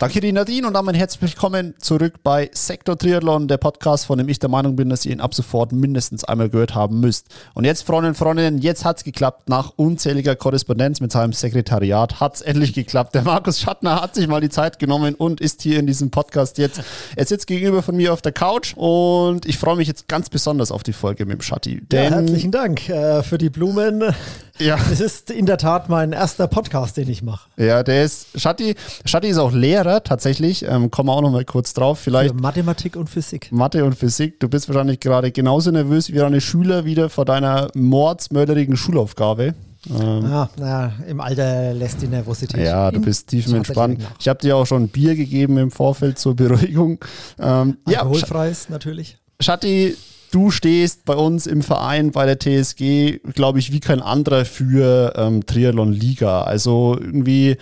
Danke 0.00 0.20
dir, 0.20 0.32
Nadine, 0.32 0.66
und 0.66 0.74
damit 0.74 0.96
herzlich 0.96 1.22
willkommen 1.22 1.74
zurück 1.78 2.14
bei 2.24 2.50
Sektor 2.52 2.98
Triathlon, 2.98 3.46
der 3.46 3.58
Podcast, 3.58 4.06
von 4.06 4.18
dem 4.18 4.28
ich 4.28 4.40
der 4.40 4.50
Meinung 4.50 4.74
bin, 4.74 4.88
dass 4.88 5.06
ihr 5.06 5.12
ihn 5.12 5.20
ab 5.20 5.34
sofort 5.34 5.70
mindestens 5.70 6.24
einmal 6.24 6.50
gehört 6.50 6.74
haben 6.74 6.98
müsst. 6.98 7.28
Und 7.54 7.64
jetzt, 7.64 7.82
Freundinnen 7.86 8.10
und 8.10 8.16
Freundinnen, 8.16 8.58
jetzt 8.58 8.84
hat 8.84 8.98
es 8.98 9.04
geklappt. 9.04 9.48
Nach 9.48 9.72
unzähliger 9.76 10.34
Korrespondenz 10.34 11.00
mit 11.00 11.12
seinem 11.12 11.32
Sekretariat 11.32 12.18
hat 12.20 12.34
es 12.34 12.40
endlich 12.40 12.72
geklappt. 12.74 13.14
Der 13.14 13.22
Markus 13.22 13.60
Schattner 13.60 14.02
hat 14.02 14.16
sich 14.16 14.26
mal 14.26 14.40
die 14.40 14.50
Zeit 14.50 14.80
genommen 14.80 15.14
und 15.14 15.40
ist 15.40 15.62
hier 15.62 15.78
in 15.78 15.86
diesem 15.86 16.10
Podcast 16.10 16.58
jetzt. 16.58 16.82
Er 17.14 17.24
sitzt 17.24 17.46
gegenüber 17.46 17.82
von 17.82 17.96
mir 17.96 18.12
auf 18.12 18.20
der 18.20 18.32
Couch 18.32 18.74
und 18.76 19.46
ich 19.46 19.58
freue 19.58 19.76
mich 19.76 19.86
jetzt 19.86 20.08
ganz 20.08 20.28
besonders 20.28 20.72
auf 20.72 20.82
die 20.82 20.92
Folge 20.92 21.24
mit 21.24 21.38
dem 21.38 21.42
Schatti. 21.42 21.82
ja, 21.92 22.00
herzlichen 22.00 22.50
Dank 22.50 22.88
äh, 22.88 23.22
für 23.22 23.38
die 23.38 23.48
Blumen. 23.48 24.12
Ja. 24.58 24.78
Es 24.90 25.00
ist 25.00 25.30
in 25.30 25.46
der 25.46 25.58
Tat 25.58 25.88
mein 25.88 26.12
erster 26.12 26.46
Podcast, 26.46 26.96
den 26.96 27.08
ich 27.08 27.22
mache. 27.22 27.48
Ja, 27.56 27.82
der 27.82 28.04
ist, 28.04 28.40
Schatti, 28.40 28.76
Schatti 29.04 29.28
ist 29.28 29.38
auch 29.38 29.52
Lehrer 29.52 30.04
tatsächlich, 30.04 30.64
ähm, 30.64 30.90
kommen 30.90 31.08
wir 31.08 31.14
auch 31.14 31.22
noch 31.22 31.32
mal 31.32 31.44
kurz 31.44 31.74
drauf. 31.74 31.98
Vielleicht 31.98 32.34
Für 32.34 32.40
Mathematik 32.40 32.94
und 32.96 33.10
Physik. 33.10 33.50
Mathe 33.50 33.84
und 33.84 33.96
Physik. 33.96 34.38
Du 34.38 34.48
bist 34.48 34.68
wahrscheinlich 34.68 35.00
gerade 35.00 35.32
genauso 35.32 35.70
nervös 35.72 36.12
wie 36.12 36.18
deine 36.18 36.40
Schüler 36.40 36.84
wieder 36.84 37.10
vor 37.10 37.24
deiner 37.24 37.68
mordsmörderigen 37.74 38.76
Schulaufgabe. 38.76 39.54
Ähm, 39.90 40.24
ah, 40.24 40.48
naja, 40.56 40.92
im 41.08 41.20
Alter 41.20 41.74
lässt 41.74 42.00
die 42.00 42.06
Nervosität. 42.06 42.64
Ja, 42.64 42.90
du 42.90 43.00
bist 43.00 43.28
tiefenentspannt. 43.28 44.00
Ich 44.18 44.28
habe 44.28 44.38
dir 44.38 44.56
auch 44.56 44.66
schon 44.66 44.88
Bier 44.88 45.14
gegeben 45.14 45.58
im 45.58 45.70
Vorfeld 45.70 46.18
zur 46.18 46.36
Beruhigung. 46.36 47.00
Ähm, 47.38 47.78
Alkoholfreies 47.84 48.64
ja, 48.64 48.72
natürlich. 48.72 49.18
Schatti, 49.40 49.96
du 50.34 50.50
stehst 50.50 51.04
bei 51.04 51.14
uns 51.14 51.46
im 51.46 51.62
Verein 51.62 52.10
bei 52.10 52.26
der 52.26 52.38
TSG, 52.40 53.20
glaube 53.34 53.60
ich, 53.60 53.70
wie 53.70 53.78
kein 53.78 54.02
anderer 54.02 54.44
für 54.44 55.12
ähm, 55.16 55.46
Triathlon 55.46 55.92
Liga. 55.92 56.42
Also 56.42 56.96
irgendwie, 57.00 57.56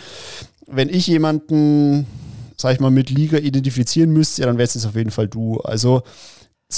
wenn 0.67 0.89
ich 0.89 1.07
jemanden, 1.07 2.07
sag 2.57 2.73
ich 2.73 2.81
mal, 2.81 2.91
mit 2.91 3.11
Liga 3.11 3.37
identifizieren 3.37 4.11
müsste, 4.11 4.43
dann 4.43 4.57
wäre 4.57 4.69
es 4.69 4.87
auf 4.87 4.97
jeden 4.97 5.11
Fall 5.11 5.29
du. 5.29 5.61
Also 5.61 6.03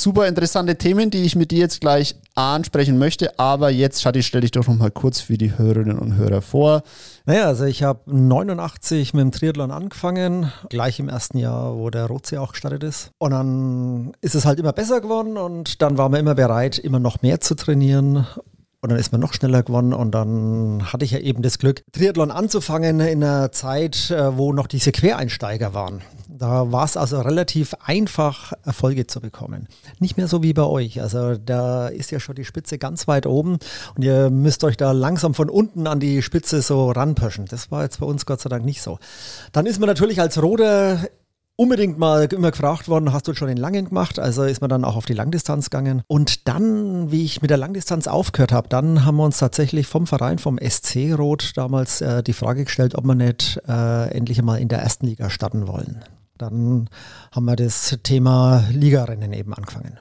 super 0.03 0.27
interessante 0.27 0.77
Themen, 0.77 1.11
die 1.11 1.23
ich 1.23 1.37
mit 1.37 1.51
dir 1.51 1.61
jetzt 1.61 1.81
gleich 1.81 2.17
ansprechen 2.35 2.99
möchte. 2.99 3.39
Aber 3.39 3.71
jetzt, 3.71 4.03
Schatti, 4.03 4.23
stell 4.23 4.41
dich 4.43 4.51
doch 4.51 4.67
noch 4.67 4.77
mal 4.77 4.91
kurz 4.91 5.21
für 5.21 5.39
die 5.39 5.57
Hörerinnen 5.57 5.99
und 5.99 6.17
Hörer 6.17 6.43
vor. 6.43 6.83
Naja, 7.27 7.47
also 7.47 7.65
ich 7.65 7.83
habe 7.83 8.01
89 8.07 9.15
mit 9.15 9.23
dem 9.23 9.33
Triathlon 9.33 9.71
angefangen, 9.71 10.53
gleich 10.69 10.99
im 10.99 11.09
ersten 11.09 11.39
Jahr, 11.39 11.77
wo 11.77 11.91
der 11.91 12.07
Rotsee 12.07 12.39
auch 12.39 12.53
gestartet 12.53 12.83
ist. 12.83 13.11
Und 13.19 13.31
dann 13.31 14.13
ist 14.21 14.35
es 14.35 14.45
halt 14.45 14.59
immer 14.59 14.73
besser 14.73 15.01
geworden 15.01 15.37
und 15.37 15.81
dann 15.81 15.97
waren 15.97 16.13
wir 16.13 16.19
immer 16.19 16.35
bereit, 16.35 16.79
immer 16.79 17.01
noch 17.01 17.23
mehr 17.23 17.41
zu 17.41 17.55
trainieren. 17.55 18.27
Und 18.81 18.91
dann 18.91 18.99
ist 18.99 19.13
man 19.13 19.21
noch 19.23 19.33
schneller 19.33 19.63
geworden 19.63 19.95
und 19.95 20.11
dann 20.11 20.93
hatte 20.93 21.07
ich 21.07 21.13
ja 21.13 21.19
eben 21.19 21.41
das 21.41 21.59
Glück, 21.59 21.83
Triathlon 21.93 22.31
anzufangen 22.31 23.01
in 23.01 23.25
einer 23.25 23.51
Zeit, 23.51 24.11
äh, 24.11 24.37
wo 24.37 24.53
noch 24.53 24.67
diese 24.67 24.93
Quereinsteiger 24.93 25.73
waren. 25.73 26.03
Da 26.45 26.71
war 26.71 26.85
es 26.85 26.99
also 26.99 27.23
relativ 27.23 27.75
einfach, 27.83 28.53
Erfolge 28.65 29.07
zu 29.07 29.23
bekommen. 29.23 29.67
Nicht 29.99 30.19
mehr 30.19 30.29
so 30.29 30.43
wie 30.43 30.53
bei 30.53 30.65
euch. 30.65 31.01
Also 31.01 31.39
da 31.39 31.89
ist 31.89 32.11
ja 32.11 32.21
schon 32.21 32.35
die 32.35 32.45
Spitze 32.45 32.77
ganz 32.77 33.09
weit 33.09 33.25
oben 33.25 33.57
und 33.97 34.05
ihr 34.05 34.29
müsst 34.29 34.63
euch 34.63 34.77
da 34.77 34.93
langsam 34.93 35.33
von 35.33 35.49
unten 35.49 35.87
an 35.87 36.01
die 36.01 36.21
Spitze 36.21 36.61
so 36.61 36.91
ranpöschen. 36.91 37.47
Das 37.47 37.71
war 37.71 37.83
jetzt 37.83 37.99
bei 38.01 38.05
uns 38.05 38.27
Gott 38.27 38.43
sei 38.43 38.51
Dank 38.51 38.63
nicht 38.63 38.83
so. 38.83 38.99
Dann 39.53 39.65
ist 39.65 39.81
man 39.81 39.87
natürlich 39.87 40.21
als 40.21 40.43
Roder 40.43 40.99
unbedingt 41.57 41.99
mal 41.99 42.25
immer 42.31 42.51
gefragt 42.51 42.89
worden, 42.89 43.15
hast 43.15 43.27
du 43.27 43.33
schon 43.33 43.49
den 43.49 43.57
Langen 43.57 43.87
gemacht? 43.87 44.19
Also 44.19 44.43
ist 44.43 44.61
man 44.61 44.69
dann 44.69 44.85
auch 44.85 44.97
auf 44.97 45.07
die 45.07 45.15
Langdistanz 45.15 45.71
gegangen. 45.71 46.03
Und 46.09 46.47
dann, 46.47 47.11
wie 47.11 47.25
ich 47.25 47.41
mit 47.41 47.51
der 47.51 47.57
Langdistanz 47.57 48.07
aufgehört 48.07 48.53
habe, 48.53 48.69
dann 48.69 49.07
haben 49.07 49.17
wir 49.17 49.25
uns 49.25 49.39
tatsächlich 49.39 49.87
vom 49.87 50.07
Verein, 50.07 50.39
vom 50.39 50.59
SC 50.59 51.15
Rot 51.17 51.53
damals 51.57 52.03
äh, 52.03 52.23
die 52.23 52.35
Frage 52.35 52.65
gestellt, 52.65 52.97
ob 52.97 53.07
wir 53.07 53.15
nicht 53.15 53.63
äh, 53.67 54.11
endlich 54.11 54.43
mal 54.43 54.57
in 54.57 54.69
der 54.69 54.81
ersten 54.81 55.07
Liga 55.07 55.31
starten 55.31 55.67
wollen. 55.67 56.05
Dann 56.39 56.89
haben 57.33 57.45
wir 57.45 57.57
das 57.57 57.97
Thema 58.03 58.65
Ligarennen 58.71 59.33
eben 59.33 59.55
angefangen. 59.55 59.99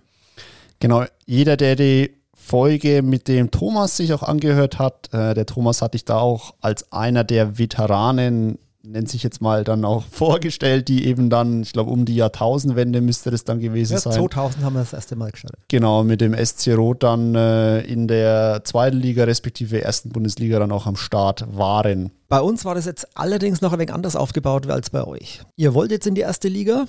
Genau, 0.80 1.06
jeder, 1.26 1.58
der 1.58 1.76
die 1.76 2.18
Folge 2.34 3.02
mit 3.02 3.28
dem 3.28 3.52
Thomas 3.52 3.98
sich 3.98 4.14
auch 4.14 4.24
angehört 4.24 4.80
hat, 4.80 5.14
äh, 5.14 5.34
der 5.34 5.46
Thomas 5.46 5.82
hatte 5.82 5.96
ich 5.96 6.06
da 6.06 6.18
auch 6.18 6.56
als 6.60 6.92
einer 6.92 7.24
der 7.24 7.58
Veteranen 7.58 8.58
nennt 8.86 9.10
sich 9.10 9.24
jetzt 9.24 9.42
mal 9.42 9.64
dann 9.64 9.86
auch 9.86 10.04
vorgestellt, 10.12 10.88
die 10.88 11.08
eben 11.08 11.30
dann, 11.30 11.64
ich 11.64 11.74
glaube, 11.74 11.92
um 11.92 12.06
die 12.06 12.16
Jahrtausendwende 12.16 13.02
müsste 13.02 13.32
das 13.32 13.44
dann 13.44 13.60
gewesen 13.60 13.94
ja, 13.94 14.00
sein. 14.00 14.14
2000 14.14 14.64
haben 14.64 14.74
wir 14.74 14.82
das 14.82 14.94
erste 14.94 15.16
Mal 15.16 15.32
gestartet. 15.32 15.60
Genau, 15.70 16.04
mit 16.04 16.22
dem 16.22 16.34
SC 16.34 16.76
Rot 16.76 17.04
dann 17.04 17.36
äh, 17.36 17.82
in 17.82 18.08
der 18.08 18.62
zweiten 18.64 18.98
Liga 18.98 19.24
respektive 19.24 19.82
ersten 19.82 20.10
Bundesliga 20.10 20.60
dann 20.60 20.72
auch 20.72 20.86
am 20.86 20.96
Start 20.96 21.46
waren. 21.56 22.12
Bei 22.28 22.42
uns 22.42 22.66
war 22.66 22.76
das 22.76 22.86
jetzt 22.86 23.18
allerdings 23.18 23.62
noch 23.62 23.74
ein 23.74 23.80
wenig 23.80 23.94
anders 23.94 24.16
aufgebaut 24.16 24.70
als 24.70 24.90
bei 24.90 25.04
euch. 25.04 25.42
Ihr 25.56 25.74
wollt 25.74 25.92
jetzt 25.92 26.08
in 26.08 26.16
die 26.16 26.22
erste 26.22 26.48
Liga, 26.48 26.86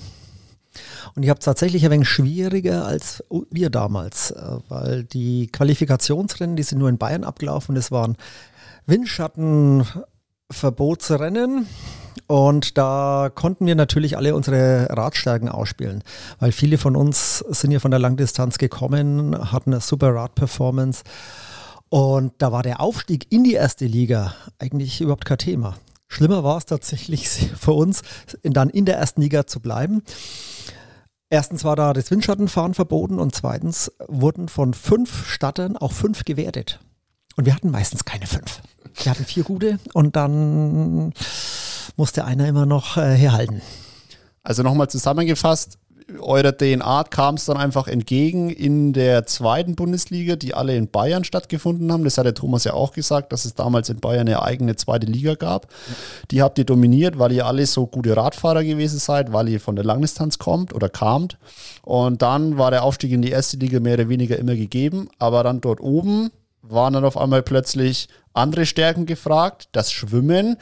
und 1.14 1.22
ihr 1.22 1.30
habt 1.30 1.42
es 1.42 1.44
tatsächlich 1.44 1.84
ein 1.84 1.92
wenig 1.92 2.08
schwieriger 2.08 2.84
als 2.84 3.22
wir 3.50 3.70
damals, 3.70 4.32
äh, 4.32 4.58
weil 4.68 5.04
die 5.04 5.46
Qualifikationsrennen, 5.46 6.56
die 6.56 6.64
sind 6.64 6.78
nur 6.78 6.88
in 6.88 6.98
Bayern 6.98 7.22
abgelaufen. 7.22 7.76
Das 7.76 7.92
waren 7.92 8.16
Windschatten, 8.86 9.86
Verbotsrennen. 10.50 11.66
Und 12.26 12.78
da 12.78 13.30
konnten 13.34 13.66
wir 13.66 13.74
natürlich 13.74 14.16
alle 14.16 14.34
unsere 14.34 14.88
Radstärken 14.90 15.48
ausspielen, 15.48 16.02
weil 16.38 16.52
viele 16.52 16.78
von 16.78 16.96
uns 16.96 17.38
sind 17.38 17.70
ja 17.70 17.80
von 17.80 17.90
der 17.90 18.00
Langdistanz 18.00 18.56
gekommen, 18.56 19.52
hatten 19.52 19.72
eine 19.72 19.80
super 19.80 20.14
Radperformance. 20.14 21.02
Und 21.90 22.32
da 22.38 22.50
war 22.50 22.62
der 22.62 22.80
Aufstieg 22.80 23.30
in 23.30 23.44
die 23.44 23.52
erste 23.52 23.86
Liga 23.86 24.34
eigentlich 24.58 25.00
überhaupt 25.00 25.24
kein 25.26 25.38
Thema. 25.38 25.76
Schlimmer 26.08 26.44
war 26.44 26.58
es 26.58 26.66
tatsächlich 26.66 27.28
für 27.58 27.72
uns, 27.72 28.02
dann 28.42 28.70
in 28.70 28.84
der 28.84 28.96
ersten 28.96 29.20
Liga 29.20 29.46
zu 29.46 29.60
bleiben. 29.60 30.02
Erstens 31.30 31.64
war 31.64 31.76
da 31.76 31.92
das 31.92 32.10
Windschattenfahren 32.10 32.74
verboten 32.74 33.18
und 33.18 33.34
zweitens 33.34 33.92
wurden 34.06 34.48
von 34.48 34.72
fünf 34.72 35.26
Stattern 35.26 35.76
auch 35.76 35.92
fünf 35.92 36.24
gewertet. 36.24 36.80
Und 37.36 37.46
wir 37.46 37.54
hatten 37.54 37.70
meistens 37.70 38.04
keine 38.04 38.26
fünf. 38.26 38.62
Wir 38.94 39.10
hatten 39.10 39.24
vier 39.24 39.44
gute 39.44 39.78
und 39.92 40.16
dann 40.16 41.12
musste 41.96 42.24
einer 42.24 42.48
immer 42.48 42.66
noch 42.66 42.96
äh, 42.96 43.14
herhalten. 43.14 43.62
Also 44.42 44.62
nochmal 44.62 44.88
zusammengefasst, 44.88 45.78
eurer 46.20 46.56
DNA 46.56 47.04
kam 47.04 47.36
es 47.36 47.46
dann 47.46 47.56
einfach 47.56 47.88
entgegen 47.88 48.50
in 48.50 48.92
der 48.92 49.26
zweiten 49.26 49.74
Bundesliga, 49.74 50.36
die 50.36 50.54
alle 50.54 50.76
in 50.76 50.88
Bayern 50.88 51.24
stattgefunden 51.24 51.90
haben. 51.90 52.04
Das 52.04 52.18
hat 52.18 52.26
der 52.26 52.34
Thomas 52.34 52.64
ja 52.64 52.74
auch 52.74 52.92
gesagt, 52.92 53.32
dass 53.32 53.44
es 53.44 53.54
damals 53.54 53.88
in 53.88 54.00
Bayern 54.00 54.28
eine 54.28 54.42
eigene 54.42 54.76
zweite 54.76 55.06
Liga 55.06 55.34
gab. 55.34 55.68
Die 56.30 56.42
habt 56.42 56.58
ihr 56.58 56.64
dominiert, 56.64 57.18
weil 57.18 57.32
ihr 57.32 57.46
alle 57.46 57.66
so 57.66 57.86
gute 57.86 58.16
Radfahrer 58.16 58.64
gewesen 58.64 58.98
seid, 58.98 59.32
weil 59.32 59.48
ihr 59.48 59.60
von 59.60 59.76
der 59.76 59.84
Langdistanz 59.84 60.38
kommt 60.38 60.74
oder 60.74 60.88
kamt. 60.88 61.38
Und 61.82 62.22
dann 62.22 62.58
war 62.58 62.70
der 62.70 62.84
Aufstieg 62.84 63.12
in 63.12 63.22
die 63.22 63.30
erste 63.30 63.56
Liga 63.56 63.80
mehr 63.80 63.94
oder 63.94 64.08
weniger 64.08 64.38
immer 64.38 64.56
gegeben. 64.56 65.08
Aber 65.18 65.42
dann 65.42 65.60
dort 65.60 65.80
oben 65.80 66.30
waren 66.68 66.94
dann 66.94 67.04
auf 67.04 67.16
einmal 67.16 67.42
plötzlich 67.42 68.08
andere 68.32 68.66
Stärken 68.66 69.06
gefragt, 69.06 69.68
das 69.72 69.92
Schwimmen, 69.92 70.56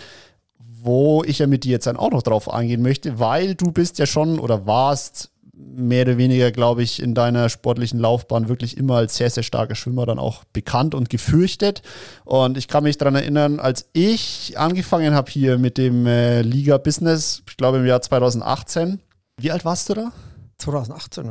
wo 0.59 1.23
ich 1.25 1.39
ja 1.39 1.47
mit 1.47 1.65
dir 1.65 1.73
jetzt 1.73 1.87
dann 1.87 1.97
auch 1.97 2.11
noch 2.11 2.23
drauf 2.23 2.53
eingehen 2.53 2.83
möchte, 2.83 3.19
weil 3.19 3.55
du 3.55 3.73
bist 3.73 3.99
ja 3.99 4.07
schon 4.07 4.39
oder 4.39 4.67
warst 4.67 5.31
mehr 5.55 6.03
oder 6.03 6.19
weniger, 6.19 6.51
glaube 6.51 6.83
ich, 6.83 7.01
in 7.01 7.15
deiner 7.15 7.49
sportlichen 7.49 8.01
Laufbahn 8.01 8.49
wirklich 8.49 8.77
immer 8.77 8.97
als 8.97 9.17
sehr, 9.17 9.31
sehr 9.31 9.43
starker 9.43 9.75
Schwimmer 9.75 10.07
dann 10.07 10.19
auch 10.19 10.45
bekannt 10.53 10.95
und 10.95 11.09
gefürchtet. 11.09 11.83
Und 12.25 12.57
ich 12.57 12.69
kann 12.69 12.85
mich 12.85 12.99
daran 12.99 13.15
erinnern, 13.15 13.61
als 13.61 13.89
ich 13.93 14.59
angefangen 14.59 15.15
habe 15.15 15.31
hier 15.31 15.59
mit 15.59 15.79
dem 15.79 16.07
äh, 16.07 16.43
Liga-Business, 16.43 17.43
ich 17.49 17.57
glaube 17.57 17.79
im 17.79 17.87
Jahr 17.87 18.03
2018. 18.03 19.01
Wie 19.39 19.51
alt 19.51 19.65
warst 19.65 19.89
du 19.89 19.95
da? 19.95 20.13
2018. 20.63 21.29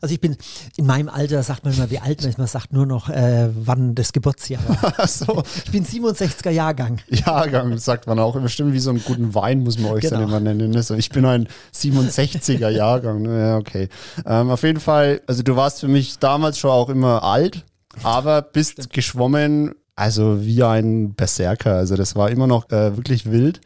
Also 0.00 0.14
ich 0.14 0.20
bin 0.20 0.36
in 0.76 0.86
meinem 0.86 1.08
Alter, 1.08 1.42
sagt 1.42 1.64
man 1.64 1.74
immer, 1.74 1.90
wie 1.90 1.98
alt 1.98 2.20
man 2.20 2.30
ist. 2.30 2.38
Man 2.38 2.46
sagt 2.46 2.72
nur 2.72 2.86
noch, 2.86 3.08
äh, 3.08 3.48
wann 3.54 3.94
das 3.94 4.12
Geburtsjahr 4.12 4.62
war. 4.68 5.06
so. 5.06 5.42
Ich 5.64 5.72
bin 5.72 5.84
67er 5.84 6.50
Jahrgang. 6.50 7.00
Jahrgang, 7.08 7.76
sagt 7.78 8.06
man 8.06 8.18
auch. 8.18 8.38
Bestimmt 8.40 8.72
wie 8.72 8.78
so 8.78 8.90
einen 8.90 9.02
guten 9.04 9.34
Wein 9.34 9.62
muss 9.62 9.78
man 9.78 9.92
euch 9.92 10.02
genau. 10.02 10.16
dann 10.16 10.28
immer 10.28 10.40
nennen. 10.40 10.74
Also 10.76 10.94
ich 10.94 11.10
bin 11.10 11.24
ein 11.24 11.48
67er 11.74 12.68
Jahrgang. 12.68 13.24
Ja, 13.24 13.56
okay. 13.58 13.88
Ähm, 14.24 14.50
auf 14.50 14.62
jeden 14.62 14.80
Fall, 14.80 15.20
also 15.26 15.42
du 15.42 15.56
warst 15.56 15.80
für 15.80 15.88
mich 15.88 16.18
damals 16.18 16.58
schon 16.58 16.70
auch 16.70 16.88
immer 16.88 17.22
alt, 17.22 17.64
aber 18.02 18.42
bist 18.42 18.72
Stimmt. 18.72 18.92
geschwommen, 18.92 19.74
also 19.94 20.44
wie 20.44 20.62
ein 20.62 21.14
Berserker. 21.14 21.74
Also 21.74 21.96
das 21.96 22.14
war 22.16 22.30
immer 22.30 22.46
noch 22.46 22.70
äh, 22.70 22.96
wirklich 22.96 23.30
wild. 23.30 23.60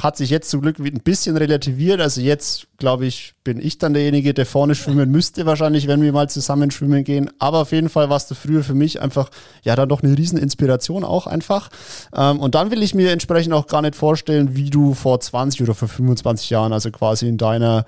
Hat 0.00 0.16
sich 0.16 0.30
jetzt 0.30 0.48
zum 0.48 0.62
Glück 0.62 0.78
ein 0.78 1.00
bisschen 1.04 1.36
relativiert. 1.36 2.00
Also 2.00 2.20
jetzt, 2.20 2.66
glaube 2.78 3.06
ich, 3.06 3.34
bin 3.44 3.60
ich 3.60 3.78
dann 3.78 3.92
derjenige, 3.92 4.32
der 4.32 4.46
vorne 4.46 4.74
schwimmen 4.74 5.10
müsste 5.10 5.44
wahrscheinlich, 5.44 5.86
wenn 5.86 6.02
wir 6.02 6.12
mal 6.12 6.30
zusammen 6.30 6.70
schwimmen 6.70 7.04
gehen. 7.04 7.30
Aber 7.38 7.58
auf 7.58 7.72
jeden 7.72 7.88
Fall 7.88 8.08
warst 8.08 8.30
du 8.30 8.34
früher 8.34 8.64
für 8.64 8.74
mich 8.74 9.02
einfach, 9.02 9.30
ja, 9.62 9.76
dann 9.76 9.88
doch 9.88 10.02
eine 10.02 10.16
riesen 10.16 10.38
Inspiration 10.38 11.04
auch 11.04 11.26
einfach. 11.26 11.68
Ähm, 12.14 12.40
und 12.40 12.54
dann 12.54 12.70
will 12.70 12.82
ich 12.82 12.94
mir 12.94 13.12
entsprechend 13.12 13.52
auch 13.52 13.66
gar 13.66 13.82
nicht 13.82 13.94
vorstellen, 13.94 14.56
wie 14.56 14.70
du 14.70 14.94
vor 14.94 15.20
20 15.20 15.62
oder 15.62 15.74
vor 15.74 15.88
25 15.88 16.48
Jahren, 16.50 16.72
also 16.72 16.90
quasi 16.90 17.28
in 17.28 17.36
deiner 17.36 17.84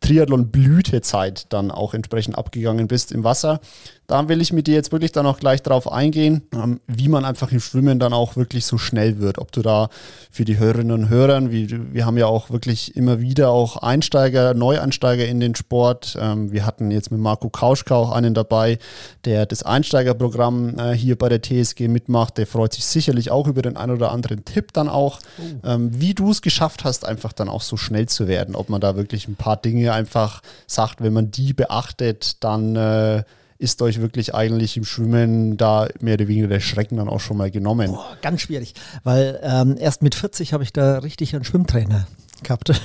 Triathlon-Blütezeit 0.00 1.52
dann 1.52 1.70
auch 1.70 1.94
entsprechend 1.94 2.36
abgegangen 2.36 2.88
bist 2.88 3.12
im 3.12 3.24
Wasser. 3.24 3.60
Da 4.06 4.28
will 4.28 4.40
ich 4.40 4.52
mit 4.52 4.66
dir 4.66 4.74
jetzt 4.74 4.92
wirklich 4.92 5.12
dann 5.12 5.26
auch 5.26 5.38
gleich 5.38 5.62
drauf 5.62 5.90
eingehen, 5.90 6.42
ähm, 6.52 6.80
wie 6.86 7.08
man 7.08 7.24
einfach 7.24 7.50
im 7.52 7.60
Schwimmen 7.60 7.98
dann 7.98 8.12
auch 8.12 8.36
wirklich 8.36 8.66
so 8.66 8.76
schnell 8.76 9.18
wird. 9.18 9.38
Ob 9.38 9.52
du 9.52 9.62
da 9.62 9.88
für 10.30 10.44
die 10.44 10.58
Hörerinnen 10.58 10.92
und 10.92 11.08
Hörer, 11.08 11.50
wie, 11.50 11.68
wir 11.92 12.04
haben 12.04 12.18
ja 12.18 12.26
auch 12.26 12.50
wirklich 12.50 12.96
immer 12.96 13.20
wieder 13.20 13.50
auch 13.50 13.78
Einsteiger, 13.78 14.52
Neueinsteiger 14.54 15.26
in 15.26 15.40
den 15.40 15.54
Sport. 15.54 16.18
Ähm, 16.20 16.52
wir 16.52 16.66
hatten 16.66 16.90
jetzt 16.90 17.10
mit 17.10 17.20
Marco 17.20 17.48
Kauschka 17.48 17.94
auch 17.94 18.12
einen 18.12 18.34
dabei, 18.34 18.78
der 19.24 19.46
das 19.46 19.62
Einsteigerprogramm 19.62 20.78
äh, 20.78 20.92
hier 20.92 21.16
bei 21.16 21.28
der 21.28 21.40
TSG 21.40 21.88
mitmacht. 21.88 22.36
Der 22.36 22.46
freut 22.46 22.74
sich 22.74 22.84
sicherlich 22.84 23.30
auch 23.30 23.46
über 23.46 23.62
den 23.62 23.76
einen 23.76 23.94
oder 23.94 24.12
anderen 24.12 24.44
Tipp 24.44 24.72
dann 24.72 24.88
auch, 24.88 25.20
oh. 25.38 25.68
Ähm, 25.68 25.90
wie 25.98 26.14
du 26.14 26.30
es 26.30 26.42
geschafft 26.42 26.84
hast, 26.84 27.06
einfach 27.06 27.32
dann 27.32 27.48
auch 27.48 27.62
so 27.62 27.76
schnell 27.76 28.06
zu 28.06 28.28
werden. 28.28 28.54
Ob 28.54 28.68
man 28.68 28.80
da 28.80 28.96
wirklich 28.96 29.28
ein 29.28 29.36
paar 29.36 29.56
Dinge 29.56 29.92
einfach 29.92 30.42
sagt, 30.66 31.02
wenn 31.02 31.12
man 31.12 31.30
die 31.30 31.52
beachtet, 31.52 32.42
dann 32.44 32.76
äh, 32.76 33.24
ist 33.58 33.80
euch 33.82 34.00
wirklich 34.00 34.34
eigentlich 34.34 34.76
im 34.76 34.84
Schwimmen 34.84 35.56
da 35.56 35.88
mehr 36.00 36.14
oder 36.14 36.28
weniger 36.28 36.48
der 36.48 36.60
Schrecken 36.60 36.96
dann 36.96 37.08
auch 37.08 37.20
schon 37.20 37.36
mal 37.36 37.50
genommen? 37.50 37.92
Boah, 37.92 38.16
ganz 38.22 38.40
schwierig, 38.40 38.74
weil 39.02 39.40
ähm, 39.42 39.76
erst 39.78 40.02
mit 40.02 40.14
40 40.14 40.52
habe 40.52 40.64
ich 40.64 40.72
da 40.72 40.98
richtig 40.98 41.34
einen 41.34 41.44
Schwimmtrainer 41.44 42.06
gehabt. 42.42 42.72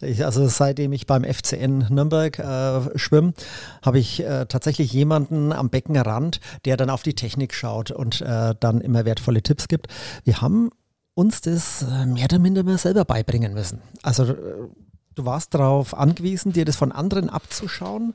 Ich, 0.00 0.24
also 0.24 0.46
seitdem 0.46 0.92
ich 0.92 1.08
beim 1.08 1.24
FCN 1.24 1.86
Nürnberg 1.90 2.38
äh, 2.38 2.96
schwimme, 2.96 3.34
habe 3.84 3.98
ich 3.98 4.22
äh, 4.22 4.46
tatsächlich 4.46 4.92
jemanden 4.92 5.52
am 5.52 5.70
Beckenrand, 5.70 6.38
der 6.64 6.76
dann 6.76 6.88
auf 6.88 7.02
die 7.02 7.14
Technik 7.14 7.52
schaut 7.52 7.90
und 7.90 8.20
äh, 8.20 8.54
dann 8.60 8.80
immer 8.80 9.04
wertvolle 9.04 9.42
Tipps 9.42 9.66
gibt. 9.66 9.88
Wir 10.22 10.40
haben 10.40 10.70
uns 11.14 11.40
das 11.40 11.82
äh, 11.82 12.06
mehr 12.06 12.26
oder 12.26 12.38
minder 12.38 12.78
selber 12.78 13.04
beibringen 13.04 13.54
müssen. 13.54 13.80
Also 14.02 14.24
äh, 14.24 14.36
du 15.16 15.24
warst 15.24 15.54
darauf 15.54 15.94
angewiesen, 15.94 16.52
dir 16.52 16.64
das 16.64 16.76
von 16.76 16.92
anderen 16.92 17.28
abzuschauen. 17.28 18.14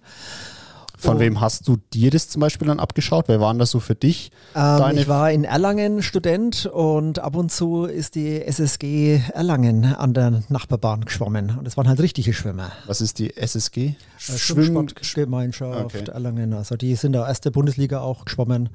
Von 1.01 1.17
oh. 1.17 1.19
wem 1.19 1.41
hast 1.41 1.67
du 1.67 1.77
dir 1.93 2.11
das 2.11 2.29
zum 2.29 2.41
Beispiel 2.41 2.67
dann 2.67 2.79
abgeschaut? 2.79 3.27
Wer 3.27 3.41
waren 3.41 3.57
das 3.57 3.71
so 3.71 3.79
für 3.79 3.95
dich? 3.95 4.31
Ähm, 4.55 4.97
ich 4.97 5.07
war 5.07 5.31
in 5.31 5.45
Erlangen 5.45 6.03
Student 6.03 6.67
und 6.67 7.17
ab 7.17 7.35
und 7.35 7.51
zu 7.51 7.85
ist 7.85 8.13
die 8.13 8.39
SSG 8.39 9.19
Erlangen 9.33 9.95
an 9.95 10.13
der 10.13 10.43
Nachbarbahn 10.49 11.03
geschwommen. 11.03 11.57
Und 11.57 11.65
das 11.65 11.75
waren 11.75 11.87
halt 11.87 11.99
richtige 12.01 12.33
Schwimmer. 12.33 12.71
Was 12.85 13.01
ist 13.01 13.17
die 13.17 13.35
SSG? 13.35 13.87
Äh, 13.87 13.95
Schwimmsportgemeinschaft 14.19 15.95
okay. 15.95 16.03
Erlangen. 16.11 16.53
Also 16.53 16.77
die 16.77 16.93
sind 16.93 17.13
der 17.13 17.25
erste 17.25 17.49
Bundesliga 17.49 18.01
auch 18.01 18.25
geschwommen. 18.25 18.69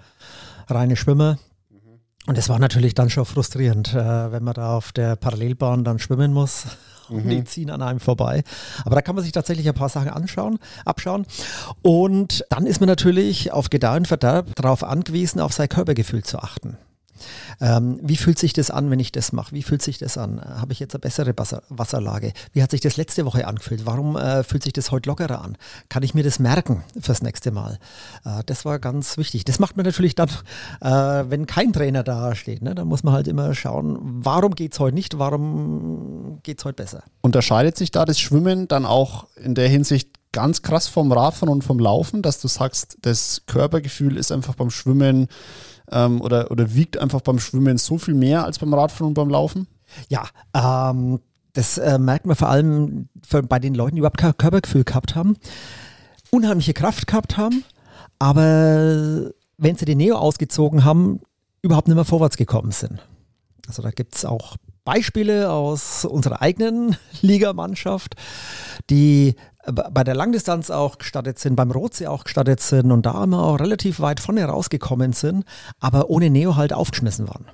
Reine 0.67 0.96
Schwimmer. 0.96 1.38
Mhm. 1.70 2.00
Und 2.26 2.37
es 2.38 2.49
war 2.49 2.58
natürlich 2.58 2.94
dann 2.94 3.08
schon 3.08 3.25
frustrierend, 3.25 3.94
äh, 3.94 4.32
wenn 4.32 4.43
man 4.43 4.55
da 4.55 4.76
auf 4.76 4.90
der 4.90 5.14
Parallelbahn 5.14 5.84
dann 5.84 6.00
schwimmen 6.00 6.32
muss 6.32 6.64
mhm. 7.08 7.29
die 7.29 7.44
ziehen 7.44 7.70
an 7.70 7.82
einem 7.82 8.00
vorbei. 8.00 8.43
Aber 8.85 8.94
da 8.94 9.03
kann 9.03 9.14
man 9.14 9.25
sich 9.25 9.32
tatsächlich 9.32 9.69
ein 9.69 9.75
paar 9.75 9.88
Sachen 9.88 10.08
anschauen, 10.08 10.58
abschauen. 10.85 11.26
Und 11.82 12.44
dann 12.50 12.67
ist 12.67 12.81
man 12.81 12.88
natürlich 12.88 13.53
auf 13.53 13.70
Gedeih 13.70 14.05
Verderb 14.05 14.55
darauf 14.56 14.85
angewiesen, 14.85 15.41
auf 15.41 15.53
sein 15.53 15.69
Körpergefühl 15.69 16.23
zu 16.23 16.38
achten. 16.38 16.76
Ähm, 17.61 17.99
wie 18.03 18.17
fühlt 18.17 18.39
sich 18.39 18.53
das 18.53 18.71
an, 18.71 18.91
wenn 18.91 19.01
ich 19.01 19.13
das 19.13 19.33
mache? 19.33 19.53
Wie 19.55 19.63
fühlt 19.63 19.83
sich 19.83 19.99
das 19.99 20.19
an? 20.19 20.39
Äh, 20.39 20.61
habe 20.61 20.73
ich 20.73 20.81
jetzt 20.81 20.95
eine 20.95 21.01
bessere 21.01 21.35
Wasser 21.37 21.63
Wasserlage? 21.69 22.33
Wie 22.53 22.63
hat 22.63 22.71
sich 22.71 22.81
das 22.81 22.97
letzte 22.97 23.25
Woche 23.25 23.47
angefühlt? 23.47 23.87
Warum 23.87 24.17
äh, 24.17 24.43
fühlt 24.43 24.63
sich 24.63 24.73
das 24.73 24.91
heute 24.91 25.09
lockerer 25.09 25.43
an? 25.43 25.57
Kann 25.89 26.03
ich 26.03 26.15
mir 26.15 26.23
das 26.23 26.39
merken 26.39 26.85
fürs 27.01 27.23
nächste 27.23 27.51
Mal? 27.51 27.79
Äh, 28.25 28.43
das 28.47 28.65
war 28.65 28.79
ganz 28.79 29.17
wichtig. 29.19 29.45
Das 29.45 29.59
macht 29.59 29.77
man 29.77 29.87
natürlich 29.87 30.15
dann, 30.15 30.29
äh, 30.81 30.91
wenn 31.31 31.47
kein 31.47 31.73
Trainer 31.73 32.03
da 32.03 32.35
steht. 32.35 32.63
Ne? 32.63 32.75
Dann 32.75 32.89
muss 32.89 33.03
man 33.03 33.15
halt 33.15 33.29
immer 33.29 33.55
schauen, 33.55 33.99
warum 34.01 34.55
geht 34.55 34.73
es 34.73 34.81
heute 34.81 34.95
nicht? 34.95 35.19
Warum 35.19 36.41
geht 36.43 36.59
es 36.59 36.65
heute 36.65 36.77
besser? 36.77 37.03
Unterscheidet 37.21 37.77
sich 37.77 37.91
da 37.91 38.05
das 38.05 38.19
Schwimmen 38.19 38.69
dann 38.69 38.87
auch 38.87 39.27
in 39.37 39.55
der 39.55 39.69
Hinsicht 39.69 40.11
ganz 40.33 40.61
krass 40.61 40.87
vom 40.87 41.11
Radfahren 41.12 41.49
und 41.49 41.65
vom 41.65 41.79
Laufen, 41.79 42.21
dass 42.21 42.41
du 42.43 42.49
sagst, 42.49 42.99
das 43.01 43.43
Körpergefühl 43.47 44.19
ist 44.19 44.31
einfach 44.31 44.55
beim 44.55 44.69
Schwimmen 44.69 45.29
ähm, 45.91 46.21
oder, 46.21 46.50
oder 46.50 46.75
wiegt 46.75 46.99
einfach 46.99 47.21
beim 47.21 47.38
Schwimmen 47.38 47.79
so 47.79 47.99
viel 47.99 48.15
mehr 48.15 48.44
als 48.44 48.59
beim 48.59 48.75
Radfahren 48.75 49.09
und 49.09 49.15
beim 49.15 49.31
Laufen? 49.31 49.67
Ja, 50.09 50.25
ähm, 50.55 51.21
das 51.53 51.79
äh, 51.79 51.99
merkt 51.99 52.27
man 52.27 52.37
vor 52.37 52.49
allem 52.49 53.09
bei 53.49 53.59
den 53.59 53.75
Leuten, 53.75 53.97
die 53.97 54.00
überhaupt 54.00 54.19
kein 54.19 54.37
Körpergefühl 54.37 54.85
gehabt 54.85 55.15
haben, 55.15 55.37
unheimliche 56.31 56.75
Kraft 56.75 57.06
gehabt 57.06 57.37
haben, 57.37 57.65
aber 58.19 59.31
wenn 59.59 59.77
sie 59.77 59.87
den 59.87 59.99
Neo 59.99 60.17
ausgezogen 60.17 60.85
haben, 60.85 61.21
überhaupt 61.62 61.88
nicht 61.88 61.94
mehr 61.94 62.05
vorwärts 62.05 62.37
gekommen 62.37 62.73
sind. 62.73 63.00
Also 63.67 63.83
da 63.83 63.91
gibt 63.91 64.15
es 64.15 64.25
auch 64.25 64.56
Beispiele 64.87 65.50
aus 65.50 66.06
unserer 66.06 66.41
eigenen 66.41 66.97
Ligamannschaft, 67.21 68.15
die 68.88 69.35
bei 69.67 70.05
der 70.05 70.15
Langdistanz 70.15 70.71
auch 70.71 70.97
gestartet 70.99 71.38
sind, 71.38 71.56
beim 71.56 71.73
Rotsee 71.73 72.06
auch 72.06 72.25
gestartet 72.25 72.61
sind 72.61 72.93
und 72.93 73.05
da 73.05 73.23
immer 73.25 73.43
auch 73.43 73.59
relativ 73.59 74.00
weit 74.00 74.21
vorne 74.21 74.44
rausgekommen 74.44 75.12
sind, 75.12 75.44
aber 75.81 76.09
ohne 76.09 76.31
Neo 76.31 76.56
halt 76.56 76.73
aufgeschmissen 76.73 77.29
waren. 77.29 77.47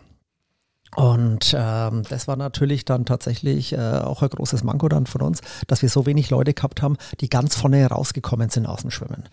Und 0.95 1.57
ähm, 1.59 2.03
das 2.11 2.29
war 2.29 2.37
natürlich 2.37 2.85
dann 2.85 3.07
tatsächlich 3.07 3.73
äh, 3.73 3.79
auch 3.79 4.23
ein 4.23 4.29
großes 4.29 4.63
Manko 4.63 4.91
dann 4.91 5.07
von 5.07 5.23
uns, 5.23 5.41
dass 5.67 5.81
wir 5.81 5.89
so 5.89 6.05
wenig 6.05 6.29
Leute 6.29 6.53
gehabt 6.53 6.83
haben, 6.83 6.99
die 7.21 7.31
ganz 7.31 7.57
vorne 7.57 7.87
rausgekommen 7.87 8.51
sind 8.51 8.67
aus 8.67 8.83
dem 8.83 8.91
Schwimmen. 8.91 9.25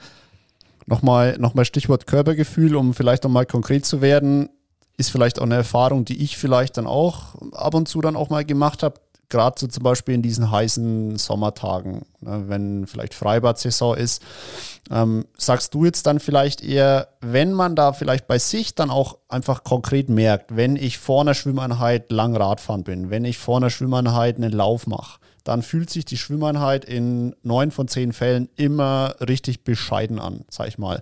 Nochmal, 0.85 1.37
nochmal 1.37 1.65
Stichwort 1.65 2.07
Körpergefühl, 2.07 2.77
um 2.77 2.93
vielleicht 2.93 3.25
nochmal 3.25 3.45
konkret 3.45 3.85
zu 3.85 4.01
werden 4.01 4.49
ist 4.99 5.11
vielleicht 5.11 5.39
auch 5.39 5.45
eine 5.45 5.55
Erfahrung, 5.55 6.03
die 6.05 6.21
ich 6.21 6.37
vielleicht 6.37 6.77
dann 6.77 6.85
auch 6.85 7.35
ab 7.53 7.73
und 7.73 7.87
zu 7.87 8.01
dann 8.01 8.17
auch 8.17 8.29
mal 8.29 8.43
gemacht 8.43 8.83
habe. 8.83 8.99
Gerade 9.29 9.55
so 9.59 9.67
zum 9.67 9.83
Beispiel 9.83 10.15
in 10.15 10.23
diesen 10.23 10.49
heißen 10.51 11.17
Sommertagen, 11.17 12.01
ne, 12.19 12.45
wenn 12.47 12.87
vielleicht 12.87 13.13
Freibad-Saison 13.13 13.95
ist. 13.95 14.23
Ähm, 14.91 15.25
sagst 15.37 15.75
du 15.75 15.85
jetzt 15.85 16.07
dann 16.07 16.19
vielleicht 16.19 16.63
eher, 16.63 17.09
wenn 17.21 17.53
man 17.53 17.75
da 17.75 17.93
vielleicht 17.93 18.27
bei 18.27 18.39
sich 18.39 18.73
dann 18.73 18.89
auch 18.89 19.19
einfach 19.29 19.63
konkret 19.63 20.09
merkt, 20.09 20.55
wenn 20.55 20.75
ich 20.75 20.97
vor 20.97 21.21
einer 21.21 21.35
Schwimmeinheit 21.35 22.11
lang 22.11 22.35
Radfahren 22.35 22.83
bin, 22.83 23.11
wenn 23.11 23.23
ich 23.23 23.37
vor 23.37 23.57
einer 23.57 23.69
Schwimmeinheit 23.69 24.37
einen 24.37 24.51
Lauf 24.51 24.87
mache, 24.87 25.19
dann 25.43 25.61
fühlt 25.61 25.89
sich 25.89 26.05
die 26.05 26.17
Schwimmeinheit 26.17 26.85
in 26.85 27.35
neun 27.43 27.71
von 27.71 27.87
zehn 27.87 28.13
Fällen 28.13 28.49
immer 28.55 29.15
richtig 29.19 29.63
bescheiden 29.63 30.19
an, 30.19 30.45
sag 30.49 30.67
ich 30.67 30.77
mal. 30.77 31.01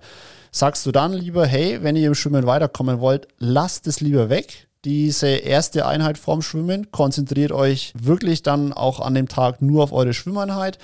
Sagst 0.51 0.85
du 0.85 0.91
dann 0.91 1.13
lieber, 1.13 1.45
hey, 1.45 1.83
wenn 1.83 1.95
ihr 1.95 2.07
im 2.07 2.15
Schwimmen 2.15 2.45
weiterkommen 2.45 2.99
wollt, 2.99 3.27
lasst 3.37 3.87
es 3.87 3.99
lieber 3.99 4.29
weg, 4.29 4.67
diese 4.85 5.27
erste 5.27 5.85
Einheit 5.85 6.17
vorm 6.17 6.41
Schwimmen, 6.41 6.91
konzentriert 6.91 7.51
euch 7.51 7.93
wirklich 7.99 8.43
dann 8.43 8.73
auch 8.73 8.99
an 8.99 9.13
dem 9.13 9.27
Tag 9.27 9.61
nur 9.61 9.83
auf 9.83 9.91
eure 9.91 10.13
Schwimmeinheit 10.13 10.77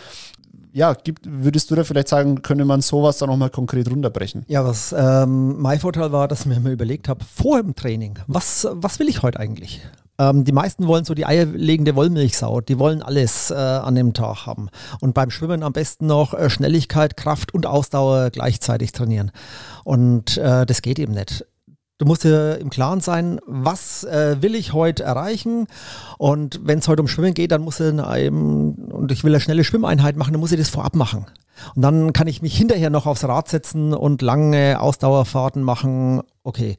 ja, 0.74 0.93
gibt, 0.93 1.27
würdest 1.29 1.69
du 1.69 1.75
da 1.75 1.83
vielleicht 1.83 2.07
sagen, 2.07 2.41
könnte 2.41 2.65
man 2.65 2.81
sowas 2.81 3.19
dann 3.19 3.29
nochmal 3.29 3.51
konkret 3.51 3.89
runterbrechen? 3.89 4.43
Ja, 4.48 4.65
was 4.65 4.93
ähm, 4.98 5.62
mein 5.62 5.79
Vorteil 5.79 6.12
war, 6.12 6.27
dass 6.27 6.45
ich 6.45 6.60
mir 6.60 6.72
überlegt 6.72 7.07
habe, 7.07 7.24
vor 7.24 7.62
dem 7.62 7.75
Training, 7.75 8.17
was, 8.25 8.67
was 8.72 8.98
will 8.98 9.07
ich 9.07 9.22
heute 9.22 9.39
eigentlich? 9.39 9.81
Ähm, 10.20 10.43
die 10.43 10.51
meisten 10.51 10.88
wollen 10.88 11.05
so 11.05 11.13
die 11.13 11.25
eierlegende 11.25 11.96
Wollmilchsau, 11.96 12.62
die 12.62 12.77
wollen 12.79 13.01
alles 13.01 13.51
äh, 13.51 13.55
an 13.55 13.96
dem 13.96 14.13
Tag 14.13 14.46
haben. 14.46 14.70
Und 15.00 15.13
beim 15.13 15.32
Schwimmen 15.32 15.63
am 15.63 15.74
besten 15.74 16.08
noch 16.08 16.34
äh, 16.34 16.50
Schnelligkeit, 16.50 17.17
Kraft 17.17 17.53
und 17.53 17.65
Ausdauer 17.65 18.29
gleichzeitig 18.29 18.91
trainieren. 18.91 19.32
Und 19.84 20.38
äh, 20.38 20.65
das 20.65 20.82
geht 20.82 21.00
eben 21.00 21.13
nicht. 21.13 21.46
Du 22.00 22.05
musst 22.05 22.24
dir 22.24 22.58
im 22.60 22.70
Klaren 22.70 23.01
sein, 23.01 23.39
was 23.46 24.03
äh, 24.03 24.41
will 24.41 24.55
ich 24.55 24.74
heute 24.74 25.03
erreichen. 25.03 25.67
Und 26.17 26.60
wenn 26.63 26.79
es 26.79 26.88
heute 26.88 27.01
um 27.01 27.08
Schwimmen 27.08 27.34
geht, 27.34 27.51
dann 27.51 27.62
muss 27.62 27.79
ich 27.79 27.93
eben, 27.93 28.74
und 28.91 29.12
ich 29.12 29.24
will 29.24 29.32
eine 29.32 29.39
schnelle 29.39 29.63
Schwimmeinheit 29.63 30.17
machen, 30.17 30.34
dann 30.34 30.41
muss 30.41 30.51
ich 30.51 30.60
das 30.60 30.70
vorab 30.70 30.96
machen. 30.96 31.27
Und 31.75 31.82
dann 31.82 32.12
kann 32.12 32.27
ich 32.27 32.41
mich 32.41 32.58
hinterher 32.58 32.89
noch 32.89 33.05
aufs 33.05 33.24
Rad 33.24 33.48
setzen 33.48 33.93
und 33.93 34.22
lange 34.22 34.79
Ausdauerfahrten 34.79 35.62
machen. 35.62 36.22
Okay. 36.43 36.77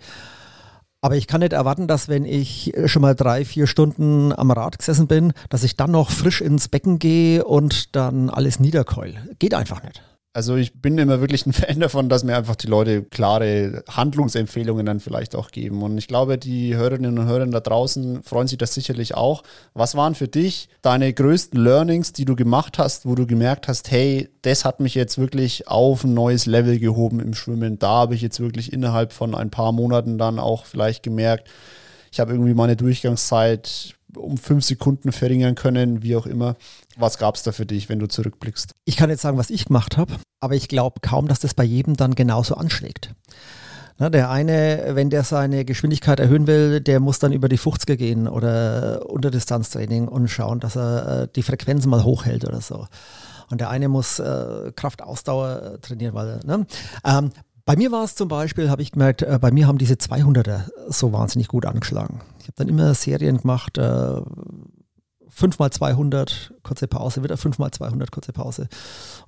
Aber 1.04 1.16
ich 1.16 1.26
kann 1.26 1.42
nicht 1.42 1.52
erwarten, 1.52 1.86
dass 1.86 2.08
wenn 2.08 2.24
ich 2.24 2.72
schon 2.86 3.02
mal 3.02 3.14
drei, 3.14 3.44
vier 3.44 3.66
Stunden 3.66 4.32
am 4.32 4.50
Rad 4.50 4.78
gesessen 4.78 5.06
bin, 5.06 5.34
dass 5.50 5.62
ich 5.62 5.76
dann 5.76 5.90
noch 5.90 6.10
frisch 6.10 6.40
ins 6.40 6.68
Becken 6.68 6.98
gehe 6.98 7.44
und 7.44 7.94
dann 7.94 8.30
alles 8.30 8.58
niederkeul. 8.58 9.12
Geht 9.38 9.52
einfach 9.52 9.82
nicht. 9.82 10.02
Also 10.36 10.56
ich 10.56 10.74
bin 10.74 10.98
immer 10.98 11.20
wirklich 11.20 11.46
ein 11.46 11.52
Fan 11.54 11.78
davon, 11.78 12.08
dass 12.08 12.24
mir 12.24 12.36
einfach 12.36 12.56
die 12.56 12.66
Leute 12.66 13.04
klare 13.04 13.84
Handlungsempfehlungen 13.88 14.84
dann 14.84 14.98
vielleicht 14.98 15.36
auch 15.36 15.52
geben. 15.52 15.80
Und 15.82 15.96
ich 15.96 16.08
glaube, 16.08 16.38
die 16.38 16.74
Hörerinnen 16.74 17.16
und 17.16 17.26
Hörer 17.26 17.46
da 17.46 17.60
draußen 17.60 18.24
freuen 18.24 18.48
sich 18.48 18.58
das 18.58 18.74
sicherlich 18.74 19.14
auch. 19.14 19.44
Was 19.74 19.94
waren 19.94 20.16
für 20.16 20.26
dich 20.26 20.68
deine 20.82 21.12
größten 21.12 21.62
Learnings, 21.62 22.12
die 22.12 22.24
du 22.24 22.34
gemacht 22.34 22.78
hast, 22.78 23.06
wo 23.06 23.14
du 23.14 23.28
gemerkt 23.28 23.68
hast, 23.68 23.92
hey, 23.92 24.28
das 24.42 24.64
hat 24.64 24.80
mich 24.80 24.96
jetzt 24.96 25.18
wirklich 25.18 25.68
auf 25.68 26.02
ein 26.02 26.14
neues 26.14 26.46
Level 26.46 26.80
gehoben 26.80 27.20
im 27.20 27.34
Schwimmen. 27.34 27.78
Da 27.78 27.90
habe 27.90 28.16
ich 28.16 28.20
jetzt 28.20 28.40
wirklich 28.40 28.72
innerhalb 28.72 29.12
von 29.12 29.36
ein 29.36 29.50
paar 29.50 29.70
Monaten 29.70 30.18
dann 30.18 30.40
auch 30.40 30.66
vielleicht 30.66 31.04
gemerkt, 31.04 31.48
ich 32.10 32.20
habe 32.20 32.32
irgendwie 32.32 32.54
meine 32.54 32.76
Durchgangszeit 32.76 33.94
um 34.16 34.36
fünf 34.38 34.64
Sekunden 34.64 35.12
verringern 35.12 35.54
können, 35.54 36.02
wie 36.02 36.16
auch 36.16 36.26
immer. 36.26 36.56
Was 36.96 37.18
gab 37.18 37.34
es 37.34 37.42
da 37.42 37.52
für 37.52 37.66
dich, 37.66 37.88
wenn 37.88 37.98
du 37.98 38.08
zurückblickst? 38.08 38.74
Ich 38.84 38.96
kann 38.96 39.10
jetzt 39.10 39.22
sagen, 39.22 39.38
was 39.38 39.50
ich 39.50 39.66
gemacht 39.66 39.96
habe, 39.96 40.14
aber 40.40 40.54
ich 40.54 40.68
glaube 40.68 41.00
kaum, 41.00 41.28
dass 41.28 41.40
das 41.40 41.54
bei 41.54 41.64
jedem 41.64 41.96
dann 41.96 42.14
genauso 42.14 42.54
anschlägt. 42.54 43.14
Na, 43.96 44.10
der 44.10 44.28
eine, 44.28 44.90
wenn 44.90 45.08
der 45.08 45.22
seine 45.22 45.64
Geschwindigkeit 45.64 46.18
erhöhen 46.18 46.48
will, 46.48 46.80
der 46.80 46.98
muss 46.98 47.20
dann 47.20 47.32
über 47.32 47.48
die 47.48 47.58
50er 47.58 47.94
gehen 47.94 48.26
oder 48.26 49.08
Unterdistanztraining 49.08 50.08
und 50.08 50.28
schauen, 50.28 50.58
dass 50.58 50.76
er 50.76 51.22
äh, 51.22 51.28
die 51.34 51.44
Frequenz 51.44 51.86
mal 51.86 52.02
hochhält 52.02 52.44
oder 52.44 52.60
so. 52.60 52.88
Und 53.50 53.60
der 53.60 53.70
eine 53.70 53.88
muss 53.88 54.18
äh, 54.18 54.72
Kraftausdauer 54.74 55.78
trainieren, 55.80 56.14
weil, 56.14 56.40
ne? 56.44 56.66
ähm, 57.04 57.30
bei 57.64 57.76
mir 57.76 57.90
war 57.92 58.04
es 58.04 58.14
zum 58.14 58.28
Beispiel, 58.28 58.70
habe 58.70 58.82
ich 58.82 58.92
gemerkt, 58.92 59.22
äh, 59.22 59.38
bei 59.40 59.50
mir 59.50 59.66
haben 59.66 59.78
diese 59.78 59.94
200er 59.94 60.70
so 60.88 61.12
wahnsinnig 61.12 61.48
gut 61.48 61.66
angeschlagen. 61.66 62.20
Ich 62.40 62.46
habe 62.46 62.54
dann 62.56 62.68
immer 62.68 62.94
Serien 62.94 63.38
gemacht, 63.38 63.78
äh, 63.78 64.20
5 65.34 65.58
mal 65.58 65.70
200, 65.70 66.54
kurze 66.62 66.86
Pause, 66.86 67.24
wieder 67.24 67.36
5 67.36 67.58
mal 67.58 67.72
200, 67.72 68.12
kurze 68.12 68.32
Pause. 68.32 68.68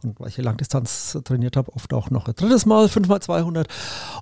Und 0.04 0.20
weil 0.20 0.28
ich 0.28 0.36
hier 0.36 0.44
Langdistanz 0.44 1.18
trainiert 1.24 1.56
habe, 1.56 1.72
oft 1.74 1.92
auch 1.92 2.10
noch 2.10 2.28
ein 2.28 2.34
drittes 2.34 2.64
Mal 2.64 2.88
5 2.88 3.08
mal 3.08 3.20
200. 3.20 3.66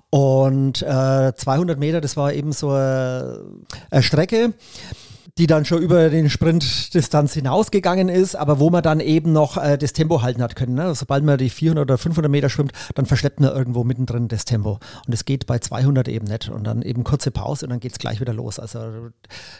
Und 0.09 0.81
äh, 0.81 1.33
200 1.35 1.77
Meter, 1.77 2.01
das 2.01 2.17
war 2.17 2.33
eben 2.33 2.53
so 2.53 2.69
eine, 2.69 3.39
eine 3.91 4.01
Strecke 4.01 4.53
die 5.37 5.47
dann 5.47 5.65
schon 5.65 5.81
über 5.81 6.09
den 6.09 6.29
Sprintdistanz 6.29 7.33
hinausgegangen 7.33 8.07
ist, 8.07 8.35
aber 8.35 8.59
wo 8.59 8.69
man 8.69 8.81
dann 8.81 9.01
eben 9.01 9.33
noch 9.33 9.57
äh, 9.57 9.77
das 9.77 9.91
Tempo 9.91 10.21
halten 10.21 10.41
hat 10.41 10.55
können. 10.55 10.75
Ne? 10.75 10.95
Sobald 10.95 11.25
man 11.25 11.37
die 11.37 11.49
400 11.49 11.81
oder 11.81 11.97
500 11.97 12.31
Meter 12.31 12.47
schwimmt, 12.49 12.71
dann 12.95 13.05
verschleppt 13.05 13.41
man 13.41 13.53
irgendwo 13.53 13.83
mittendrin 13.83 14.29
das 14.29 14.45
Tempo. 14.45 14.79
Und 15.05 15.13
es 15.13 15.25
geht 15.25 15.45
bei 15.45 15.59
200 15.59 16.07
eben 16.07 16.25
nicht. 16.25 16.47
Und 16.47 16.63
dann 16.63 16.81
eben 16.83 17.03
kurze 17.03 17.31
Pause 17.31 17.65
und 17.65 17.71
dann 17.71 17.81
geht 17.81 17.91
es 17.91 17.99
gleich 17.99 18.21
wieder 18.21 18.33
los. 18.33 18.59
Also 18.59 19.09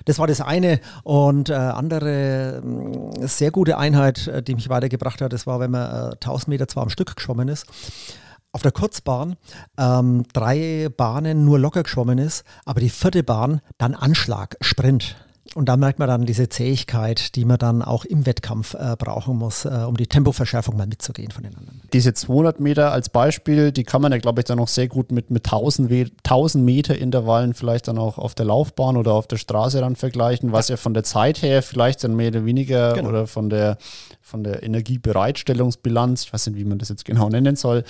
das 0.05 0.17
war 0.17 0.27
das 0.27 0.39
eine. 0.39 0.79
Und 1.03 1.49
äh, 1.49 1.55
andere 1.55 2.61
äh, 3.21 3.27
sehr 3.27 3.51
gute 3.51 3.77
Einheit, 3.77 4.27
äh, 4.27 4.41
die 4.41 4.55
mich 4.55 4.69
weitergebracht 4.69 5.21
hat, 5.21 5.33
das 5.33 5.45
war, 5.45 5.59
wenn 5.59 5.71
man 5.71 6.11
äh, 6.11 6.13
1000 6.13 6.47
Meter 6.47 6.69
zwar 6.69 6.83
am 6.83 6.89
Stück 6.89 7.17
geschwommen 7.17 7.49
ist, 7.49 7.65
auf 8.53 8.61
der 8.61 8.71
Kurzbahn 8.71 9.35
ähm, 9.77 10.23
drei 10.31 10.87
Bahnen 10.95 11.43
nur 11.43 11.59
locker 11.59 11.83
geschwommen 11.83 12.17
ist, 12.17 12.45
aber 12.63 12.79
die 12.79 12.89
vierte 12.89 13.23
Bahn 13.23 13.59
dann 13.77 13.93
Anschlag, 13.93 14.55
Sprint. 14.61 15.17
Und 15.53 15.69
da 15.69 15.77
merkt 15.77 15.99
man 15.99 16.07
dann 16.07 16.25
diese 16.25 16.49
Zähigkeit, 16.49 17.35
die 17.35 17.45
man 17.45 17.57
dann 17.57 17.81
auch 17.81 18.03
im 18.03 18.25
Wettkampf 18.25 18.73
äh, 18.73 18.95
brauchen 18.97 19.37
muss, 19.37 19.65
äh, 19.65 19.85
um 19.87 19.95
die 19.95 20.07
Tempoverschärfung 20.07 20.75
mal 20.75 20.87
mitzugehen 20.87 21.31
von 21.31 21.43
den 21.43 21.55
anderen. 21.55 21.81
Diese 21.93 22.13
200 22.13 22.59
Meter 22.59 22.91
als 22.91 23.09
Beispiel, 23.09 23.71
die 23.71 23.83
kann 23.83 24.01
man 24.01 24.11
ja, 24.11 24.17
glaube 24.17 24.41
ich, 24.41 24.45
dann 24.45 24.59
auch 24.59 24.67
sehr 24.67 24.87
gut 24.87 25.11
mit, 25.11 25.29
mit 25.29 25.45
1000, 25.45 26.11
1000 26.23 26.65
Meter 26.65 26.97
Intervallen 26.97 27.53
vielleicht 27.53 27.87
dann 27.87 27.99
auch 27.99 28.17
auf 28.17 28.33
der 28.33 28.47
Laufbahn 28.47 28.97
oder 28.97 29.13
auf 29.13 29.27
der 29.27 29.37
Straße 29.37 29.79
dann 29.79 29.95
vergleichen, 29.95 30.51
was 30.51 30.67
ja 30.67 30.77
von 30.77 30.93
der 30.93 31.03
Zeit 31.03 31.41
her 31.41 31.61
vielleicht 31.61 32.03
dann 32.03 32.15
mehr 32.15 32.29
oder 32.29 32.43
weniger 32.43 32.93
genau. 32.93 33.09
oder 33.09 33.27
von 33.27 33.49
der, 33.49 33.77
von 34.25 34.43
der 34.43 34.63
Energiebereitstellungsbilanz, 34.63 36.23
ich 36.23 36.33
weiß 36.33 36.47
nicht, 36.47 36.57
wie 36.57 36.65
man 36.65 36.79
das 36.79 36.89
jetzt 36.89 37.05
genau 37.05 37.29
nennen 37.29 37.55
soll, 37.55 37.83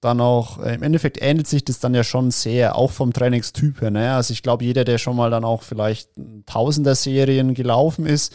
dann 0.00 0.18
auch, 0.18 0.58
äh, 0.58 0.74
im 0.74 0.82
Endeffekt 0.82 1.20
ähnelt 1.20 1.46
sich 1.46 1.62
das 1.62 1.78
dann 1.78 1.94
ja 1.94 2.02
schon 2.02 2.30
sehr, 2.30 2.76
auch 2.76 2.90
vom 2.90 3.12
Trainingstyp 3.12 3.82
her. 3.82 3.90
Ne? 3.90 4.14
Also 4.14 4.32
ich 4.32 4.42
glaube, 4.42 4.64
jeder, 4.64 4.84
der 4.84 4.96
schon 4.96 5.14
mal 5.14 5.30
dann 5.30 5.44
auch 5.44 5.62
vielleicht 5.62 6.08
Tausender-Serien 6.46 7.52
gelaufen 7.52 8.06
ist, 8.06 8.32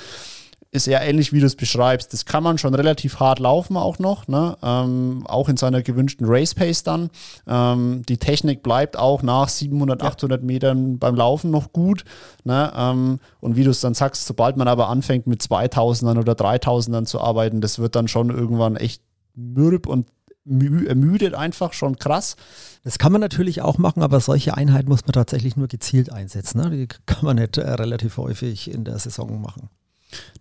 ist 0.72 0.88
eher 0.88 1.02
ähnlich, 1.02 1.34
wie 1.34 1.40
du 1.40 1.48
es 1.48 1.56
beschreibst. 1.56 2.14
Das 2.14 2.26
kann 2.26 2.44
man 2.44 2.58
schon 2.60 2.76
relativ 2.76 3.20
hart 3.20 3.40
laufen 3.40 3.76
auch 3.76 3.98
noch, 3.98 4.28
ne? 4.28 4.56
ähm, 4.62 5.26
auch 5.26 5.50
in 5.50 5.58
seiner 5.58 5.82
gewünschten 5.82 6.28
Race 6.28 6.54
Pace 6.54 6.84
dann. 6.84 7.10
Ähm, 7.48 8.04
die 8.08 8.18
Technik 8.18 8.62
bleibt 8.62 8.96
auch 8.96 9.24
nach 9.24 9.50
700, 9.50 10.02
ja. 10.02 10.08
800 10.10 10.44
Metern 10.44 11.00
beim 11.00 11.16
Laufen 11.16 11.50
noch 11.50 11.74
gut. 11.74 12.04
Ne? 12.44 12.72
Ähm, 12.76 13.20
und 13.40 13.56
wie 13.56 13.64
du 13.64 13.72
es 13.72 13.82
dann 13.82 13.96
sagst, 13.96 14.28
sobald 14.28 14.58
man 14.58 14.68
aber 14.68 14.90
anfängt 14.90 15.26
mit 15.26 15.42
2000ern 15.42 16.20
oder 16.20 16.34
3000ern 16.34 17.06
zu 17.06 17.20
arbeiten, 17.20 17.62
das 17.62 17.80
wird 17.80 17.96
dann 17.96 18.08
schon 18.08 18.30
irgendwann 18.30 18.76
echt 18.76 19.02
mürb 19.36 19.88
und 19.88 20.08
ermüdet 20.46 21.34
einfach 21.34 21.74
schon 21.74 21.98
krass. 21.98 22.36
Das 22.84 22.98
kann 22.98 23.12
man 23.12 23.22
natürlich 23.22 23.62
auch 23.62 23.78
machen, 23.78 24.04
aber 24.04 24.20
solche 24.20 24.56
Einheiten 24.56 24.90
muss 24.90 25.06
man 25.06 25.14
tatsächlich 25.14 25.58
nur 25.58 25.68
gezielt 25.68 26.12
einsetzen. 26.12 26.62
Ne? 26.62 26.70
Die 26.70 26.88
kann 26.88 27.24
man 27.24 27.38
nicht 27.38 27.58
äh, 27.58 27.70
relativ 27.70 28.18
häufig 28.18 28.72
in 28.72 28.84
der 28.84 29.00
Saison 29.00 29.42
machen. 29.42 29.70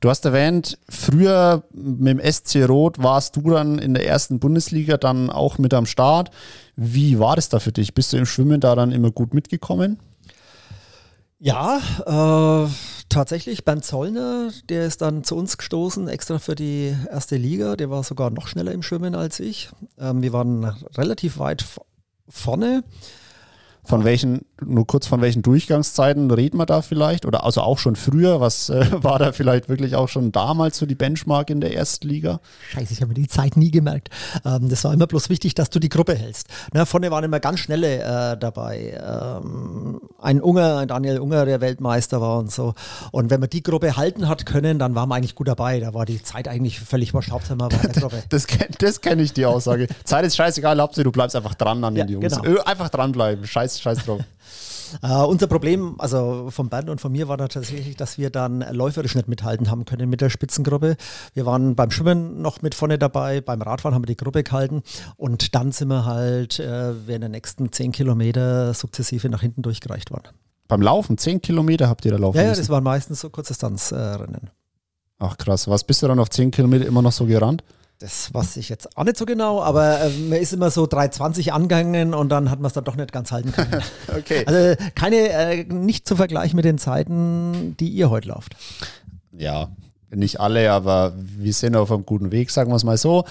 Du 0.00 0.08
hast 0.08 0.24
erwähnt, 0.24 0.78
früher 0.88 1.64
mit 1.72 2.18
dem 2.18 2.32
SC 2.32 2.68
Rot 2.68 3.02
warst 3.02 3.36
du 3.36 3.50
dann 3.50 3.78
in 3.78 3.94
der 3.94 4.06
ersten 4.06 4.38
Bundesliga 4.38 4.96
dann 4.96 5.30
auch 5.30 5.58
mit 5.58 5.74
am 5.74 5.86
Start. 5.86 6.30
Wie 6.76 7.18
war 7.18 7.36
das 7.36 7.48
da 7.48 7.58
für 7.58 7.72
dich? 7.72 7.94
Bist 7.94 8.12
du 8.12 8.16
im 8.16 8.26
Schwimmen 8.26 8.60
da 8.60 8.74
dann 8.74 8.92
immer 8.92 9.10
gut 9.10 9.34
mitgekommen? 9.34 9.98
Ja, 11.40 11.78
äh, 12.06 12.68
tatsächlich. 13.08 13.64
Bernd 13.64 13.84
Zollner, 13.84 14.50
der 14.68 14.86
ist 14.86 15.02
dann 15.02 15.22
zu 15.22 15.36
uns 15.36 15.56
gestoßen, 15.56 16.08
extra 16.08 16.38
für 16.38 16.54
die 16.54 16.94
erste 17.10 17.36
Liga. 17.36 17.76
Der 17.76 17.90
war 17.90 18.02
sogar 18.02 18.30
noch 18.30 18.48
schneller 18.48 18.72
im 18.72 18.82
Schwimmen 18.82 19.14
als 19.14 19.38
ich. 19.38 19.70
Ähm, 19.98 20.22
wir 20.22 20.32
waren 20.32 20.64
relativ 20.96 21.38
weit 21.38 21.64
vorne. 22.28 22.82
Von 23.84 24.04
welchen, 24.04 24.44
nur 24.64 24.86
kurz 24.86 25.06
von 25.06 25.20
welchen 25.20 25.42
Durchgangszeiten 25.42 26.30
reden 26.30 26.58
wir 26.58 26.66
da 26.66 26.82
vielleicht? 26.82 27.26
Oder 27.26 27.44
also 27.44 27.60
auch 27.60 27.78
schon 27.78 27.96
früher? 27.96 28.40
Was 28.40 28.68
äh, 28.68 28.86
war 29.02 29.18
da 29.18 29.32
vielleicht 29.32 29.68
wirklich 29.68 29.94
auch 29.94 30.08
schon 30.08 30.32
damals 30.32 30.78
so 30.78 30.86
die 30.86 30.94
Benchmark 30.94 31.50
in 31.50 31.60
der 31.60 31.72
Erstliga? 31.72 32.40
Scheiße, 32.70 32.92
ich 32.92 33.00
habe 33.00 33.08
mir 33.08 33.14
die 33.14 33.28
Zeit 33.28 33.56
nie 33.56 33.70
gemerkt. 33.70 34.10
Ähm, 34.44 34.68
das 34.68 34.84
war 34.84 34.92
immer 34.92 35.06
bloß 35.06 35.28
wichtig, 35.28 35.54
dass 35.54 35.70
du 35.70 35.78
die 35.78 35.88
Gruppe 35.88 36.14
hältst. 36.14 36.48
Ne, 36.72 36.86
vorne 36.86 37.10
waren 37.10 37.24
immer 37.24 37.40
ganz 37.40 37.60
schnelle 37.60 37.98
äh, 37.98 38.36
dabei. 38.36 38.98
Ähm, 39.00 40.00
ein 40.20 40.40
Unger, 40.40 40.78
ein 40.78 40.88
Daniel 40.88 41.20
Unger, 41.20 41.44
der 41.44 41.60
Weltmeister 41.60 42.20
war 42.20 42.38
und 42.38 42.50
so. 42.50 42.74
Und 43.12 43.30
wenn 43.30 43.40
man 43.40 43.50
die 43.50 43.62
Gruppe 43.62 43.96
halten 43.96 44.28
hat 44.28 44.46
können, 44.46 44.78
dann 44.78 44.94
war 44.94 45.06
man 45.06 45.18
eigentlich 45.18 45.34
gut 45.34 45.48
dabei. 45.48 45.80
Da 45.80 45.94
war 45.94 46.06
die 46.06 46.22
Zeit 46.22 46.48
eigentlich 46.48 46.80
völlig 46.80 47.12
man 47.12 47.70
war 47.70 47.72
in 47.72 47.92
der 47.92 47.92
Gruppe. 48.02 48.22
das 48.28 48.46
das 48.78 49.00
kenne 49.00 49.22
ich, 49.22 49.32
die 49.32 49.46
Aussage. 49.46 49.88
Zeit 50.04 50.24
ist 50.24 50.36
scheißegal, 50.36 50.80
Hauptsache 50.80 51.04
du 51.04 51.12
bleibst 51.12 51.36
einfach 51.36 51.54
dran 51.54 51.82
an 51.84 51.94
den 51.94 52.08
ja, 52.08 52.12
Jungs. 52.14 52.40
Genau. 52.40 52.62
Einfach 52.62 52.88
dranbleiben. 52.88 53.46
Scheiß 53.46 53.80
scheiß 53.80 54.04
drauf. 54.04 54.20
Uh, 55.02 55.24
unser 55.26 55.46
Problem, 55.46 55.94
also 55.98 56.48
von 56.50 56.68
Bernd 56.68 56.90
und 56.90 57.00
von 57.00 57.12
mir, 57.12 57.28
war 57.28 57.38
tatsächlich, 57.38 57.96
dass 57.96 58.18
wir 58.18 58.30
dann 58.30 58.60
läuferisch 58.72 59.14
nicht 59.14 59.28
mithalten 59.28 59.70
haben 59.70 59.84
können 59.84 60.08
mit 60.08 60.20
der 60.20 60.30
Spitzengruppe. 60.30 60.96
Wir 61.34 61.46
waren 61.46 61.74
beim 61.74 61.90
Schwimmen 61.90 62.42
noch 62.42 62.62
mit 62.62 62.74
vorne 62.74 62.98
dabei, 62.98 63.40
beim 63.40 63.62
Radfahren 63.62 63.94
haben 63.94 64.02
wir 64.02 64.14
die 64.14 64.16
Gruppe 64.16 64.42
gehalten 64.42 64.82
und 65.16 65.54
dann 65.54 65.72
sind 65.72 65.88
wir 65.88 66.04
halt 66.04 66.58
äh, 66.58 67.06
während 67.06 67.22
der 67.22 67.28
nächsten 67.28 67.72
zehn 67.72 67.92
Kilometer 67.92 68.74
sukzessive 68.74 69.28
nach 69.28 69.40
hinten 69.40 69.62
durchgereicht 69.62 70.10
worden. 70.10 70.28
Beim 70.68 70.82
Laufen, 70.82 71.16
zehn 71.16 71.40
Kilometer 71.40 71.88
habt 71.88 72.04
ihr 72.04 72.12
da 72.12 72.18
laufen 72.18 72.36
Ja, 72.36 72.44
ja 72.44 72.54
das 72.54 72.68
waren 72.68 72.84
meistens 72.84 73.20
so 73.20 73.30
Kurzdistanzrennen. 73.30 74.34
Äh, 74.34 74.50
Ach 75.20 75.36
krass, 75.36 75.66
was 75.66 75.84
bist 75.84 76.02
du 76.02 76.06
dann 76.06 76.20
auf 76.20 76.30
zehn 76.30 76.50
Kilometer 76.50 76.86
immer 76.86 77.02
noch 77.02 77.12
so 77.12 77.26
gerannt? 77.26 77.64
Das 78.00 78.32
weiß 78.32 78.58
ich 78.58 78.68
jetzt 78.68 78.96
auch 78.96 79.02
nicht 79.02 79.16
so 79.16 79.26
genau, 79.26 79.60
aber 79.60 80.00
äh, 80.00 80.10
man 80.10 80.38
ist 80.38 80.52
immer 80.52 80.70
so 80.70 80.84
3,20 80.84 81.50
angegangen 81.50 82.14
und 82.14 82.28
dann 82.28 82.48
hat 82.48 82.60
man 82.60 82.68
es 82.68 82.72
dann 82.72 82.84
doch 82.84 82.94
nicht 82.94 83.10
ganz 83.12 83.32
halten 83.32 83.50
können. 83.50 83.82
okay. 84.16 84.44
Also 84.46 84.76
keine, 84.94 85.16
äh, 85.16 85.64
nicht 85.64 86.06
zu 86.06 86.14
vergleichen 86.14 86.54
mit 86.54 86.64
den 86.64 86.78
Zeiten, 86.78 87.76
die 87.80 87.88
ihr 87.88 88.08
heute 88.08 88.28
lauft. 88.28 88.54
Ja, 89.32 89.70
nicht 90.10 90.38
alle, 90.38 90.70
aber 90.70 91.12
wir 91.16 91.52
sind 91.52 91.74
auf 91.74 91.90
einem 91.90 92.06
guten 92.06 92.30
Weg, 92.30 92.52
sagen 92.52 92.70
wir 92.70 92.76
es 92.76 92.84
mal 92.84 92.96
so. 92.96 93.24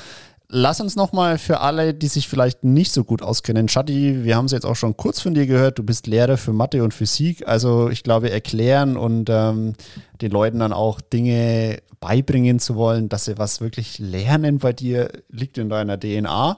Lass 0.49 0.79
uns 0.79 0.95
nochmal 0.95 1.37
für 1.37 1.59
alle, 1.59 1.93
die 1.93 2.07
sich 2.07 2.29
vielleicht 2.29 2.63
nicht 2.63 2.93
so 2.93 3.03
gut 3.03 3.21
auskennen. 3.21 3.67
Shadi, 3.67 4.23
wir 4.23 4.37
haben 4.37 4.45
es 4.45 4.53
jetzt 4.53 4.65
auch 4.65 4.77
schon 4.77 4.95
kurz 4.95 5.19
von 5.19 5.33
dir 5.33 5.45
gehört. 5.45 5.77
Du 5.77 5.83
bist 5.83 6.07
Lehrer 6.07 6.37
für 6.37 6.53
Mathe 6.53 6.83
und 6.85 6.93
Physik. 6.93 7.45
Also 7.45 7.89
ich 7.89 8.01
glaube, 8.01 8.31
erklären 8.31 8.95
und 8.95 9.29
ähm, 9.29 9.73
den 10.21 10.31
Leuten 10.31 10.59
dann 10.59 10.71
auch 10.71 11.01
Dinge 11.01 11.79
beibringen 11.99 12.59
zu 12.59 12.75
wollen, 12.75 13.09
dass 13.09 13.25
sie 13.25 13.37
was 13.37 13.59
wirklich 13.59 13.99
lernen 13.99 14.59
bei 14.59 14.71
dir, 14.71 15.11
liegt 15.27 15.57
in 15.57 15.67
deiner 15.67 15.99
DNA. 15.99 16.57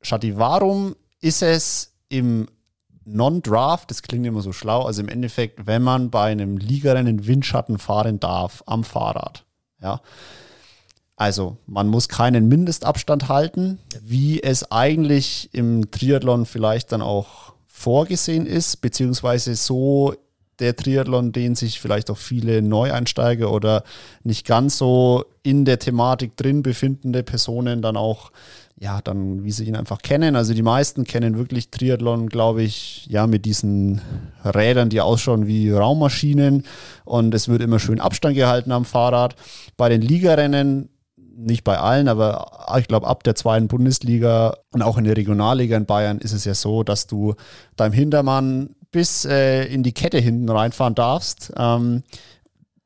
Shadi, 0.00 0.36
warum 0.36 0.94
ist 1.20 1.42
es 1.42 1.94
im 2.08 2.46
Non-Draft, 3.06 3.90
das 3.90 4.02
klingt 4.02 4.24
immer 4.24 4.40
so 4.40 4.52
schlau, 4.52 4.82
also 4.84 5.02
im 5.02 5.08
Endeffekt, 5.08 5.66
wenn 5.66 5.82
man 5.82 6.10
bei 6.10 6.30
einem 6.30 6.56
Ligarennen 6.56 7.26
Windschatten 7.26 7.78
fahren 7.78 8.20
darf 8.20 8.62
am 8.66 8.84
Fahrrad, 8.84 9.44
ja, 9.82 10.00
also 11.24 11.56
man 11.66 11.88
muss 11.88 12.10
keinen 12.10 12.48
Mindestabstand 12.48 13.30
halten, 13.30 13.78
wie 14.02 14.42
es 14.42 14.70
eigentlich 14.70 15.48
im 15.52 15.90
Triathlon 15.90 16.44
vielleicht 16.44 16.92
dann 16.92 17.00
auch 17.00 17.54
vorgesehen 17.66 18.44
ist, 18.44 18.82
beziehungsweise 18.82 19.54
so 19.54 20.12
der 20.58 20.76
Triathlon, 20.76 21.32
den 21.32 21.54
sich 21.54 21.80
vielleicht 21.80 22.10
auch 22.10 22.18
viele 22.18 22.60
Neueinsteiger 22.60 23.50
oder 23.50 23.84
nicht 24.22 24.46
ganz 24.46 24.76
so 24.76 25.24
in 25.42 25.64
der 25.64 25.78
Thematik 25.78 26.36
drin 26.36 26.62
befindende 26.62 27.22
Personen 27.22 27.80
dann 27.80 27.96
auch, 27.96 28.30
ja, 28.78 29.00
dann, 29.00 29.44
wie 29.44 29.50
sie 29.50 29.64
ihn 29.64 29.76
einfach 29.76 30.02
kennen. 30.02 30.36
Also 30.36 30.52
die 30.52 30.62
meisten 30.62 31.04
kennen 31.04 31.38
wirklich 31.38 31.70
Triathlon, 31.70 32.28
glaube 32.28 32.62
ich, 32.62 33.06
ja, 33.08 33.26
mit 33.26 33.46
diesen 33.46 34.02
Rädern, 34.44 34.90
die 34.90 35.00
ausschauen 35.00 35.46
wie 35.46 35.70
Raummaschinen 35.70 36.64
und 37.06 37.34
es 37.34 37.48
wird 37.48 37.62
immer 37.62 37.78
schön 37.78 37.98
Abstand 37.98 38.34
gehalten 38.34 38.72
am 38.72 38.84
Fahrrad. 38.84 39.36
Bei 39.78 39.88
den 39.88 40.02
Ligarennen 40.02 40.90
nicht 41.36 41.64
bei 41.64 41.78
allen, 41.78 42.08
aber 42.08 42.66
ich 42.78 42.88
glaube, 42.88 43.06
ab 43.06 43.22
der 43.24 43.34
zweiten 43.34 43.68
Bundesliga 43.68 44.56
und 44.72 44.82
auch 44.82 44.98
in 44.98 45.04
der 45.04 45.16
Regionalliga 45.16 45.76
in 45.76 45.86
Bayern 45.86 46.18
ist 46.18 46.32
es 46.32 46.44
ja 46.44 46.54
so, 46.54 46.82
dass 46.82 47.06
du 47.06 47.34
deinem 47.76 47.92
Hintermann 47.92 48.70
bis 48.90 49.24
äh, 49.24 49.64
in 49.64 49.82
die 49.82 49.92
Kette 49.92 50.18
hinten 50.18 50.48
reinfahren 50.48 50.94
darfst. 50.94 51.52
Ähm, 51.56 52.02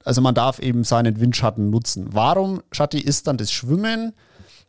also 0.05 0.23
man 0.23 0.35
darf 0.35 0.59
eben 0.59 0.85
seinen 0.85 1.21
Windschatten 1.21 1.71
nutzen. 1.71 2.09
Warum, 2.13 2.63
Schatti, 2.73 2.99
ist 2.99 3.27
dann 3.27 3.37
das 3.37 3.53
Schwimmen 3.53 4.15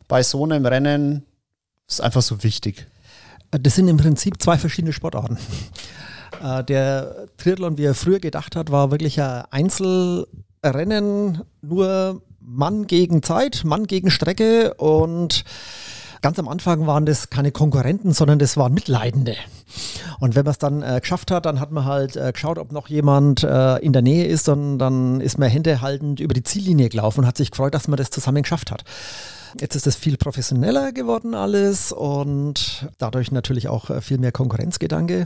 bei 0.06 0.22
so 0.22 0.44
einem 0.44 0.66
Rennen 0.66 1.24
ist 1.88 2.00
einfach 2.00 2.22
so 2.22 2.42
wichtig? 2.42 2.86
Das 3.50 3.74
sind 3.74 3.88
im 3.88 3.96
Prinzip 3.96 4.40
zwei 4.40 4.58
verschiedene 4.58 4.92
Sportarten. 4.92 5.38
Äh, 6.42 6.64
der 6.64 7.26
Triathlon, 7.36 7.78
wie 7.78 7.84
er 7.84 7.94
früher 7.94 8.20
gedacht 8.20 8.54
hat, 8.56 8.70
war 8.70 8.90
wirklich 8.90 9.20
ein 9.20 9.44
Einzelrennen, 9.50 11.42
nur 11.60 12.22
Mann 12.40 12.86
gegen 12.86 13.22
Zeit, 13.22 13.62
Mann 13.64 13.86
gegen 13.86 14.10
Strecke 14.10 14.74
und 14.74 15.44
Ganz 16.22 16.38
am 16.38 16.48
Anfang 16.48 16.86
waren 16.86 17.06
das 17.06 17.30
keine 17.30 17.50
Konkurrenten, 17.50 18.12
sondern 18.12 18.38
das 18.38 18.58
waren 18.58 18.74
Mitleidende. 18.74 19.36
Und 20.18 20.34
wenn 20.34 20.44
man 20.44 20.50
es 20.50 20.58
dann 20.58 20.82
äh, 20.82 21.00
geschafft 21.00 21.30
hat, 21.30 21.46
dann 21.46 21.60
hat 21.60 21.70
man 21.70 21.86
halt 21.86 22.14
äh, 22.16 22.30
geschaut, 22.32 22.58
ob 22.58 22.72
noch 22.72 22.88
jemand 22.88 23.42
äh, 23.42 23.76
in 23.78 23.94
der 23.94 24.02
Nähe 24.02 24.26
ist 24.26 24.48
und 24.50 24.78
dann 24.78 25.22
ist 25.22 25.38
man 25.38 25.48
händehaltend 25.48 26.20
über 26.20 26.34
die 26.34 26.42
Ziellinie 26.42 26.90
gelaufen 26.90 27.20
und 27.20 27.26
hat 27.26 27.38
sich 27.38 27.50
gefreut, 27.50 27.72
dass 27.72 27.88
man 27.88 27.96
das 27.96 28.10
zusammen 28.10 28.42
geschafft 28.42 28.70
hat. 28.70 28.84
Jetzt 29.58 29.74
ist 29.76 29.86
es 29.86 29.96
viel 29.96 30.18
professioneller 30.18 30.92
geworden 30.92 31.34
alles 31.34 31.90
und 31.90 32.86
dadurch 32.98 33.32
natürlich 33.32 33.68
auch 33.68 33.88
äh, 33.88 34.02
viel 34.02 34.18
mehr 34.18 34.32
Konkurrenzgedanke. 34.32 35.24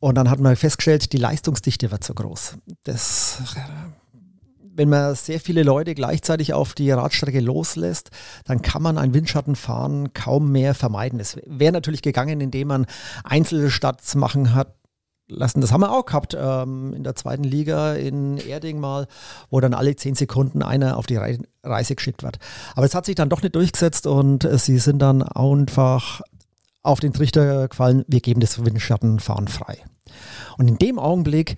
Und 0.00 0.16
dann 0.16 0.30
hat 0.30 0.40
man 0.40 0.56
festgestellt, 0.56 1.12
die 1.12 1.16
Leistungsdichte 1.18 1.92
wird 1.92 2.02
so 2.02 2.14
groß. 2.14 2.56
Das 2.84 3.38
wenn 4.78 4.88
man 4.88 5.16
sehr 5.16 5.40
viele 5.40 5.64
Leute 5.64 5.96
gleichzeitig 5.96 6.54
auf 6.54 6.72
die 6.72 6.92
Radstrecke 6.92 7.40
loslässt, 7.40 8.10
dann 8.44 8.62
kann 8.62 8.80
man 8.80 8.96
ein 8.96 9.12
Windschattenfahren 9.12 10.14
kaum 10.14 10.52
mehr 10.52 10.72
vermeiden. 10.72 11.18
Es 11.18 11.36
wäre 11.46 11.72
natürlich 11.72 12.00
gegangen, 12.00 12.40
indem 12.40 12.68
man 12.68 12.86
Einzelstarts 13.24 14.14
machen 14.14 14.54
hat, 14.54 14.76
lassen. 15.26 15.60
Das 15.60 15.72
haben 15.72 15.80
wir 15.80 15.92
auch 15.92 16.06
gehabt 16.06 16.36
ähm, 16.38 16.94
in 16.94 17.02
der 17.02 17.16
zweiten 17.16 17.42
Liga 17.44 17.94
in 17.94 18.38
Erding 18.38 18.78
mal, 18.78 19.08
wo 19.50 19.60
dann 19.60 19.74
alle 19.74 19.94
zehn 19.96 20.14
Sekunden 20.14 20.62
einer 20.62 20.96
auf 20.96 21.06
die 21.06 21.18
Reise 21.62 21.94
geschickt 21.94 22.22
wird. 22.22 22.38
Aber 22.74 22.86
es 22.86 22.94
hat 22.94 23.04
sich 23.04 23.16
dann 23.16 23.28
doch 23.28 23.42
nicht 23.42 23.56
durchgesetzt 23.56 24.06
und 24.06 24.44
äh, 24.44 24.58
sie 24.58 24.78
sind 24.78 25.00
dann 25.00 25.22
einfach 25.22 26.22
auf 26.82 27.00
den 27.00 27.12
Trichter 27.12 27.68
gefallen, 27.68 28.04
wir 28.06 28.20
geben 28.20 28.40
das 28.40 28.64
Windschattenfahren 28.64 29.48
frei. 29.48 29.78
Und 30.56 30.68
in 30.68 30.78
dem 30.78 30.98
Augenblick 30.98 31.56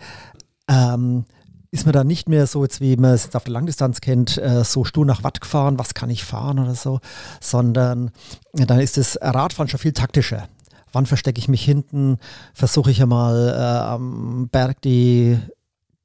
ähm, 0.69 1.27
ist 1.73 1.85
man 1.85 1.93
da 1.93 2.05
nicht 2.05 2.29
mehr 2.29 2.47
so, 2.47 2.65
jetzt 2.65 2.81
wie 2.81 2.97
man 2.97 3.13
es 3.13 3.35
auf 3.35 3.45
der 3.45 3.53
Langdistanz 3.53 4.01
kennt, 4.01 4.39
äh, 4.39 4.65
so 4.65 4.85
stur 4.85 5.07
nach 5.07 5.23
Watt 5.23 5.41
gefahren, 5.41 5.79
was 5.79 5.95
kann 5.95 6.11
ich 6.11 6.25
fahren 6.25 6.59
oder 6.59 6.75
so, 6.75 7.01
sondern 7.41 8.11
dann 8.53 8.81
ist 8.81 8.97
das 8.97 9.19
Radfahren 9.21 9.69
schon 9.69 9.81
viel 9.81 9.93
taktischer. 9.93 10.49
Wann 10.93 11.07
verstecke 11.07 11.39
ich 11.39 11.49
mich 11.49 11.65
hinten? 11.65 12.19
Versuche 12.53 12.91
ich 12.91 13.01
einmal 13.01 13.49
äh, 13.51 13.89
am 13.89 14.49
Berg 14.49 14.83
die 14.83 15.39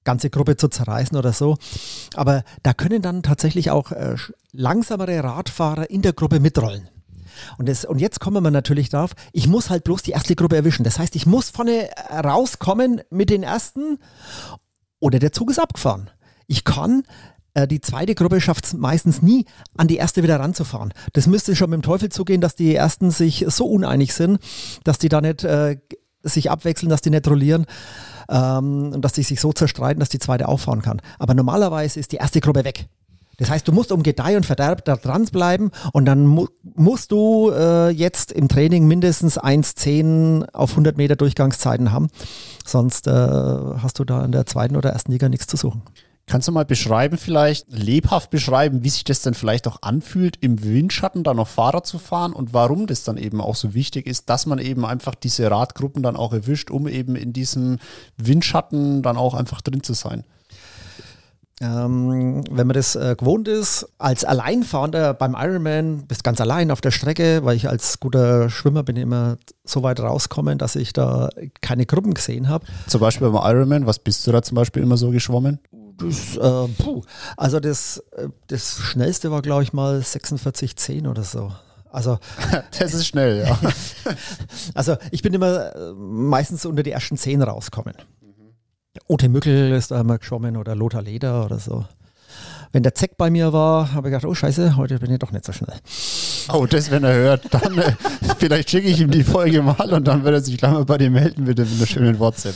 ganze 0.03 0.29
Gruppe 0.29 0.55
zu 0.57 0.67
zerreißen 0.67 1.17
oder 1.17 1.33
so. 1.33 1.57
Aber 2.13 2.43
da 2.61 2.73
können 2.73 3.01
dann 3.01 3.23
tatsächlich 3.23 3.71
auch 3.71 3.91
äh, 3.91 4.15
langsamere 4.51 5.23
Radfahrer 5.23 5.89
in 5.89 6.03
der 6.03 6.13
Gruppe 6.13 6.39
mitrollen. 6.39 6.87
Und, 7.57 7.67
das, 7.67 7.83
und 7.83 7.99
jetzt 7.99 8.19
kommen 8.19 8.43
wir 8.43 8.51
natürlich 8.51 8.89
drauf, 8.89 9.11
ich 9.33 9.47
muss 9.47 9.69
halt 9.69 9.83
bloß 9.83 10.03
die 10.03 10.11
erste 10.11 10.35
Gruppe 10.35 10.55
erwischen. 10.55 10.83
Das 10.83 10.99
heißt, 10.99 11.15
ich 11.15 11.25
muss 11.25 11.49
vorne 11.49 11.89
rauskommen 12.11 13.01
mit 13.09 13.29
den 13.29 13.43
ersten 13.43 13.97
oder 14.99 15.19
der 15.19 15.31
Zug 15.31 15.51
ist 15.51 15.59
abgefahren. 15.59 16.09
Ich 16.47 16.63
kann 16.63 17.03
äh, 17.55 17.67
die 17.67 17.81
zweite 17.81 18.13
Gruppe 18.13 18.39
schafft 18.39 18.65
es 18.65 18.73
meistens 18.73 19.21
nie, 19.21 19.45
an 19.75 19.87
die 19.87 19.97
erste 19.97 20.21
wieder 20.21 20.39
ranzufahren. 20.39 20.93
Das 21.13 21.25
müsste 21.25 21.55
schon 21.55 21.71
mit 21.71 21.77
dem 21.77 21.83
Teufel 21.83 22.09
zugehen, 22.09 22.41
dass 22.41 22.55
die 22.55 22.75
ersten 22.75 23.09
sich 23.09 23.45
so 23.47 23.65
uneinig 23.65 24.13
sind, 24.13 24.39
dass 24.83 24.99
die 24.99 25.09
da 25.09 25.21
nicht 25.21 25.43
äh, 25.43 25.77
sich 26.21 26.51
abwechseln, 26.51 26.89
dass 26.89 27.01
die 27.01 27.09
nicht 27.09 27.27
rollieren 27.27 27.65
ähm, 28.29 28.91
und 28.93 29.01
dass 29.01 29.13
die 29.13 29.23
sich 29.23 29.39
so 29.39 29.53
zerstreiten, 29.53 29.99
dass 29.99 30.09
die 30.09 30.19
zweite 30.19 30.47
auffahren 30.47 30.81
kann. 30.81 31.01
Aber 31.17 31.33
normalerweise 31.33 31.99
ist 31.99 32.11
die 32.11 32.17
erste 32.17 32.41
Gruppe 32.41 32.63
weg. 32.63 32.87
Das 33.37 33.49
heißt, 33.49 33.67
du 33.67 33.71
musst 33.71 33.91
um 33.91 34.03
Gedeih 34.03 34.37
und 34.37 34.45
Verderb 34.45 34.85
da 34.85 34.95
dran 34.95 35.25
bleiben 35.25 35.71
und 35.93 36.05
dann 36.05 36.25
mu 36.25 36.47
musst 36.75 37.11
du 37.11 37.51
äh, 37.51 37.89
jetzt 37.89 38.31
im 38.31 38.47
Training 38.47 38.85
mindestens 38.87 39.39
1,10 39.39 40.53
auf 40.53 40.71
100 40.71 40.97
Meter 40.97 41.15
Durchgangszeiten 41.15 41.91
haben. 41.91 42.07
Sonst 42.65 43.07
äh, 43.07 43.11
hast 43.11 43.99
du 43.99 44.03
da 44.03 44.25
in 44.25 44.31
der 44.31 44.45
zweiten 44.45 44.75
oder 44.75 44.89
ersten 44.89 45.11
Liga 45.11 45.29
nichts 45.29 45.47
zu 45.47 45.57
suchen. 45.57 45.83
Kannst 46.27 46.47
du 46.47 46.51
mal 46.51 46.65
beschreiben, 46.65 47.19
vielleicht 47.19 47.67
lebhaft 47.71 48.31
beschreiben, 48.31 48.83
wie 48.83 48.89
sich 48.89 49.03
das 49.03 49.21
denn 49.21 49.35
vielleicht 49.35 49.67
auch 49.67 49.83
anfühlt, 49.83 50.37
im 50.41 50.63
Windschatten 50.63 51.23
da 51.23 51.35
noch 51.35 51.47
Fahrrad 51.47 51.85
zu 51.85 51.99
fahren 51.99 52.33
und 52.33 52.51
warum 52.51 52.87
das 52.87 53.03
dann 53.03 53.17
eben 53.17 53.39
auch 53.39 53.55
so 53.55 53.75
wichtig 53.75 54.07
ist, 54.07 54.27
dass 54.27 54.47
man 54.47 54.57
eben 54.57 54.85
einfach 54.85 55.13
diese 55.13 55.51
Radgruppen 55.51 56.01
dann 56.01 56.15
auch 56.15 56.33
erwischt, 56.33 56.71
um 56.71 56.87
eben 56.87 57.15
in 57.15 57.31
diesem 57.31 57.77
Windschatten 58.17 59.03
dann 59.03 59.17
auch 59.17 59.35
einfach 59.35 59.61
drin 59.61 59.83
zu 59.83 59.93
sein? 59.93 60.23
Ähm, 61.61 62.43
wenn 62.51 62.67
man 62.67 62.73
das 62.73 62.97
äh, 62.97 63.15
gewohnt 63.17 63.47
ist, 63.47 63.87
als 63.97 64.25
Alleinfahrender 64.25 65.13
beim 65.13 65.35
Ironman, 65.35 66.05
bist 66.05 66.25
ganz 66.25 66.41
allein 66.41 66.69
auf 66.69 66.81
der 66.81 66.91
Strecke, 66.91 67.45
weil 67.45 67.55
ich 67.55 67.69
als 67.69 68.01
guter 68.01 68.49
Schwimmer 68.49 68.83
bin 68.83 68.97
immer 68.97 69.37
so 69.63 69.81
weit 69.81 70.01
rauskommen, 70.01 70.57
dass 70.57 70.75
ich 70.75 70.91
da 70.91 71.29
keine 71.61 71.85
Gruppen 71.85 72.13
gesehen 72.13 72.49
habe. 72.49 72.65
Zum 72.87 72.99
Beispiel 72.99 73.29
beim 73.29 73.41
Ironman, 73.41 73.85
was 73.85 73.99
bist 73.99 74.27
du 74.27 74.33
da 74.33 74.41
zum 74.41 74.55
Beispiel 74.55 74.83
immer 74.83 74.97
so 74.97 75.11
geschwommen? 75.11 75.59
Das, 75.97 76.35
äh, 76.35 76.67
puh. 76.77 77.03
Also 77.37 77.61
das, 77.61 77.99
äh, 78.17 78.27
das 78.47 78.77
schnellste 78.79 79.31
war, 79.31 79.41
glaube 79.41 79.63
ich, 79.63 79.71
mal 79.71 79.99
46,10 79.99 81.09
oder 81.09 81.23
so. 81.23 81.53
Also, 81.89 82.19
das 82.79 82.93
ist 82.93 83.07
schnell, 83.07 83.45
ja. 83.47 83.57
also 84.73 84.97
ich 85.11 85.21
bin 85.21 85.33
immer 85.33 85.73
äh, 85.73 85.93
meistens 85.93 86.65
unter 86.65 86.83
die 86.83 86.91
ersten 86.91 87.15
zehn 87.15 87.41
rauskommen. 87.41 87.93
Ote 89.07 89.29
Mückel 89.29 89.71
ist 89.71 89.91
da 89.91 90.01
immer 90.01 90.17
geschwommen 90.17 90.57
oder 90.57 90.75
Lothar 90.75 91.01
Leder 91.01 91.45
oder 91.45 91.59
so. 91.59 91.85
Wenn 92.71 92.83
der 92.83 92.93
Zeck 92.93 93.17
bei 93.17 93.29
mir 93.29 93.53
war, 93.53 93.93
habe 93.93 94.09
ich 94.09 94.11
gedacht, 94.11 94.25
oh 94.25 94.33
scheiße, 94.33 94.75
heute 94.75 94.99
bin 94.99 95.11
ich 95.11 95.19
doch 95.19 95.31
nicht 95.31 95.45
so 95.45 95.53
schnell. 95.53 95.77
Oh, 96.51 96.65
das, 96.65 96.91
wenn 96.91 97.03
er 97.03 97.13
hört, 97.13 97.53
dann 97.53 97.77
äh, 97.77 97.93
vielleicht 98.37 98.69
schicke 98.69 98.87
ich 98.87 98.99
ihm 98.99 99.11
die 99.11 99.23
Folge 99.23 99.61
mal 99.61 99.93
und 99.93 100.05
dann 100.05 100.23
wird 100.23 100.33
er 100.33 100.41
sich 100.41 100.57
gleich 100.57 100.73
mal 100.73 100.85
bei 100.85 100.97
dir 100.97 101.09
melden 101.09 101.45
mit 101.45 101.59
einer 101.59 101.85
schönen 101.85 102.19
WhatsApp. 102.19 102.55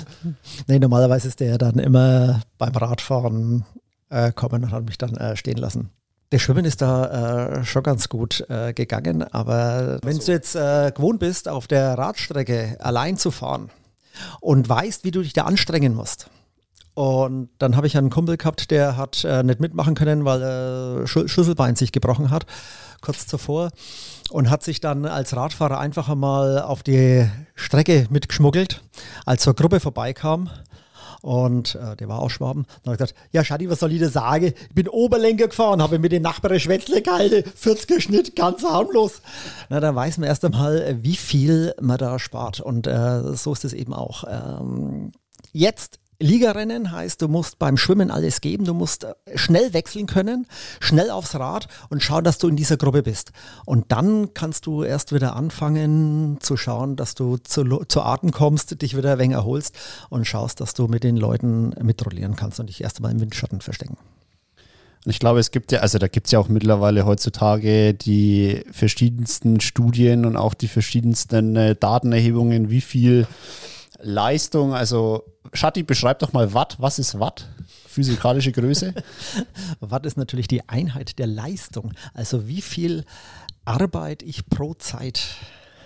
Nee, 0.68 0.80
normalerweise 0.80 1.30
ist 1.30 1.40
der 1.40 1.58
dann 1.58 1.80
immer 1.80 2.42
beim 2.58 2.76
Radfahren 2.76 3.66
äh, 4.10 4.32
kommen 4.34 4.64
und 4.64 4.72
hat 4.72 4.86
mich 4.86 4.98
dann 4.98 5.16
äh, 5.16 5.38
stehen 5.38 5.58
lassen. 5.58 5.90
Der 6.32 6.40
Schwimmen 6.40 6.66
ist 6.66 6.82
da 6.82 7.62
äh, 7.62 7.64
schon 7.64 7.82
ganz 7.82 8.10
gut 8.10 8.46
äh, 8.50 8.74
gegangen, 8.74 9.24
aber 9.24 10.00
wenn 10.04 10.20
du 10.20 10.32
jetzt 10.32 10.56
äh, 10.56 10.92
gewohnt 10.94 11.20
bist, 11.20 11.50
auf 11.50 11.66
der 11.66 11.98
Radstrecke 11.98 12.76
allein 12.80 13.18
zu 13.18 13.32
fahren, 13.32 13.72
und 14.42 14.68
weißt, 14.68 15.04
wie 15.04 15.12
du 15.12 15.22
dich 15.22 15.34
da 15.34 15.44
anstrengen 15.44 15.94
musst. 15.94 16.30
Und 17.00 17.50
dann 17.60 17.78
habe 17.78 17.88
ich 17.88 17.98
einen 17.98 18.10
Kumpel 18.10 18.36
gehabt, 18.36 18.72
der 18.72 18.98
hat 18.98 19.24
äh, 19.24 19.42
nicht 19.42 19.62
mitmachen 19.62 19.96
können, 19.96 20.26
weil 20.26 20.42
er 20.42 21.08
Sch 21.08 21.20
Schlüsselbein 21.28 21.78
sich 21.78 21.94
gebrochen 21.94 22.30
hat, 22.30 22.46
kurz 23.02 23.26
zuvor. 23.26 23.70
Und 24.32 24.50
hat 24.50 24.64
sich 24.64 24.82
dann 24.82 25.06
als 25.06 25.36
Radfahrer 25.36 25.80
einfach 25.80 26.10
einmal 26.10 26.62
auf 26.62 26.84
die 26.84 27.26
Strecke 27.56 28.06
mitgeschmuggelt, 28.10 28.82
als 29.26 29.44
zur 29.44 29.54
Gruppe 29.54 29.80
vorbeikam. 29.80 30.50
Und 31.22 31.76
äh, 31.76 31.96
der 31.96 32.08
war 32.08 32.20
auch 32.20 32.30
Schwaben. 32.30 32.66
Dann 32.84 32.94
habe 32.94 33.04
ich 33.04 33.10
gesagt, 33.10 33.16
ja 33.32 33.44
Schadi, 33.44 33.70
was 33.70 33.80
soll 33.80 33.92
ich 33.92 34.00
dir 34.00 34.10
sagen? 34.10 34.54
Ich 34.70 34.76
bin 34.76 34.88
Oberlenker 34.88 35.48
gefahren, 35.48 35.82
habe 35.82 36.00
mit 36.00 36.12
den 36.12 36.22
Nachbarn 36.22 36.60
Schwätzle 36.60 37.02
gehalten, 37.02 37.50
40er 37.50 38.00
Schnitt, 38.00 38.36
ganz 38.36 38.64
harmlos. 38.64 39.22
Na, 39.70 39.80
da 39.80 39.94
weiß 39.94 40.18
man 40.18 40.28
erst 40.28 40.46
einmal, 40.46 40.98
wie 41.02 41.16
viel 41.16 41.74
man 41.82 41.98
da 41.98 42.20
spart. 42.20 42.62
Und 42.62 42.88
äh, 42.88 43.36
so 43.36 43.54
ist 43.54 43.66
es 43.66 43.74
eben 43.74 43.94
auch. 43.94 44.24
Ähm, 44.28 45.12
jetzt 45.52 45.99
Ligarennen 46.22 46.92
heißt, 46.92 47.22
du 47.22 47.30
musst 47.30 47.60
beim 47.60 47.78
Schwimmen 47.78 48.12
alles 48.12 48.42
geben, 48.42 48.66
du 48.66 48.74
musst 48.74 49.06
äh, 49.06 49.14
schnell 49.36 49.74
wechseln 49.74 50.06
können, 50.06 50.48
schnell 50.82 51.12
aufs 51.12 51.36
Rad 51.36 51.68
und 51.90 52.04
schauen, 52.04 52.26
dass 52.26 52.38
du 52.38 52.50
in 52.50 52.58
dieser 52.58 52.76
Gruppe 52.76 53.04
bist. 53.04 53.32
Und 53.66 53.92
dann 53.94 54.34
kannst 54.34 54.66
du 54.66 54.84
erst 54.84 55.14
wieder 55.14 55.38
anfangen 55.38 56.38
zu 56.42 56.58
schauen, 56.58 56.98
dass 56.98 57.16
du 57.16 57.38
zu, 57.38 57.64
zu 57.88 58.02
Atem 58.02 58.32
kommst, 58.32 58.82
dich 58.82 58.98
wieder 58.98 59.14
ein 59.14 59.20
wenig 59.20 59.38
erholst 59.38 59.76
und 60.10 60.26
schaust, 60.26 60.60
dass 60.60 60.74
du 60.74 60.88
mit 60.88 61.06
den 61.06 61.16
Leuten 61.16 61.74
mitrollieren 61.82 62.36
kannst 62.36 62.60
und 62.60 62.68
dich 62.68 62.84
erst 62.84 62.98
einmal 62.98 63.14
im 63.14 63.22
Windschatten 63.22 63.62
verstecken. 63.62 63.98
Ich 65.06 65.20
glaube, 65.20 65.40
es 65.40 65.52
gibt 65.52 65.72
ja, 65.72 65.80
also 65.80 65.98
da 65.98 66.10
gibt 66.10 66.28
es 66.28 66.34
ja 66.34 66.40
auch 66.40 66.50
mittlerweile 66.50 67.06
heutzutage 67.06 67.94
die 67.94 68.66
verschiedensten 68.72 69.62
Studien 69.62 70.26
und 70.26 70.36
auch 70.36 70.54
die 70.54 70.68
verschiedensten 70.68 71.56
äh, 71.56 71.76
Datenerhebungen, 71.76 72.70
wie 72.70 72.82
viel 72.82 73.26
Leistung, 74.02 74.74
also 74.74 75.24
Schatti, 75.54 75.84
beschreib 75.84 76.20
doch 76.20 76.34
mal 76.34 76.54
Watt. 76.54 76.78
Was 76.80 77.00
ist 77.00 77.20
Watt? 77.20 77.48
Physikalische 77.88 78.52
Größe? 78.52 78.94
Watt 79.80 80.06
ist 80.06 80.18
natürlich 80.18 80.48
die 80.48 80.68
Einheit 80.70 81.20
der 81.20 81.28
Leistung. 81.28 81.94
Also 82.14 82.48
wie 82.48 82.62
viel 82.62 83.06
Arbeit 83.66 84.24
ich 84.24 84.48
pro 84.48 84.74
Zeit 84.74 85.22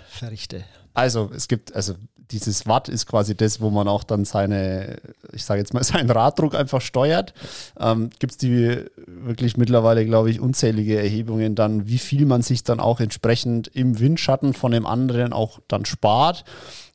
verrichte. 0.09 0.63
Also 0.93 1.31
es 1.33 1.47
gibt, 1.47 1.75
also 1.75 1.95
dieses 2.31 2.65
Watt 2.67 2.89
ist 2.89 3.05
quasi 3.05 3.35
das, 3.35 3.61
wo 3.61 3.69
man 3.69 3.87
auch 3.87 4.03
dann 4.03 4.25
seine, 4.25 4.97
ich 5.31 5.43
sage 5.43 5.59
jetzt 5.59 5.73
mal, 5.73 5.83
seinen 5.83 6.09
Raddruck 6.09 6.55
einfach 6.55 6.81
steuert. 6.81 7.33
Ähm, 7.79 8.09
gibt 8.19 8.31
es 8.31 8.37
die 8.37 8.85
wirklich 9.07 9.57
mittlerweile, 9.57 10.05
glaube 10.05 10.29
ich, 10.29 10.39
unzählige 10.39 10.97
Erhebungen 10.97 11.55
dann, 11.55 11.87
wie 11.87 11.97
viel 11.97 12.25
man 12.25 12.41
sich 12.41 12.63
dann 12.63 12.79
auch 12.79 12.99
entsprechend 12.99 13.67
im 13.67 13.99
Windschatten 13.99 14.53
von 14.53 14.71
dem 14.71 14.85
anderen 14.85 15.33
auch 15.33 15.59
dann 15.67 15.85
spart. 15.85 16.43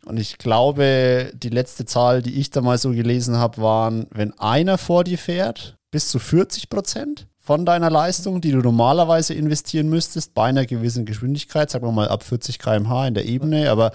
Und 0.05 0.19
ich 0.19 0.39
glaube, 0.39 1.33
die 1.35 1.49
letzte 1.49 1.85
Zahl, 1.85 2.23
die 2.23 2.41
ich 2.41 2.51
da 2.51 2.61
mal 2.61 2.79
so 2.79 2.91
gelesen 2.91 3.37
habe, 3.37 3.61
waren, 3.61 4.07
wenn 4.11 4.39
einer 4.39 4.79
vor 4.79 5.05
dir 5.05 5.19
fährt, 5.19 5.77
bis 5.91 6.09
zu 6.09 6.19
40 6.19 6.71
Prozent 6.71 7.27
von 7.39 7.65
deiner 7.65 7.91
Leistung, 7.91 8.41
die 8.41 8.53
du 8.53 8.59
normalerweise 8.59 9.35
investieren 9.35 9.89
müsstest, 9.89 10.35
bei 10.35 10.45
einer 10.45 10.67
gewissen 10.67 11.07
Geschwindigkeit, 11.07 11.71
sagen 11.71 11.87
wir 11.87 11.93
mal 11.93 12.09
ab 12.09 12.23
40 12.23 12.59
km/h 12.59 13.09
in 13.09 13.15
der 13.15 13.25
Ebene. 13.25 13.71
Aber 13.71 13.93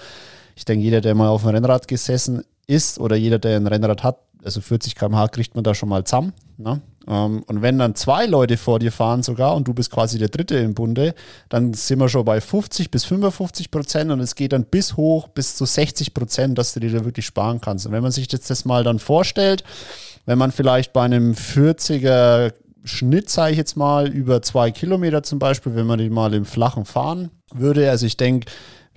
ich 0.55 0.65
denke, 0.65 0.83
jeder, 0.83 1.01
der 1.01 1.15
mal 1.15 1.29
auf 1.29 1.43
dem 1.43 1.51
Rennrad 1.51 1.87
gesessen 1.87 2.43
ist 2.67 2.99
oder 2.99 3.15
jeder, 3.15 3.39
der 3.39 3.57
ein 3.57 3.67
Rennrad 3.67 4.03
hat, 4.03 4.19
also 4.43 4.59
40 4.59 4.95
km/h 4.95 5.27
kriegt 5.29 5.55
man 5.55 5.63
da 5.63 5.73
schon 5.75 5.89
mal 5.89 6.03
zusammen. 6.03 6.33
Ne? 6.57 6.81
Ähm, 7.07 7.43
und 7.47 7.61
wenn 7.61 7.79
dann 7.79 7.95
zwei 7.95 8.25
Leute 8.25 8.57
vor 8.57 8.79
dir 8.79 8.91
fahren 8.91 9.23
sogar 9.23 9.55
und 9.55 9.67
du 9.67 9.73
bist 9.73 9.91
quasi 9.91 10.17
der 10.17 10.29
Dritte 10.29 10.57
im 10.57 10.73
Bunde, 10.73 11.15
dann 11.49 11.73
sind 11.73 11.99
wir 11.99 12.09
schon 12.09 12.25
bei 12.25 12.41
50 12.41 12.91
bis 12.91 13.05
55 13.05 13.71
Prozent 13.71 14.11
und 14.11 14.19
es 14.19 14.35
geht 14.35 14.53
dann 14.53 14.65
bis 14.65 14.97
hoch 14.97 15.27
bis 15.27 15.55
zu 15.55 15.65
60 15.65 16.13
Prozent, 16.13 16.57
dass 16.57 16.73
du 16.73 16.79
dir 16.79 16.91
da 16.91 17.05
wirklich 17.05 17.25
sparen 17.25 17.61
kannst. 17.61 17.85
Und 17.85 17.91
wenn 17.91 18.03
man 18.03 18.11
sich 18.11 18.31
jetzt 18.31 18.49
das 18.49 18.65
mal 18.65 18.83
dann 18.83 18.99
vorstellt, 18.99 19.63
wenn 20.25 20.37
man 20.37 20.51
vielleicht 20.51 20.93
bei 20.93 21.03
einem 21.03 21.33
40er 21.33 22.53
Schnitt, 22.85 23.29
sage 23.29 23.51
ich 23.51 23.57
jetzt 23.57 23.77
mal, 23.77 24.07
über 24.07 24.41
zwei 24.41 24.71
Kilometer 24.71 25.23
zum 25.23 25.39
Beispiel, 25.39 25.75
wenn 25.75 25.85
man 25.85 25.99
die 25.99 26.09
mal 26.09 26.33
im 26.33 26.45
Flachen 26.45 26.85
fahren 26.85 27.31
würde, 27.53 27.89
also 27.89 28.05
ich 28.05 28.17
denke, 28.17 28.51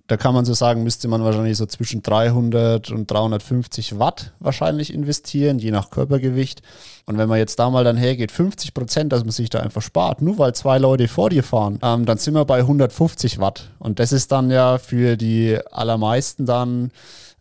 da 0.08 0.16
kann 0.16 0.34
man 0.34 0.44
so 0.44 0.54
sagen, 0.54 0.82
müsste 0.82 1.08
man 1.08 1.24
wahrscheinlich 1.24 1.56
so 1.56 1.66
zwischen 1.66 2.02
300 2.02 2.90
und 2.90 3.10
350 3.10 3.98
Watt 3.98 4.32
wahrscheinlich 4.38 4.92
investieren, 4.92 5.58
je 5.58 5.72
nach 5.72 5.90
Körpergewicht. 5.90 6.62
Und 7.08 7.18
wenn 7.18 7.28
man 7.28 7.38
jetzt 7.38 7.58
da 7.60 7.70
mal 7.70 7.84
dann 7.84 7.96
hergeht, 7.96 8.32
50 8.32 8.74
Prozent, 8.74 9.12
dass 9.12 9.22
man 9.22 9.30
sich 9.30 9.48
da 9.48 9.60
einfach 9.60 9.80
spart, 9.80 10.22
nur 10.22 10.38
weil 10.38 10.54
zwei 10.54 10.78
Leute 10.78 11.06
vor 11.06 11.30
dir 11.30 11.44
fahren, 11.44 11.78
ähm, 11.82 12.04
dann 12.04 12.18
sind 12.18 12.34
wir 12.34 12.44
bei 12.44 12.58
150 12.58 13.38
Watt. 13.38 13.70
Und 13.78 14.00
das 14.00 14.10
ist 14.10 14.32
dann 14.32 14.50
ja 14.50 14.78
für 14.78 15.16
die 15.16 15.56
allermeisten 15.70 16.46
dann 16.46 16.90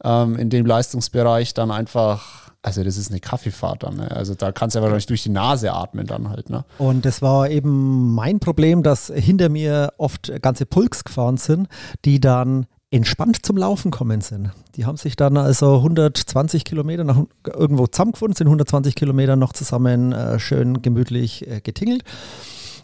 ähm, 0.03 0.35
in 0.37 0.51
dem 0.51 0.67
Leistungsbereich 0.67 1.55
dann 1.55 1.71
einfach 1.71 2.45
also 2.61 2.83
das 2.83 2.97
ist 2.97 3.11
eine 3.11 3.19
Kaffeefahrt 3.19 3.83
dann. 3.83 3.97
Ne? 3.97 4.09
Also 4.09 4.33
da 4.33 4.51
kannst 4.51 4.75
du 4.75 4.79
ja 4.79 4.81
wahrscheinlich 4.81 5.05
durch 5.05 5.21
die 5.21 5.29
Nase 5.29 5.71
atmen 5.71 6.07
dann 6.07 6.29
halt. 6.29 6.49
Ne? 6.49 6.65
Und 6.79 7.05
das 7.05 7.21
war 7.21 7.47
eben 7.47 8.15
mein 8.15 8.39
Problem, 8.39 8.81
dass 8.81 9.11
hinter 9.13 9.49
mir 9.49 9.93
oft 9.97 10.31
ganze 10.41 10.65
Pulks 10.65 11.03
gefahren 11.03 11.37
sind, 11.37 11.67
die 12.05 12.19
dann 12.19 12.65
entspannt 12.95 13.45
zum 13.45 13.57
Laufen 13.57 13.91
kommen 13.91 14.21
sind. 14.21 14.51
Die 14.75 14.85
haben 14.85 14.97
sich 14.97 15.15
dann 15.15 15.37
also 15.37 15.77
120 15.77 16.63
Kilometer 16.63 17.03
nach 17.03 17.21
irgendwo 17.45 17.87
zusammengefunden, 17.87 18.35
sind 18.35 18.47
120 18.47 18.95
Kilometer 18.95 19.35
noch 19.35 19.53
zusammen 19.53 20.13
äh, 20.13 20.39
schön 20.39 20.81
gemütlich 20.81 21.47
äh, 21.47 21.61
getingelt 21.61 22.03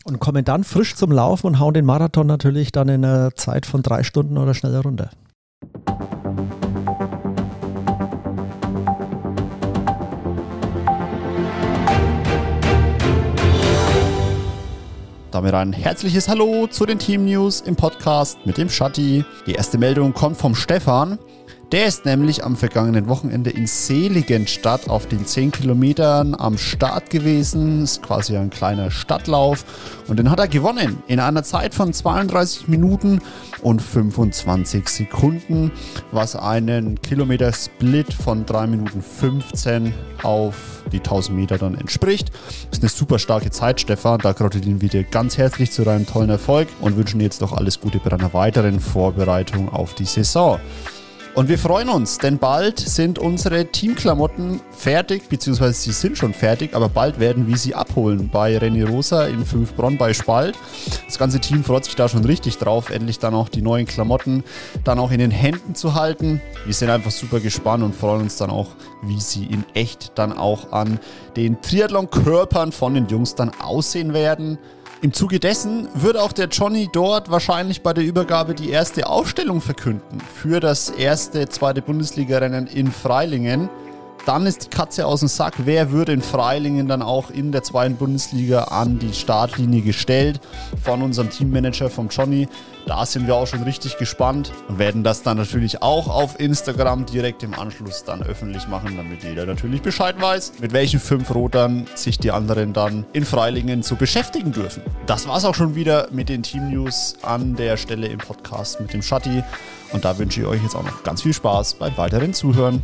und 0.03 0.19
kommen 0.19 0.43
dann 0.43 0.63
frisch 0.63 0.95
zum 0.95 1.11
Laufen 1.11 1.47
und 1.47 1.59
hauen 1.59 1.73
den 1.73 1.85
Marathon 1.85 2.27
natürlich 2.27 2.71
dann 2.71 2.89
in 2.89 3.05
einer 3.05 3.35
Zeit 3.35 3.65
von 3.65 3.83
drei 3.83 4.03
Stunden 4.03 4.37
oder 4.37 4.53
schneller 4.53 4.81
runter. 4.81 5.11
Damit 15.31 15.53
ein 15.53 15.71
herzliches 15.71 16.27
Hallo 16.27 16.67
zu 16.67 16.85
den 16.85 16.99
Team 16.99 17.23
News 17.23 17.61
im 17.61 17.77
Podcast 17.77 18.45
mit 18.45 18.57
dem 18.57 18.69
Schatti. 18.69 19.23
Die 19.47 19.53
erste 19.53 19.77
Meldung 19.77 20.13
kommt 20.13 20.35
vom 20.35 20.55
Stefan. 20.55 21.19
Der 21.71 21.85
ist 21.85 22.03
nämlich 22.03 22.43
am 22.43 22.57
vergangenen 22.57 23.07
Wochenende 23.07 23.49
in 23.49 23.65
Seligenstadt 23.65 24.89
auf 24.89 25.07
den 25.07 25.25
10 25.25 25.51
Kilometern 25.53 26.35
am 26.35 26.57
Start 26.57 27.09
gewesen. 27.09 27.83
Ist 27.83 28.03
quasi 28.03 28.35
ein 28.35 28.49
kleiner 28.49 28.91
Stadtlauf. 28.91 29.63
Und 30.09 30.19
den 30.19 30.29
hat 30.29 30.39
er 30.39 30.49
gewonnen 30.49 31.01
in 31.07 31.21
einer 31.21 31.43
Zeit 31.43 31.73
von 31.73 31.93
32 31.93 32.67
Minuten 32.67 33.21
und 33.61 33.81
25 33.81 34.89
Sekunden, 34.89 35.71
was 36.11 36.35
einen 36.35 37.01
Kilometer-Split 37.01 38.13
von 38.13 38.45
3 38.45 38.67
Minuten 38.67 39.01
15 39.01 39.93
auf 40.23 40.83
die 40.91 40.97
1000 40.97 41.37
Meter 41.37 41.57
dann 41.57 41.75
entspricht. 41.75 42.31
Ist 42.69 42.81
eine 42.81 42.89
super 42.89 43.17
starke 43.17 43.49
Zeit, 43.49 43.79
Stefan. 43.79 44.19
Da 44.19 44.33
gratulieren 44.33 44.81
wir 44.81 44.89
dir 44.89 45.05
ganz 45.05 45.37
herzlich 45.37 45.71
zu 45.71 45.85
deinem 45.85 46.05
tollen 46.05 46.31
Erfolg 46.31 46.67
und 46.81 46.97
wünschen 46.97 47.19
dir 47.19 47.25
jetzt 47.25 47.39
noch 47.39 47.53
alles 47.53 47.79
Gute 47.79 47.99
bei 47.99 48.09
deiner 48.09 48.33
weiteren 48.33 48.81
Vorbereitung 48.81 49.69
auf 49.69 49.93
die 49.93 50.03
Saison. 50.03 50.59
Und 51.33 51.47
wir 51.47 51.57
freuen 51.57 51.87
uns, 51.87 52.17
denn 52.17 52.39
bald 52.39 52.77
sind 52.77 53.17
unsere 53.17 53.65
Teamklamotten 53.65 54.59
fertig, 54.71 55.29
beziehungsweise 55.29 55.73
sie 55.73 55.93
sind 55.93 56.17
schon 56.17 56.33
fertig, 56.33 56.75
aber 56.75 56.89
bald 56.89 57.21
werden 57.21 57.47
wir 57.47 57.55
sie 57.55 57.73
abholen 57.73 58.29
bei 58.29 58.57
René 58.57 58.85
Rosa 58.85 59.27
in 59.27 59.45
Fünfbronn 59.45 59.97
bei 59.97 60.13
Spalt. 60.13 60.57
Das 61.05 61.17
ganze 61.17 61.39
Team 61.39 61.63
freut 61.63 61.85
sich 61.85 61.95
da 61.95 62.09
schon 62.09 62.25
richtig 62.25 62.57
drauf, 62.57 62.89
endlich 62.89 63.17
dann 63.17 63.33
auch 63.33 63.47
die 63.47 63.61
neuen 63.61 63.85
Klamotten 63.85 64.43
dann 64.83 64.99
auch 64.99 65.11
in 65.11 65.19
den 65.19 65.31
Händen 65.31 65.73
zu 65.73 65.95
halten. 65.95 66.41
Wir 66.65 66.73
sind 66.73 66.89
einfach 66.89 67.11
super 67.11 67.39
gespannt 67.39 67.81
und 67.81 67.95
freuen 67.95 68.23
uns 68.23 68.35
dann 68.35 68.49
auch, 68.49 68.67
wie 69.01 69.21
sie 69.21 69.45
in 69.45 69.63
echt 69.73 70.11
dann 70.15 70.37
auch 70.37 70.73
an 70.73 70.99
den 71.37 71.61
Triathlon-Körpern 71.61 72.73
von 72.73 72.93
den 72.93 73.07
Jungs 73.07 73.35
dann 73.35 73.51
aussehen 73.61 74.13
werden. 74.13 74.57
Im 75.03 75.13
Zuge 75.13 75.39
dessen 75.39 75.87
wird 75.95 76.15
auch 76.15 76.31
der 76.31 76.47
Johnny 76.47 76.87
dort 76.93 77.31
wahrscheinlich 77.31 77.81
bei 77.81 77.91
der 77.91 78.03
Übergabe 78.03 78.53
die 78.53 78.69
erste 78.69 79.07
Aufstellung 79.07 79.59
verkünden 79.59 80.21
für 80.35 80.59
das 80.59 80.91
erste 80.91 81.49
zweite 81.49 81.81
Bundesliga-Rennen 81.81 82.67
in 82.67 82.91
Freilingen. 82.91 83.67
Dann 84.25 84.45
ist 84.45 84.65
die 84.65 84.69
Katze 84.69 85.07
aus 85.07 85.21
dem 85.21 85.29
Sack. 85.29 85.55
Wer 85.65 85.91
wird 85.91 86.09
in 86.09 86.21
Freilingen 86.21 86.87
dann 86.87 87.01
auch 87.01 87.31
in 87.31 87.51
der 87.51 87.63
zweiten 87.63 87.95
Bundesliga 87.95 88.65
an 88.65 88.99
die 88.99 89.13
Startlinie 89.13 89.81
gestellt? 89.81 90.39
Von 90.83 91.01
unserem 91.01 91.29
Teammanager, 91.29 91.89
vom 91.89 92.09
Johnny. 92.09 92.47
Da 92.85 93.05
sind 93.05 93.27
wir 93.27 93.35
auch 93.35 93.47
schon 93.47 93.63
richtig 93.63 93.97
gespannt 93.97 94.51
und 94.67 94.79
werden 94.79 95.03
das 95.03 95.23
dann 95.23 95.37
natürlich 95.37 95.81
auch 95.81 96.07
auf 96.07 96.39
Instagram 96.39 97.05
direkt 97.05 97.43
im 97.43 97.53
Anschluss 97.53 98.03
dann 98.03 98.23
öffentlich 98.23 98.67
machen, 98.67 98.97
damit 98.97 99.23
jeder 99.23 99.45
natürlich 99.45 99.81
Bescheid 99.81 100.19
weiß, 100.19 100.53
mit 100.59 100.73
welchen 100.73 100.99
fünf 100.99 101.33
Rotern 101.33 101.85
sich 101.93 102.17
die 102.17 102.31
anderen 102.31 102.73
dann 102.73 103.05
in 103.13 103.23
Freilingen 103.23 103.83
zu 103.83 103.95
beschäftigen 103.95 104.51
dürfen. 104.51 104.81
Das 105.05 105.27
war's 105.27 105.45
auch 105.45 105.55
schon 105.55 105.75
wieder 105.75 106.07
mit 106.11 106.29
den 106.29 106.41
Team 106.41 106.69
News 106.69 107.15
an 107.21 107.55
der 107.55 107.77
Stelle 107.77 108.07
im 108.07 108.19
Podcast 108.19 108.79
mit 108.79 108.93
dem 108.93 109.01
Shatti. 109.01 109.43
Und 109.93 110.05
da 110.05 110.17
wünsche 110.17 110.41
ich 110.41 110.47
euch 110.47 110.63
jetzt 110.63 110.75
auch 110.75 110.83
noch 110.83 111.03
ganz 111.03 111.21
viel 111.21 111.33
Spaß 111.33 111.75
beim 111.75 111.95
weiteren 111.97 112.33
Zuhören. 112.33 112.81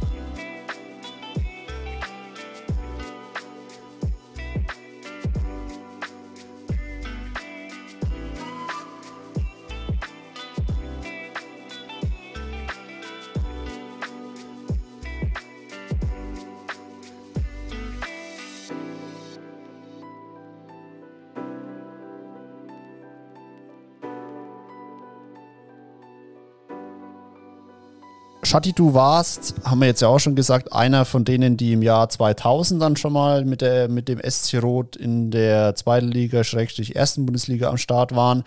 Shatti, 28.58 28.74
du 28.74 28.96
warst, 28.96 29.54
haben 29.66 29.82
wir 29.82 29.86
jetzt 29.86 30.02
ja 30.02 30.08
auch 30.08 30.18
schon 30.18 30.34
gesagt, 30.34 30.74
einer 30.74 31.06
von 31.06 31.24
denen, 31.24 31.58
die 31.58 31.74
im 31.74 31.84
Jahr 31.84 32.10
2000 32.10 32.82
dann 32.82 32.96
schon 32.96 33.14
mal 33.14 33.46
mit, 33.46 33.62
der, 33.62 33.88
mit 33.88 34.08
dem 34.08 34.20
SC 34.20 34.64
Rot 34.64 34.96
in 34.96 35.30
der 35.30 35.76
zweiten 35.76 36.08
Liga, 36.08 36.44
Schrägstrich 36.44 36.96
ersten 36.96 37.28
Bundesliga 37.28 37.70
am 37.70 37.78
Start 37.78 38.16
waren. 38.16 38.44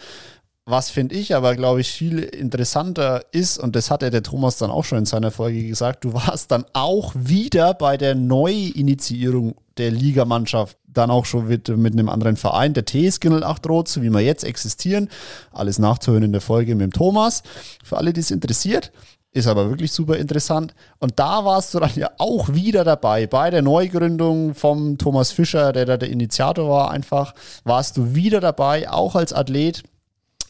Was 0.67 0.91
finde 0.91 1.15
ich 1.15 1.37
aber, 1.37 1.55
glaube 1.55 1.81
ich, 1.81 1.93
viel 1.93 2.19
interessanter 2.19 3.23
ist, 3.31 3.59
und 3.59 3.77
das 3.77 3.93
hat 3.93 4.03
ja 4.03 4.11
der 4.11 4.25
Thomas 4.25 4.57
dann 4.57 4.73
auch 4.73 4.85
schon 4.85 4.99
in 4.99 5.07
seiner 5.07 5.31
Folge 5.31 5.65
gesagt, 5.65 6.03
du 6.03 6.13
warst 6.13 6.51
dann 6.51 6.65
auch 6.73 7.13
wieder 7.15 7.73
bei 7.75 7.97
der 7.97 8.17
Neuinitiierung 8.17 9.55
der 9.79 9.93
Ligamannschaft, 9.93 10.77
dann 10.89 11.13
auch 11.13 11.25
schon 11.25 11.47
mit, 11.47 11.69
mit 11.69 11.93
einem 11.93 12.09
anderen 12.09 12.37
Verein, 12.37 12.75
der 12.75 12.85
TSG 12.85 13.29
08 13.29 13.69
Rot, 13.69 13.87
so 13.87 14.03
wie 14.03 14.11
wir 14.11 14.23
jetzt 14.23 14.43
existieren. 14.43 15.09
Alles 15.53 15.79
nachzuhören 15.79 16.25
in 16.25 16.33
der 16.33 16.41
Folge 16.41 16.75
mit 16.75 16.83
dem 16.83 16.93
Thomas. 16.93 17.45
Für 17.85 17.99
alle, 17.99 18.13
die 18.13 18.19
es 18.19 18.33
interessiert. 18.33 18.91
Ist 19.33 19.47
aber 19.47 19.69
wirklich 19.71 19.93
super 19.93 20.17
interessant. 20.17 20.75
Und 20.99 21.21
da 21.21 21.45
warst 21.45 21.73
du 21.73 21.79
dann 21.79 21.95
ja 21.95 22.11
auch 22.19 22.49
wieder 22.49 22.83
dabei 22.83 23.29
bei 23.29 23.51
der 23.51 23.63
Neugründung 23.63 24.55
vom 24.55 24.99
Thomas 24.99 25.31
Fischer, 25.31 25.73
der 25.73 25.87
da 25.87 25.97
der 25.97 26.11
Initiator 26.11 26.69
war, 26.69 26.91
einfach. 26.91 27.35
Warst 27.63 27.97
du 27.97 28.15
wieder 28.15 28.41
dabei, 28.41 28.91
auch 28.91 29.15
als 29.15 29.33
Athlet. 29.33 29.85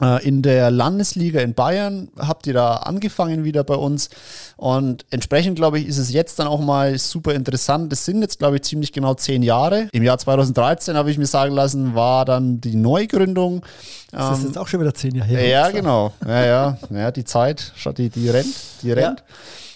Äh, 0.01 0.27
in 0.27 0.43
der 0.43 0.71
Landesliga 0.71 1.41
in 1.41 1.55
Bayern 1.55 2.09
habt 2.19 2.47
ihr 2.47 2.55
da 2.55 2.77
angefangen 2.77 3.45
wieder 3.45 3.65
bei 3.65 3.75
uns 3.75 4.11
und 4.57 5.05
entsprechend 5.11 5.57
glaube 5.57 5.79
ich 5.79 5.87
ist 5.87 5.99
es 5.99 6.13
jetzt 6.13 6.39
dann 6.39 6.47
auch 6.47 6.61
mal 6.61 6.99
super 6.99 7.35
interessant. 7.35 7.93
Das 7.93 8.05
sind 8.05 8.23
jetzt 8.23 8.39
glaube 8.39 8.57
ich 8.57 8.63
ziemlich 8.63 8.93
genau 8.93 9.15
zehn 9.15 9.43
Jahre. 9.43 9.89
Im 9.93 10.03
Jahr 10.03 10.19
2013 10.19 10.97
habe 10.97 11.11
ich 11.11 11.19
mir 11.19 11.27
sagen 11.27 11.55
lassen, 11.55 11.95
war 11.95 12.25
dann 12.25 12.61
die 12.61 12.77
Neugründung. 12.77 13.65
Das 14.11 14.39
ist 14.39 14.43
ähm, 14.43 14.49
jetzt 14.49 14.59
auch 14.59 14.69
schon 14.69 14.81
wieder 14.81 14.95
zehn 14.95 15.15
Jahre 15.15 15.29
her. 15.29 15.47
Ja, 15.47 15.71
genau. 15.71 16.13
Ja, 16.27 16.45
ja, 16.45 16.79
ja, 16.91 17.11
die 17.11 17.25
Zeit, 17.25 17.73
die, 17.97 18.09
die 18.09 18.29
rennt, 18.29 18.55
die 18.83 18.93
rennt. 18.93 19.21
Ja. 19.21 19.25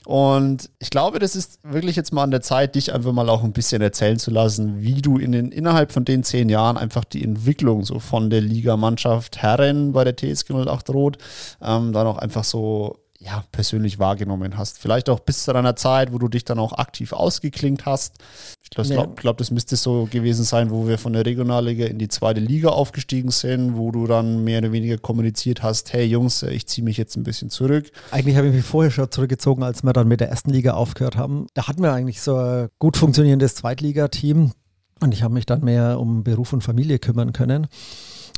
Und 0.07 0.71
ich 0.79 0.91
glaube, 0.91 1.19
das 1.19 1.35
ist 1.35 1.61
wirklich 1.63 1.97
jetzt 1.97 2.13
mal 2.13 2.25
an 2.25 2.31
der 2.31 2.43
Zeit, 2.43 2.75
dich 2.75 2.93
einfach 2.93 3.13
mal 3.13 3.29
auch 3.29 3.43
ein 3.43 3.53
bisschen 3.53 3.81
erzählen 3.81 4.19
zu 4.19 4.31
lassen, 4.31 4.83
wie 4.83 5.01
du 5.01 5.19
in 5.19 5.33
den, 5.33 5.51
innerhalb 5.51 5.93
von 5.93 6.05
den 6.05 6.23
zehn 6.23 6.49
Jahren 6.49 6.77
einfach 6.77 7.05
die 7.05 7.25
Entwicklung 7.25 7.85
so 7.85 7.99
von 7.99 8.29
der 8.29 8.43
Ligamannschaft 8.43 9.41
Herren 9.41 9.93
bei 9.93 10.05
der 10.05 10.17
TSG 10.17 10.53
08 10.53 10.91
Rot 10.91 11.19
ähm, 11.63 11.93
dann 11.93 12.07
auch 12.07 12.19
einfach 12.19 12.45
so 12.45 12.99
ja, 13.25 13.43
persönlich 13.53 13.99
wahrgenommen 13.99 14.59
hast. 14.59 14.79
Vielleicht 14.79 15.09
auch 15.09 15.21
bis 15.21 15.45
zu 15.45 15.53
deiner 15.53 15.77
Zeit, 15.77 16.13
wo 16.13 16.19
du 16.19 16.29
dich 16.29 16.45
dann 16.45 16.59
auch 16.59 16.75
aktiv 16.75 17.13
ausgeklingt 17.13 17.87
hast. 17.87 18.17
Ich 18.63 18.71
glaube, 18.71 18.89
nee. 18.89 19.15
glaub, 19.17 19.39
das 19.39 19.51
müsste 19.51 19.77
so 19.77 20.07
gewesen 20.11 20.45
sein, 20.45 20.71
wo 20.71 20.87
wir 20.87 20.99
von 20.99 21.15
der 21.15 21.25
Regionalliga 21.25 21.87
in 21.87 21.99
die 21.99 22.09
zweite 22.09 22.41
Liga 22.41 22.69
aufgestiegen 22.69 23.31
sind, 23.31 23.77
wo 23.77 23.91
du 23.91 24.07
dann 24.07 24.45
mehr 24.45 24.59
oder 24.59 24.73
weniger 24.73 24.99
kommuniziert 24.99 25.63
hast, 25.63 25.93
hey 25.93 26.05
Jungs, 26.05 26.43
ich 26.43 26.67
ziehe 26.67 26.85
mich 26.85 26.99
jetzt 26.99 27.17
ein 27.17 27.23
bisschen 27.23 27.51
zurück. 27.51 27.91
Eigentlich 28.11 28.37
habe 28.37 28.49
ich 28.49 28.55
mich 28.55 28.65
vorher 28.65 28.91
schon 28.91 29.11
zurückgezogen, 29.11 29.63
als 29.63 29.83
wir 29.83 29.93
dann 29.93 30.09
mit 30.09 30.21
der 30.21 30.29
ersten 30.29 30.51
Liga 30.51 30.75
aufgehört 30.75 31.17
haben. 31.17 31.47
Da 31.55 31.67
hatten 31.67 31.83
wir 31.83 31.93
eigentlich 31.93 32.21
so 32.21 32.37
ein 32.37 32.69
gut 32.79 32.97
funktionierendes 32.97 33.55
Zweitligateam 33.55 34.53
und 35.01 35.15
ich 35.15 35.23
habe 35.23 35.35
mich 35.35 35.47
dann 35.47 35.65
mehr 35.65 35.99
um 35.99 36.25
Beruf 36.25 36.53
und 36.53 36.63
Familie 36.63 36.99
kümmern 36.99 37.33
können 37.33 37.69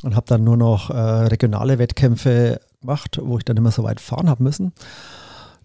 und 0.03 0.15
habe 0.15 0.27
dann 0.27 0.43
nur 0.43 0.57
noch 0.57 0.89
äh, 0.89 0.93
regionale 0.93 1.79
Wettkämpfe 1.79 2.61
gemacht, 2.81 3.19
wo 3.21 3.37
ich 3.37 3.45
dann 3.45 3.57
immer 3.57 3.71
so 3.71 3.83
weit 3.83 3.99
fahren 3.99 4.29
habe 4.29 4.43
müssen. 4.43 4.73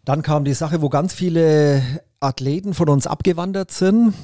Dann 0.05 0.23
kam 0.23 0.45
die 0.45 0.55
Sache, 0.55 0.83
wo 0.83 0.89
ganz 0.89 1.13
viele 1.13 1.83
Athleten 2.21 2.75
von 2.75 2.89
uns 2.89 3.07
abgewandert 3.07 3.71
sind 3.71 4.15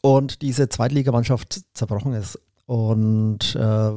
und 0.00 0.42
diese 0.42 0.68
Zweitligamannschaft 0.68 1.60
zerbrochen 1.74 2.14
ist. 2.14 2.38
Und 2.68 3.54
äh, 3.54 3.90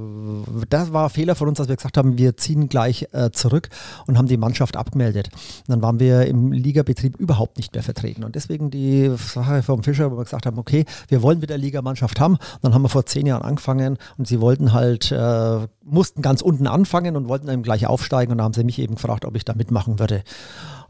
das 0.69 0.93
war 0.93 1.03
ein 1.03 1.09
Fehler 1.09 1.35
von 1.35 1.49
uns, 1.49 1.57
dass 1.57 1.67
wir 1.67 1.75
gesagt 1.75 1.97
haben, 1.97 2.17
wir 2.17 2.37
ziehen 2.37 2.69
gleich 2.69 3.05
äh, 3.11 3.29
zurück 3.29 3.67
und 4.07 4.17
haben 4.17 4.29
die 4.29 4.37
Mannschaft 4.37 4.77
abgemeldet. 4.77 5.27
Und 5.33 5.67
dann 5.67 5.81
waren 5.81 5.99
wir 5.99 6.25
im 6.25 6.53
Ligabetrieb 6.53 7.17
überhaupt 7.17 7.57
nicht 7.57 7.73
mehr 7.73 7.83
vertreten. 7.83 8.23
Und 8.23 8.35
deswegen 8.35 8.71
die 8.71 9.11
Sache 9.17 9.61
vom 9.61 9.83
Fischer, 9.83 10.09
wo 10.09 10.17
wir 10.17 10.23
gesagt 10.23 10.45
haben, 10.45 10.57
okay, 10.57 10.85
wir 11.09 11.21
wollen 11.21 11.41
wieder 11.41 11.57
Ligamannschaft 11.57 12.21
haben. 12.21 12.35
Und 12.35 12.63
dann 12.63 12.73
haben 12.73 12.83
wir 12.83 12.87
vor 12.87 13.05
zehn 13.05 13.25
Jahren 13.27 13.41
angefangen 13.41 13.97
und 14.17 14.25
sie 14.25 14.39
wollten 14.39 14.71
halt, 14.71 15.11
äh, 15.11 15.67
mussten 15.83 16.21
ganz 16.21 16.41
unten 16.41 16.65
anfangen 16.65 17.17
und 17.17 17.27
wollten 17.27 17.47
dann 17.47 17.63
gleich 17.63 17.87
aufsteigen. 17.87 18.31
Und 18.31 18.37
da 18.37 18.45
haben 18.45 18.53
sie 18.53 18.63
mich 18.63 18.79
eben 18.79 18.95
gefragt, 18.95 19.25
ob 19.25 19.35
ich 19.35 19.43
da 19.43 19.53
mitmachen 19.53 19.99
würde. 19.99 20.23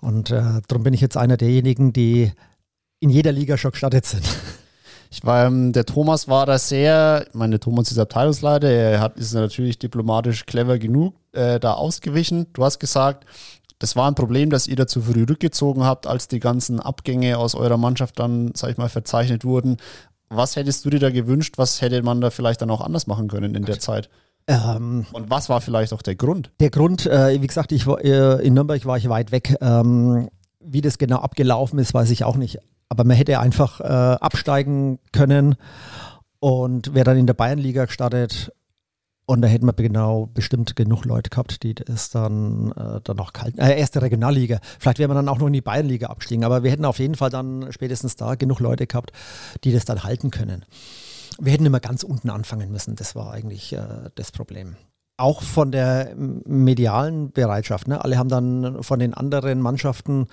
Und 0.02 0.30
äh, 0.30 0.62
darum 0.68 0.84
bin 0.84 0.94
ich 0.94 1.02
jetzt 1.02 1.18
einer 1.18 1.36
derjenigen, 1.36 1.94
die 1.94 2.32
in 3.00 3.10
jeder 3.10 3.32
Liga 3.32 3.58
schon 3.58 3.72
gestartet 3.72 4.06
sind. 4.06 4.22
Ich 5.14 5.26
war, 5.26 5.46
ähm, 5.46 5.74
der 5.74 5.86
Thomas 5.86 6.30
war 6.30 6.46
da 6.46 6.58
sehr, 6.58 7.26
ich 7.28 7.34
meine, 7.34 7.60
Thomas 7.60 7.92
ist 7.92 8.00
Abteilungsleiter, 8.00 8.70
er 8.70 9.02
hat, 9.02 9.18
ist 9.18 9.34
natürlich 9.34 9.78
diplomatisch 9.78 10.46
clever 10.46 10.80
genug 10.80 11.16
äh, 11.34 11.60
da 11.60 11.74
ausgewichen. 11.74 12.48
Du 12.54 12.64
hast 12.64 12.80
gesagt, 12.80 13.26
das 13.78 13.98
war 13.98 14.08
ein 14.08 14.16
Problem, 14.16 14.50
dass 14.50 14.68
ihr 14.68 14.78
da 14.78 14.88
zu 14.88 15.02
früh 15.02 15.26
rückgezogen 15.28 15.84
habt, 15.84 16.08
als 16.08 16.30
die 16.30 16.40
ganzen 16.40 16.80
Abgänge 16.80 17.38
aus 17.38 17.56
eurer 17.56 17.76
Mannschaft 17.78 18.20
dann, 18.20 18.52
sag 18.56 18.72
ich 18.72 18.78
mal, 18.78 18.88
verzeichnet 18.88 19.44
wurden. 19.44 19.78
Was 20.30 20.56
hättest 20.56 20.86
du 20.86 20.90
dir 20.90 21.00
da 21.00 21.10
gewünscht? 21.10 21.56
Was 21.58 21.82
hätte 21.82 22.02
man 22.04 22.22
da 22.22 22.30
vielleicht 22.30 22.62
dann 22.62 22.70
auch 22.72 22.80
anders 22.80 23.06
machen 23.06 23.28
können 23.28 23.54
in 23.54 23.66
der 23.66 23.80
Zeit? 23.80 24.10
Ähm, 24.48 25.06
Und 25.12 25.30
was 25.30 25.50
war 25.50 25.60
vielleicht 25.60 25.92
auch 25.92 26.02
der 26.02 26.16
Grund? 26.16 26.52
Der 26.62 26.70
Grund, 26.70 27.06
äh, 27.06 27.42
wie 27.42 27.48
gesagt, 27.48 27.74
ich 27.74 27.86
war, 27.86 28.02
äh, 28.04 28.42
in 28.46 28.54
Nürnberg 28.54 28.86
war 28.86 28.98
ich 28.98 29.10
weit 29.10 29.34
weg. 29.34 29.58
Ähm, 29.60 30.30
wie 30.64 30.82
das 30.82 30.98
genau 30.98 31.18
abgelaufen 31.18 31.80
ist, 31.80 31.94
weiß 31.94 32.12
ich 32.12 32.24
auch 32.24 32.38
nicht. 32.38 32.60
Aber 32.92 33.06
man 33.06 33.16
hätte 33.16 33.40
einfach 33.40 33.80
äh, 33.80 33.84
absteigen 33.84 35.00
können 35.14 35.56
und 36.42 36.94
wäre 36.94 37.06
dann 37.06 37.16
in 37.16 37.26
der 37.26 37.34
Bayernliga 37.34 37.86
gestartet. 37.86 38.52
Und 39.26 39.42
da 39.42 39.48
hätten 39.48 39.66
wir 39.66 39.72
genau 39.72 40.26
bestimmt 40.26 40.76
genug 40.76 41.06
Leute 41.06 41.30
gehabt, 41.30 41.64
die 41.64 41.74
das 41.74 42.10
dann, 42.10 42.74
äh, 42.74 43.00
dann 43.02 43.16
noch 43.16 43.32
kalt, 43.32 43.58
äh, 43.58 43.80
erste 43.80 44.02
Regionalliga. 44.02 44.60
Vielleicht 44.78 45.00
wären 45.00 45.10
wir 45.10 45.16
dann 45.16 45.30
auch 45.30 45.40
noch 45.40 45.48
in 45.48 45.54
die 45.54 45.62
Bayernliga 45.62 46.08
abstiegen, 46.08 46.44
aber 46.44 46.64
wir 46.64 46.72
hätten 46.72 46.84
auf 46.84 47.00
jeden 47.00 47.16
Fall 47.16 47.30
dann 47.30 47.72
spätestens 47.72 48.18
da 48.18 48.36
genug 48.36 48.60
Leute 48.60 48.88
gehabt, 48.88 49.14
die 49.64 49.72
das 49.72 49.86
dann 49.86 50.04
halten 50.04 50.30
können. 50.30 50.66
Wir 51.40 51.54
hätten 51.54 51.66
immer 51.66 51.80
ganz 51.80 52.04
unten 52.04 52.30
anfangen 52.30 52.74
müssen. 52.74 52.98
Das 52.98 53.16
war 53.16 53.32
eigentlich 53.32 53.72
äh, 53.72 54.10
das 54.16 54.34
Problem 54.34 54.76
auch 55.22 55.42
von 55.42 55.72
der 55.72 56.14
medialen 56.16 57.32
Bereitschaft. 57.32 57.88
Ne? 57.88 58.04
Alle 58.04 58.18
haben 58.18 58.30
dann 58.30 58.84
von 58.84 59.00
den 59.00 59.14
anderen 59.14 59.62
Mannschaften 59.62 60.28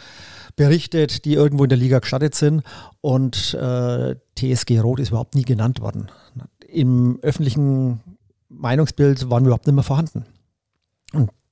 berichtet, 0.57 1.25
die 1.25 1.35
irgendwo 1.35 1.65
in 1.65 1.69
der 1.69 1.79
Liga 1.79 1.99
gestartet 1.99 2.35
sind. 2.35 2.63
Und 3.01 3.55
äh, 3.55 4.17
TSG 4.37 4.81
Rot 4.81 5.01
ist 5.01 5.11
überhaupt 5.11 5.35
nie 5.35 5.45
genannt 5.45 5.81
worden. 5.81 6.11
Im 6.67 7.19
öffentlichen 7.23 8.01
Meinungsbild 8.49 9.31
waren 9.31 9.45
wir 9.45 9.49
überhaupt 9.49 9.67
nicht 9.67 9.75
mehr 9.75 9.85
vorhanden. 9.85 10.25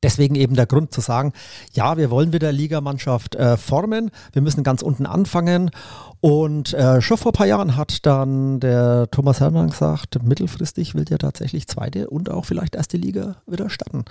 Deswegen 0.06 0.36
eben 0.36 0.54
der 0.54 0.66
Grund 0.66 0.94
zu 0.94 1.00
sagen, 1.00 1.32
ja, 1.72 1.96
wir 1.96 2.12
wollen 2.12 2.32
wieder 2.32 2.52
Ligamannschaft 2.52 3.34
äh, 3.34 3.56
formen, 3.56 4.12
wir 4.32 4.40
müssen 4.40 4.62
ganz 4.62 4.82
unten 4.82 5.04
anfangen. 5.04 5.72
Und 6.20 6.72
äh, 6.74 7.00
schon 7.00 7.16
vor 7.16 7.32
ein 7.32 7.36
paar 7.36 7.48
Jahren 7.48 7.76
hat 7.76 8.06
dann 8.06 8.60
der 8.60 9.10
Thomas 9.10 9.40
Hermann 9.40 9.70
gesagt, 9.70 10.22
mittelfristig 10.22 10.94
will 10.94 11.04
der 11.04 11.18
tatsächlich 11.18 11.66
zweite 11.66 12.08
und 12.08 12.30
auch 12.30 12.44
vielleicht 12.44 12.76
erste 12.76 12.96
Liga 12.96 13.38
wieder 13.48 13.68
starten. 13.68 14.04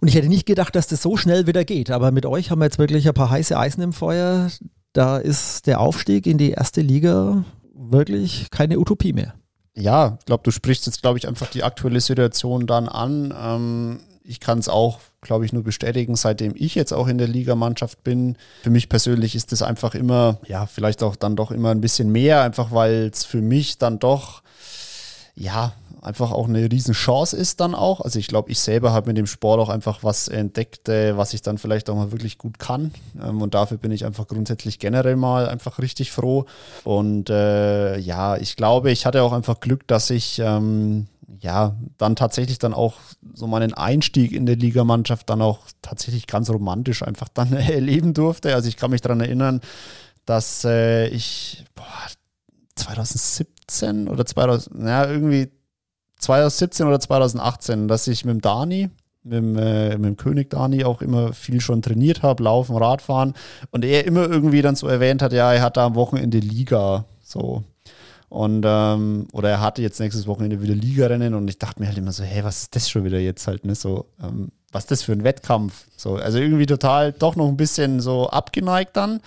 Und 0.00 0.08
ich 0.08 0.14
hätte 0.14 0.28
nicht 0.28 0.46
gedacht, 0.46 0.74
dass 0.74 0.86
das 0.86 1.02
so 1.02 1.18
schnell 1.18 1.46
wieder 1.46 1.66
geht. 1.66 1.90
Aber 1.90 2.10
mit 2.10 2.24
euch 2.24 2.50
haben 2.50 2.60
wir 2.60 2.64
jetzt 2.64 2.78
wirklich 2.78 3.06
ein 3.06 3.12
paar 3.12 3.28
heiße 3.28 3.54
Eisen 3.54 3.82
im 3.82 3.92
Feuer. 3.92 4.48
Da 4.94 5.18
ist 5.18 5.66
der 5.66 5.80
Aufstieg 5.80 6.26
in 6.26 6.38
die 6.38 6.52
erste 6.52 6.80
Liga 6.80 7.44
wirklich 7.74 8.50
keine 8.50 8.78
Utopie 8.78 9.12
mehr. 9.12 9.34
Ja, 9.76 10.16
ich 10.20 10.24
glaube, 10.24 10.42
du 10.42 10.52
sprichst 10.52 10.86
jetzt, 10.86 11.02
glaube 11.02 11.18
ich, 11.18 11.28
einfach 11.28 11.50
die 11.50 11.64
aktuelle 11.64 12.00
Situation 12.00 12.66
dann 12.66 12.88
an. 12.88 13.34
Ähm, 13.38 14.00
ich 14.28 14.40
kann 14.40 14.58
es 14.58 14.68
auch, 14.68 15.00
glaube 15.20 15.44
ich, 15.44 15.52
nur 15.52 15.64
bestätigen, 15.64 16.16
seitdem 16.16 16.54
ich 16.56 16.74
jetzt 16.74 16.92
auch 16.92 17.08
in 17.08 17.18
der 17.18 17.28
Ligamannschaft 17.28 18.04
bin. 18.04 18.36
Für 18.62 18.70
mich 18.70 18.88
persönlich 18.88 19.34
ist 19.34 19.52
das 19.52 19.62
einfach 19.62 19.94
immer, 19.94 20.38
ja, 20.46 20.66
vielleicht 20.66 21.02
auch 21.02 21.16
dann 21.16 21.36
doch 21.36 21.50
immer 21.50 21.70
ein 21.70 21.80
bisschen 21.80 22.10
mehr, 22.10 22.42
einfach 22.42 22.70
weil 22.70 23.10
es 23.12 23.24
für 23.24 23.40
mich 23.40 23.78
dann 23.78 23.98
doch, 23.98 24.42
ja, 25.34 25.72
einfach 26.02 26.30
auch 26.32 26.48
eine 26.48 26.70
Riesenchance 26.70 27.36
ist 27.36 27.60
dann 27.60 27.74
auch. 27.74 28.00
Also 28.00 28.18
ich 28.18 28.28
glaube, 28.28 28.50
ich 28.50 28.60
selber 28.60 28.92
habe 28.92 29.08
mit 29.08 29.16
dem 29.16 29.26
Sport 29.26 29.60
auch 29.60 29.68
einfach 29.68 30.04
was 30.04 30.28
entdeckt, 30.28 30.88
äh, 30.88 31.16
was 31.16 31.34
ich 31.34 31.42
dann 31.42 31.58
vielleicht 31.58 31.90
auch 31.90 31.96
mal 31.96 32.12
wirklich 32.12 32.38
gut 32.38 32.58
kann. 32.58 32.92
Ähm, 33.22 33.42
und 33.42 33.54
dafür 33.54 33.78
bin 33.78 33.90
ich 33.90 34.04
einfach 34.04 34.26
grundsätzlich 34.26 34.78
generell 34.78 35.16
mal 35.16 35.48
einfach 35.48 35.78
richtig 35.78 36.12
froh. 36.12 36.46
Und 36.84 37.30
äh, 37.30 37.98
ja, 37.98 38.36
ich 38.36 38.56
glaube, 38.56 38.90
ich 38.90 39.06
hatte 39.06 39.22
auch 39.22 39.32
einfach 39.32 39.60
Glück, 39.60 39.86
dass 39.86 40.10
ich 40.10 40.38
ähm, 40.38 41.08
ja, 41.40 41.76
dann 41.98 42.16
tatsächlich 42.16 42.58
dann 42.58 42.72
auch 42.74 42.94
so 43.34 43.46
meinen 43.46 43.74
Einstieg 43.74 44.32
in 44.32 44.46
der 44.46 44.56
Ligamannschaft 44.56 45.28
dann 45.28 45.42
auch 45.42 45.66
tatsächlich 45.82 46.26
ganz 46.26 46.48
romantisch 46.50 47.02
einfach 47.02 47.28
dann 47.28 47.52
erleben 47.52 48.14
durfte. 48.14 48.54
Also 48.54 48.68
ich 48.68 48.76
kann 48.76 48.90
mich 48.90 49.02
daran 49.02 49.20
erinnern, 49.20 49.60
dass 50.24 50.64
äh, 50.64 51.08
ich 51.08 51.64
boah, 51.74 51.84
2017 52.76 54.08
oder 54.08 54.24
2000, 54.24 54.86
ja, 54.86 55.06
irgendwie 55.08 55.50
2017 56.18 56.86
oder 56.86 57.00
2018, 57.00 57.88
dass 57.88 58.06
ich 58.08 58.24
mit 58.24 58.34
dem 58.34 58.40
Dani, 58.40 58.90
mit 59.22 59.32
dem, 59.32 59.56
äh, 59.56 59.96
mit 59.98 60.04
dem 60.04 60.16
König 60.16 60.50
Dani 60.50 60.84
auch 60.84 61.02
immer 61.02 61.32
viel 61.32 61.60
schon 61.60 61.82
trainiert 61.82 62.22
habe, 62.22 62.42
Laufen, 62.42 62.76
Radfahren 62.76 63.34
und 63.70 63.84
er 63.84 64.06
immer 64.06 64.28
irgendwie 64.28 64.62
dann 64.62 64.76
so 64.76 64.88
erwähnt 64.88 65.22
hat, 65.22 65.32
ja, 65.32 65.52
er 65.52 65.62
hat 65.62 65.76
da 65.76 65.86
am 65.86 65.94
Wochenende 65.94 66.38
Liga, 66.38 67.04
so. 67.22 67.64
Und, 68.28 68.64
ähm, 68.66 69.26
oder 69.32 69.48
er 69.48 69.60
hatte 69.60 69.80
jetzt 69.80 70.00
nächstes 70.00 70.26
Wochenende 70.26 70.60
wieder 70.60 70.74
Ligarennen 70.74 71.34
und 71.34 71.48
ich 71.48 71.58
dachte 71.58 71.80
mir 71.80 71.86
halt 71.86 71.96
immer 71.96 72.12
so, 72.12 72.24
hey, 72.24 72.44
was 72.44 72.62
ist 72.62 72.76
das 72.76 72.90
schon 72.90 73.04
wieder 73.04 73.18
jetzt 73.18 73.46
halt, 73.46 73.64
ne? 73.64 73.74
So, 73.74 74.06
ähm, 74.22 74.50
was 74.70 74.84
ist 74.84 74.90
das 74.90 75.02
für 75.02 75.12
ein 75.12 75.24
Wettkampf? 75.24 75.86
So, 75.96 76.16
also 76.16 76.38
irgendwie 76.38 76.66
total 76.66 77.12
doch 77.12 77.36
noch 77.36 77.48
ein 77.48 77.56
bisschen 77.56 78.00
so 78.00 78.28
abgeneigt 78.28 78.96
dann. 78.96 79.20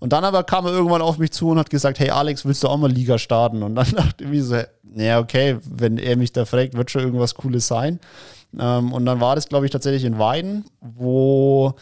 Und 0.00 0.12
dann 0.12 0.24
aber 0.24 0.42
kam 0.42 0.66
er 0.66 0.72
irgendwann 0.72 1.02
auf 1.02 1.18
mich 1.18 1.30
zu 1.30 1.50
und 1.50 1.58
hat 1.58 1.70
gesagt, 1.70 2.00
hey 2.00 2.10
Alex, 2.10 2.44
willst 2.44 2.64
du 2.64 2.68
auch 2.68 2.76
mal 2.76 2.90
Liga 2.90 3.18
starten? 3.18 3.62
Und 3.62 3.76
dann 3.76 3.90
dachte 3.96 4.24
ich 4.24 4.30
mir 4.30 4.42
so, 4.42 4.56
ja, 4.96 5.20
okay, 5.20 5.58
wenn 5.64 5.98
er 5.98 6.16
mich 6.16 6.32
da 6.32 6.44
fragt, 6.44 6.74
wird 6.74 6.90
schon 6.90 7.02
irgendwas 7.02 7.36
Cooles 7.36 7.68
sein. 7.68 8.00
Ähm, 8.58 8.92
und 8.92 9.06
dann 9.06 9.20
war 9.20 9.36
das, 9.36 9.48
glaube 9.48 9.66
ich, 9.66 9.72
tatsächlich 9.72 10.04
in 10.04 10.18
Weiden, 10.18 10.64
wo 10.80 11.74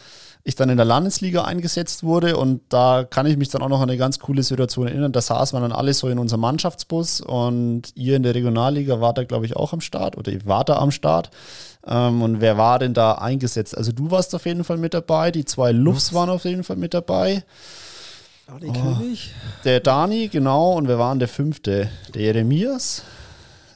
ich 0.47 0.55
dann 0.55 0.69
in 0.69 0.77
der 0.77 0.85
Landesliga 0.85 1.43
eingesetzt 1.43 2.03
wurde 2.03 2.37
und 2.37 2.61
da 2.69 3.03
kann 3.03 3.25
ich 3.25 3.35
mich 3.35 3.49
dann 3.49 3.61
auch 3.61 3.67
noch 3.67 3.81
an 3.81 3.89
eine 3.89 3.97
ganz 3.97 4.17
coole 4.17 4.43
Situation 4.43 4.87
erinnern. 4.87 5.11
Da 5.11 5.19
saßen 5.19 5.57
wir 5.57 5.61
dann 5.61 5.73
alle 5.73 5.93
so 5.93 6.07
in 6.07 6.19
unserem 6.19 6.39
Mannschaftsbus 6.39 7.19
und 7.19 7.91
ihr 7.95 8.15
in 8.15 8.23
der 8.23 8.33
Regionalliga 8.33 9.01
wart 9.01 9.17
da, 9.17 9.25
glaube 9.25 9.45
ich, 9.45 9.57
auch 9.57 9.73
am 9.73 9.81
Start 9.81 10.17
oder 10.17 10.31
ihr 10.31 10.45
wart 10.45 10.69
da 10.69 10.77
am 10.77 10.91
Start. 10.91 11.31
Ähm, 11.85 12.21
und 12.21 12.39
wer 12.39 12.57
war 12.57 12.79
denn 12.79 12.93
da 12.93 13.15
eingesetzt? 13.15 13.77
Also 13.77 13.91
du 13.91 14.09
warst 14.09 14.33
auf 14.35 14.45
jeden 14.45 14.63
Fall 14.63 14.77
mit 14.77 14.93
dabei, 14.93 15.31
die 15.31 15.43
zwei 15.43 15.73
Lufs 15.73 16.13
waren 16.13 16.29
auf 16.29 16.45
jeden 16.45 16.63
Fall 16.63 16.77
mit 16.77 16.93
dabei. 16.93 17.43
Dani 18.47 18.69
oh, 18.69 18.95
König? 18.95 19.31
Der 19.65 19.81
Dani, 19.81 20.29
genau, 20.29 20.75
und 20.75 20.87
wer 20.87 20.97
war 20.97 21.11
denn 21.11 21.19
der 21.19 21.27
fünfte? 21.27 21.89
Der 22.13 22.21
Jeremias? 22.21 23.03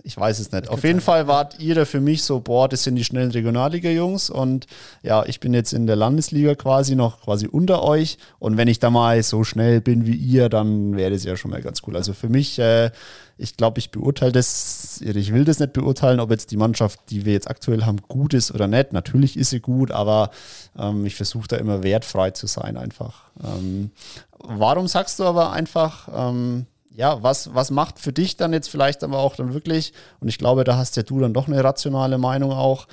Ich 0.03 0.17
weiß 0.17 0.39
es 0.39 0.51
nicht. 0.51 0.67
Auf 0.67 0.83
jeden 0.83 1.01
Fall 1.01 1.27
wart 1.27 1.59
ihr 1.59 1.75
da 1.75 1.85
für 1.85 2.01
mich 2.01 2.23
so, 2.23 2.39
boah, 2.39 2.67
das 2.67 2.83
sind 2.83 2.95
die 2.95 3.03
schnellen 3.03 3.31
Regionalliga-Jungs 3.31 4.29
und 4.29 4.65
ja, 5.03 5.23
ich 5.25 5.39
bin 5.39 5.53
jetzt 5.53 5.73
in 5.73 5.85
der 5.85 5.95
Landesliga 5.95 6.55
quasi 6.55 6.95
noch 6.95 7.21
quasi 7.21 7.47
unter 7.47 7.83
euch 7.83 8.17
und 8.39 8.57
wenn 8.57 8.67
ich 8.67 8.79
da 8.79 8.89
mal 8.89 9.21
so 9.21 9.43
schnell 9.43 9.79
bin 9.79 10.05
wie 10.07 10.15
ihr, 10.15 10.49
dann 10.49 10.95
wäre 10.97 11.11
das 11.11 11.23
ja 11.23 11.37
schon 11.37 11.51
mal 11.51 11.61
ganz 11.61 11.81
cool. 11.85 11.95
Also 11.95 12.13
für 12.13 12.29
mich, 12.29 12.57
äh, 12.57 12.89
ich 13.37 13.57
glaube, 13.57 13.79
ich 13.79 13.91
beurteile 13.91 14.31
das, 14.31 15.01
ich 15.01 15.33
will 15.33 15.45
das 15.45 15.59
nicht 15.59 15.73
beurteilen, 15.73 16.19
ob 16.19 16.31
jetzt 16.31 16.51
die 16.51 16.57
Mannschaft, 16.57 16.99
die 17.09 17.25
wir 17.25 17.33
jetzt 17.33 17.49
aktuell 17.49 17.85
haben, 17.85 17.97
gut 18.07 18.33
ist 18.33 18.51
oder 18.51 18.67
nicht. 18.67 18.93
Natürlich 18.93 19.37
ist 19.37 19.51
sie 19.51 19.59
gut, 19.59 19.91
aber 19.91 20.31
ähm, 20.77 21.05
ich 21.05 21.15
versuche 21.15 21.47
da 21.47 21.57
immer 21.57 21.83
wertfrei 21.83 22.31
zu 22.31 22.47
sein 22.47 22.77
einfach. 22.77 23.29
Ähm, 23.43 23.91
warum 24.39 24.87
sagst 24.87 25.19
du 25.19 25.25
aber 25.25 25.51
einfach, 25.51 26.07
ähm, 26.13 26.65
ja, 27.01 27.23
was, 27.23 27.55
was 27.55 27.71
macht 27.71 27.97
für 27.97 28.13
dich 28.13 28.37
dann 28.37 28.53
jetzt 28.53 28.69
vielleicht 28.69 29.03
aber 29.03 29.17
auch 29.17 29.35
dann 29.35 29.55
wirklich, 29.55 29.91
und 30.19 30.27
ich 30.27 30.37
glaube, 30.37 30.63
da 30.63 30.77
hast 30.77 30.95
ja 30.97 31.01
du 31.01 31.19
dann 31.19 31.33
doch 31.33 31.47
eine 31.47 31.63
rationale 31.63 32.19
Meinung 32.19 32.51
auch, 32.51 32.87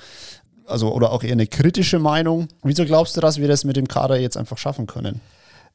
also 0.65 0.91
oder 0.91 1.11
auch 1.11 1.21
eher 1.21 1.33
eine 1.33 1.45
kritische 1.45 1.99
Meinung. 1.99 2.47
Wieso 2.63 2.85
glaubst 2.85 3.15
du, 3.15 3.21
dass 3.21 3.37
wir 3.37 3.47
das 3.47 3.65
mit 3.65 3.75
dem 3.75 3.87
Kader 3.87 4.19
jetzt 4.19 4.35
einfach 4.35 4.57
schaffen 4.57 4.87
können? 4.87 5.21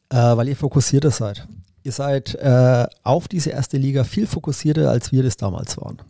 Äh, 0.08 0.16
weil 0.16 0.48
ihr 0.48 0.56
fokussierter 0.56 1.12
seid. 1.12 1.46
Ihr 1.84 1.92
seid 1.92 2.34
äh, 2.34 2.88
auf 3.04 3.28
diese 3.28 3.50
erste 3.50 3.76
Liga 3.76 4.02
viel 4.02 4.26
fokussierter, 4.26 4.90
als 4.90 5.12
wir 5.12 5.22
das 5.22 5.36
damals 5.36 5.76
waren. 5.76 6.02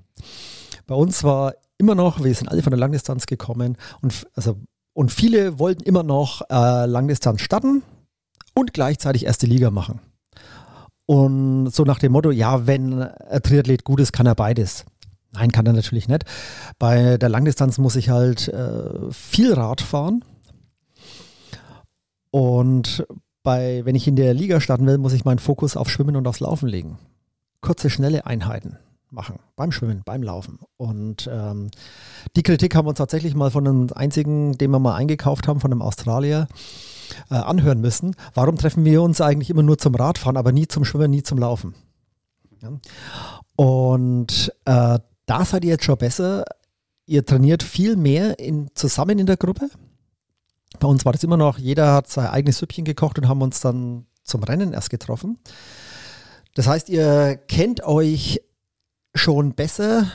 Bei 0.87 0.95
uns 0.95 1.25
war 1.25 1.53
immer 1.77 1.95
noch, 1.95 2.25
wir 2.25 2.35
sind 2.35 2.49
alle 2.49 2.63
von 2.63 2.71
der 2.71 2.81
Langdistanz 2.81 3.27
gekommen 3.27 3.77
und, 4.01 4.27
also, 4.35 4.57
und 4.95 5.13
viele 5.13 5.59
wollten 5.59 5.83
immer 5.83 6.03
noch 6.03 6.41
äh, 6.49 6.87
Langdistanz 6.87 7.43
starten 7.43 7.83
und 8.55 8.73
gleichzeitig 8.73 9.27
erste 9.27 9.47
Liga 9.47 9.71
machen. 9.71 10.01
Und 11.07 11.71
so 11.71 11.85
nach 11.85 11.99
dem 11.99 12.13
Motto, 12.13 12.31
ja, 12.31 12.67
wenn 12.67 13.03
ein 13.03 13.43
Triathlet 13.43 13.85
gut 13.85 14.01
ist, 14.01 14.13
kann 14.13 14.27
er 14.27 14.35
beides. 14.35 14.85
Nein, 15.33 15.53
kann 15.53 15.67
er 15.67 15.73
natürlich 15.73 16.09
nicht. 16.09 16.25
Bei 16.79 17.19
der 17.19 17.29
Langdistanz 17.29 17.79
muss 17.79 17.97
ich 17.97 18.09
halt 18.09 18.49
äh, 18.49 19.11
viel 19.11 19.53
Rad 19.53 19.81
fahren. 19.81 20.25
Und 22.31 23.07
bei, 23.43 23.83
wenn 23.85 23.95
ich 23.95 24.09
in 24.09 24.17
der 24.17 24.33
Liga 24.33 24.61
starten 24.61 24.87
will, 24.87 24.99
muss 24.99 25.13
ich 25.13 25.25
meinen 25.25 25.39
Fokus 25.39 25.77
auf 25.77 25.91
Schwimmen 25.91 26.17
und 26.17 26.27
aufs 26.27 26.41
Laufen 26.41 26.69
legen. 26.69 26.99
Kurze, 27.61 27.91
schnelle 27.91 28.27
Einheiten 28.27 28.79
machen. 29.11 29.39
Beim 29.57 29.73
Schwimmen, 29.73 30.03
beim 30.05 30.23
Laufen. 30.23 30.59
Und 30.77 31.29
ähm, 31.33 31.71
die 32.37 32.43
Kritik 32.43 32.75
haben 32.75 32.87
wir 32.87 32.91
uns 32.91 32.99
tatsächlich 32.99 33.35
mal 33.35 33.51
von 33.51 33.67
einem 33.67 33.89
einzigen, 33.95 34.59
den 34.59 34.71
wir 34.71 34.79
mal 34.79 34.95
eingekauft 34.95 35.49
haben, 35.49 35.61
von 35.61 35.73
einem 35.73 35.83
Australier, 35.83 36.49
anhören 37.29 37.81
müssen. 37.81 38.15
Warum 38.35 38.57
treffen 38.57 38.85
wir 38.85 39.03
uns 39.03 39.21
eigentlich 39.21 39.51
immer 39.51 39.63
nur 39.63 39.79
zum 39.79 39.95
Radfahren, 39.95 40.37
aber 40.37 40.53
nie 40.53 40.69
zum 40.69 40.85
Schwimmen, 40.85 41.11
nie 41.11 41.23
zum 41.23 41.39
Laufen? 41.39 41.75
Ja. 42.63 42.73
Und 43.57 44.53
äh, 44.65 44.99
da 45.27 45.45
seid 45.45 45.65
ihr 45.65 45.73
jetzt 45.73 45.85
schon 45.85 45.99
besser. 45.99 46.45
Ihr 47.07 47.25
trainiert 47.25 47.63
viel 47.63 47.97
mehr 47.97 48.39
in, 48.39 48.69
zusammen 48.75 49.19
in 49.19 49.27
der 49.27 49.37
Gruppe. 49.37 49.69
Bei 50.81 50.89
uns 50.89 51.05
war 51.05 51.13
das 51.13 51.23
immer 51.23 51.37
noch, 51.37 51.59
jeder 51.59 51.93
hat 51.93 52.09
sein 52.09 52.27
eigenes 52.27 52.59
Süppchen 52.59 52.85
gekocht 52.85 53.19
und 53.19 53.29
haben 53.29 53.43
uns 53.43 53.61
dann 53.61 54.07
zum 54.23 54.43
Rennen 54.43 54.73
erst 54.73 54.91
getroffen. 54.91 55.39
Das 56.55 56.67
heißt, 56.67 56.89
ihr 56.89 57.37
kennt 57.49 57.85
euch 57.85 58.41
schon 59.15 59.55
besser 59.55 60.11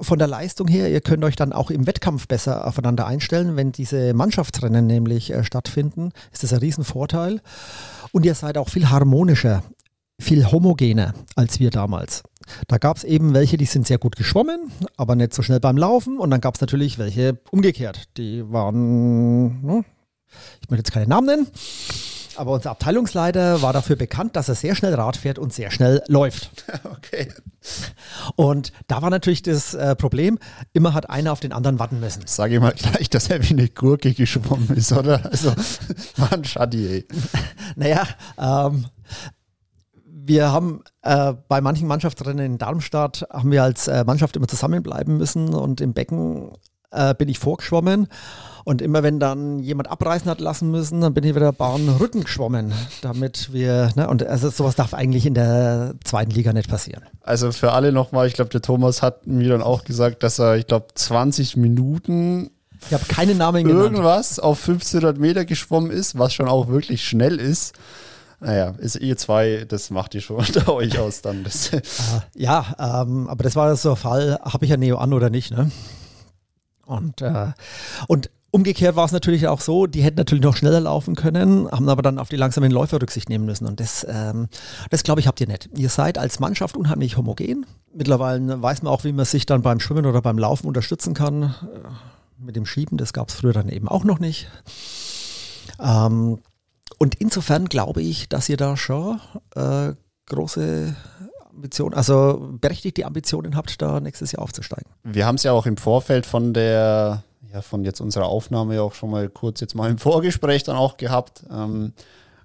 von 0.00 0.18
der 0.18 0.28
Leistung 0.28 0.68
her. 0.68 0.90
Ihr 0.90 1.00
könnt 1.00 1.24
euch 1.24 1.36
dann 1.36 1.52
auch 1.52 1.70
im 1.70 1.86
Wettkampf 1.86 2.28
besser 2.28 2.66
aufeinander 2.66 3.06
einstellen. 3.06 3.56
Wenn 3.56 3.72
diese 3.72 4.14
Mannschaftsrennen 4.14 4.86
nämlich 4.86 5.32
äh, 5.32 5.44
stattfinden, 5.44 6.12
ist 6.32 6.42
das 6.42 6.52
ein 6.52 6.60
Riesenvorteil. 6.60 7.40
Und 8.12 8.24
ihr 8.24 8.34
seid 8.34 8.58
auch 8.58 8.68
viel 8.68 8.90
harmonischer, 8.90 9.62
viel 10.20 10.50
homogener 10.50 11.14
als 11.36 11.60
wir 11.60 11.70
damals. 11.70 12.22
Da 12.66 12.78
gab 12.78 12.96
es 12.96 13.04
eben 13.04 13.34
welche, 13.34 13.56
die 13.56 13.66
sind 13.66 13.86
sehr 13.86 13.98
gut 13.98 14.16
geschwommen, 14.16 14.72
aber 14.96 15.14
nicht 15.16 15.34
so 15.34 15.42
schnell 15.42 15.60
beim 15.60 15.76
Laufen. 15.76 16.18
Und 16.18 16.30
dann 16.30 16.40
gab 16.40 16.54
es 16.54 16.60
natürlich 16.60 16.98
welche 16.98 17.38
umgekehrt. 17.50 18.04
Die 18.16 18.50
waren, 18.50 19.62
ne, 19.62 19.84
ich 20.62 20.70
möchte 20.70 20.80
jetzt 20.80 20.92
keine 20.92 21.06
Namen 21.06 21.26
nennen, 21.26 21.46
aber 22.38 22.52
unser 22.52 22.70
Abteilungsleiter 22.70 23.62
war 23.62 23.72
dafür 23.72 23.96
bekannt, 23.96 24.36
dass 24.36 24.48
er 24.48 24.54
sehr 24.54 24.74
schnell 24.74 24.94
Rad 24.94 25.16
fährt 25.16 25.38
und 25.38 25.52
sehr 25.52 25.70
schnell 25.70 26.02
läuft. 26.08 26.50
Okay. 26.84 27.32
Und 28.36 28.72
da 28.86 29.02
war 29.02 29.10
natürlich 29.10 29.42
das 29.42 29.74
äh, 29.74 29.94
Problem, 29.96 30.38
immer 30.72 30.94
hat 30.94 31.10
einer 31.10 31.32
auf 31.32 31.40
den 31.40 31.52
anderen 31.52 31.78
warten 31.78 32.00
müssen. 32.00 32.22
Sage 32.26 32.54
ich 32.54 32.60
mal 32.60 32.72
gleich, 32.72 33.10
dass 33.10 33.28
er 33.28 33.42
wie 33.42 33.52
eine 33.52 33.68
Gurke 33.68 34.14
geschwommen 34.14 34.70
ist, 34.70 34.92
oder? 34.92 35.24
Also, 35.24 35.52
Mann, 36.16 36.44
Schadi, 36.44 36.86
ey. 36.86 37.08
naja, 37.76 38.06
ähm, 38.38 38.86
wir 40.04 40.52
haben 40.52 40.82
äh, 41.02 41.34
bei 41.48 41.60
manchen 41.60 41.88
Mannschaftsrennen 41.88 42.44
in 42.44 42.58
Darmstadt 42.58 43.26
haben 43.30 43.50
wir 43.50 43.62
als 43.62 43.88
äh, 43.88 44.04
Mannschaft 44.04 44.36
immer 44.36 44.48
zusammenbleiben 44.48 45.16
müssen 45.16 45.54
und 45.54 45.80
im 45.80 45.94
Becken 45.94 46.52
äh, 46.90 47.14
bin 47.14 47.28
ich 47.28 47.38
vorgeschwommen 47.38 48.08
und 48.64 48.82
immer 48.82 49.02
wenn 49.02 49.18
dann 49.18 49.60
jemand 49.60 49.90
abreißen 49.90 50.30
hat 50.30 50.40
lassen 50.40 50.70
müssen, 50.70 51.00
dann 51.00 51.14
bin 51.14 51.24
ich 51.24 51.34
wieder 51.34 51.52
Bahnrücken 51.52 52.24
geschwommen, 52.24 52.74
damit 53.00 53.50
wir, 53.52 53.90
ne, 53.96 54.08
und 54.08 54.26
also 54.26 54.50
sowas 54.50 54.74
darf 54.74 54.92
eigentlich 54.92 55.24
in 55.24 55.32
der 55.34 55.94
zweiten 56.04 56.30
Liga 56.30 56.52
nicht 56.52 56.68
passieren. 56.68 57.02
Also 57.22 57.50
für 57.52 57.72
alle 57.72 57.92
nochmal, 57.92 58.26
ich 58.26 58.34
glaube, 58.34 58.50
der 58.50 58.60
Thomas 58.60 59.00
hat 59.00 59.26
mir 59.26 59.48
dann 59.48 59.62
auch 59.62 59.84
gesagt, 59.84 60.22
dass 60.22 60.38
er, 60.38 60.56
ich 60.56 60.66
glaube, 60.66 60.88
20 60.94 61.56
Minuten 61.56 62.50
ich 62.86 62.92
habe 62.92 63.04
keine 63.08 63.34
Namen 63.34 63.66
irgendwas 63.66 64.36
genannt. 64.36 64.44
auf 64.44 64.68
1500 64.68 65.18
Meter 65.18 65.44
geschwommen 65.44 65.90
ist, 65.90 66.18
was 66.18 66.32
schon 66.32 66.46
auch 66.46 66.68
wirklich 66.68 67.04
schnell 67.04 67.40
ist. 67.40 67.74
Naja, 68.40 68.74
ist 68.78 68.96
ihr 68.96 69.16
zwei, 69.16 69.64
das 69.66 69.90
macht 69.90 70.14
ihr 70.14 70.20
schon 70.20 70.36
unter 70.46 70.72
euch 70.72 70.98
aus 70.98 71.22
dann. 71.22 71.44
Ah, 71.72 72.22
ja, 72.34 73.02
ähm, 73.02 73.28
aber 73.28 73.42
das 73.42 73.56
war 73.56 73.74
so 73.76 73.90
ein 73.90 73.96
Fall, 73.96 74.38
habe 74.42 74.64
ich 74.64 74.70
ja 74.70 74.76
Neo 74.76 74.98
an 74.98 75.12
oder 75.12 75.30
nicht, 75.30 75.50
ne? 75.50 75.70
Und, 76.88 77.20
äh, 77.20 77.52
und 78.06 78.30
umgekehrt 78.50 78.96
war 78.96 79.04
es 79.04 79.12
natürlich 79.12 79.46
auch 79.46 79.60
so, 79.60 79.86
die 79.86 80.02
hätten 80.02 80.16
natürlich 80.16 80.42
noch 80.42 80.56
schneller 80.56 80.80
laufen 80.80 81.14
können, 81.14 81.70
haben 81.70 81.88
aber 81.88 82.00
dann 82.00 82.18
auf 82.18 82.30
die 82.30 82.36
langsamen 82.36 82.72
Läufer 82.72 83.00
Rücksicht 83.00 83.28
nehmen 83.28 83.44
müssen. 83.44 83.66
Und 83.66 83.78
das, 83.78 84.06
ähm, 84.08 84.48
das 84.88 85.02
glaube 85.02 85.20
ich, 85.20 85.26
habt 85.26 85.40
ihr 85.40 85.46
nicht. 85.46 85.68
Ihr 85.76 85.90
seid 85.90 86.16
als 86.16 86.40
Mannschaft 86.40 86.76
unheimlich 86.76 87.18
homogen. 87.18 87.66
Mittlerweile 87.92 88.62
weiß 88.62 88.82
man 88.82 88.92
auch, 88.92 89.04
wie 89.04 89.12
man 89.12 89.26
sich 89.26 89.44
dann 89.44 89.60
beim 89.60 89.80
Schwimmen 89.80 90.06
oder 90.06 90.22
beim 90.22 90.38
Laufen 90.38 90.66
unterstützen 90.66 91.12
kann. 91.12 91.42
Äh, 91.42 91.88
mit 92.42 92.56
dem 92.56 92.64
Schieben, 92.64 92.96
das 92.96 93.12
gab 93.12 93.28
es 93.28 93.34
früher 93.34 93.52
dann 93.52 93.68
eben 93.68 93.88
auch 93.88 94.04
noch 94.04 94.18
nicht. 94.18 94.48
Ähm, 95.78 96.38
und 96.98 97.14
insofern 97.16 97.66
glaube 97.66 98.00
ich, 98.00 98.30
dass 98.30 98.48
ihr 98.48 98.56
da 98.56 98.76
schon 98.78 99.20
äh, 99.54 99.92
große 100.26 100.96
Ambitionen, 101.58 101.94
also 101.94 102.48
berechtigte 102.60 103.04
Ambitionen 103.04 103.56
habt, 103.56 103.80
da 103.82 104.00
nächstes 104.00 104.32
Jahr 104.32 104.42
aufzusteigen. 104.42 104.90
Wir 105.02 105.26
haben 105.26 105.34
es 105.34 105.42
ja 105.42 105.52
auch 105.52 105.66
im 105.66 105.76
Vorfeld 105.76 106.24
von 106.24 106.54
der, 106.54 107.24
ja, 107.52 107.62
von 107.62 107.84
jetzt 107.84 108.00
unserer 108.00 108.26
Aufnahme 108.26 108.76
ja 108.76 108.82
auch 108.82 108.94
schon 108.94 109.10
mal 109.10 109.28
kurz 109.28 109.60
jetzt 109.60 109.74
mal 109.74 109.90
im 109.90 109.98
Vorgespräch 109.98 110.62
dann 110.62 110.76
auch 110.76 110.96
gehabt, 110.96 111.44
ähm, 111.50 111.92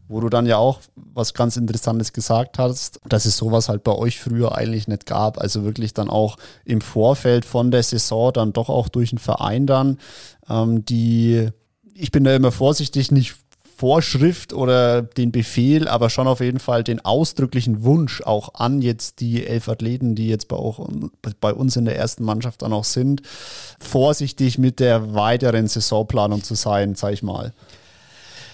wo 0.07 0.19
du 0.19 0.29
dann 0.29 0.45
ja 0.45 0.57
auch 0.57 0.79
was 0.95 1.33
ganz 1.33 1.55
Interessantes 1.57 2.11
gesagt 2.11 2.59
hast, 2.59 2.99
dass 3.07 3.25
es 3.25 3.37
sowas 3.37 3.69
halt 3.69 3.83
bei 3.83 3.93
euch 3.93 4.19
früher 4.19 4.55
eigentlich 4.55 4.87
nicht 4.87 5.05
gab. 5.05 5.39
Also 5.39 5.63
wirklich 5.63 5.93
dann 5.93 6.09
auch 6.09 6.37
im 6.65 6.81
Vorfeld 6.81 7.45
von 7.45 7.71
der 7.71 7.83
Saison 7.83 8.33
dann 8.33 8.51
doch 8.51 8.69
auch 8.69 8.89
durch 8.89 9.11
einen 9.11 9.19
Verein 9.19 9.65
dann, 9.65 9.99
ähm, 10.49 10.83
die 10.85 11.49
ich 11.95 12.11
bin 12.11 12.23
da 12.23 12.35
immer 12.35 12.51
vorsichtig, 12.51 13.11
nicht 13.11 13.35
Vorschrift 13.75 14.53
oder 14.53 15.01
den 15.01 15.31
Befehl, 15.31 15.87
aber 15.87 16.09
schon 16.09 16.27
auf 16.27 16.39
jeden 16.39 16.59
Fall 16.59 16.83
den 16.83 17.03
ausdrücklichen 17.03 17.83
Wunsch 17.83 18.21
auch 18.21 18.55
an 18.55 18.81
jetzt 18.81 19.19
die 19.19 19.45
elf 19.45 19.67
Athleten, 19.67 20.15
die 20.15 20.27
jetzt 20.27 20.47
bei, 20.47 20.55
auch, 20.55 20.87
bei 21.41 21.53
uns 21.53 21.75
in 21.75 21.85
der 21.85 21.97
ersten 21.97 22.23
Mannschaft 22.23 22.61
dann 22.61 22.73
auch 22.73 22.83
sind, 22.83 23.21
vorsichtig 23.79 24.57
mit 24.57 24.79
der 24.79 25.13
weiteren 25.13 25.67
Saisonplanung 25.67 26.43
zu 26.43 26.55
sein, 26.55 26.95
sag 26.95 27.13
ich 27.13 27.23
mal. 27.23 27.53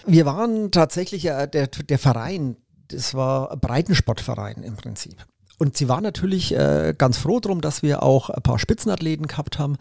Wir 0.05 0.25
waren 0.25 0.71
tatsächlich 0.71 1.23
der, 1.23 1.47
der 1.47 1.99
Verein, 1.99 2.55
das 2.87 3.13
war 3.13 3.51
ein 3.51 3.59
Breitensportverein 3.59 4.63
im 4.63 4.75
Prinzip. 4.75 5.25
Und 5.59 5.75
sie 5.75 5.89
war 5.89 5.99
natürlich 5.99 6.55
äh, 6.55 6.95
ganz 6.97 7.17
froh 7.17 7.41
drum, 7.41 7.59
dass 7.59 7.83
wir 7.83 8.01
auch 8.01 8.29
ein 8.29 8.41
paar 8.41 8.59
Spitzenathleten 8.59 9.27
gehabt 9.27 9.59
haben. 9.59 9.75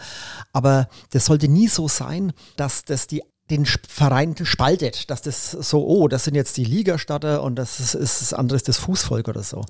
Aber 0.53 0.89
das 1.13 1.27
sollte 1.27 1.47
nie 1.47 1.69
so 1.69 1.87
sein, 1.87 2.33
dass 2.57 2.85
das 2.85 3.07
die 3.07 3.23
den 3.51 3.65
Verein 3.67 4.35
spaltet, 4.43 5.11
dass 5.11 5.23
das 5.23 5.51
so, 5.53 5.87
oh, 5.87 6.09
das 6.09 6.25
sind 6.25 6.35
jetzt 6.35 6.57
die 6.57 6.65
Ligastatter 6.65 7.43
und 7.43 7.57
das 7.57 7.81
ist, 7.81 7.95
ist 7.95 8.21
das 8.21 8.35
andere 8.35 8.57
ist 8.57 8.69
das 8.69 8.79
Fußvolk 8.79 9.29
oder 9.29 9.43
so. 9.43 9.65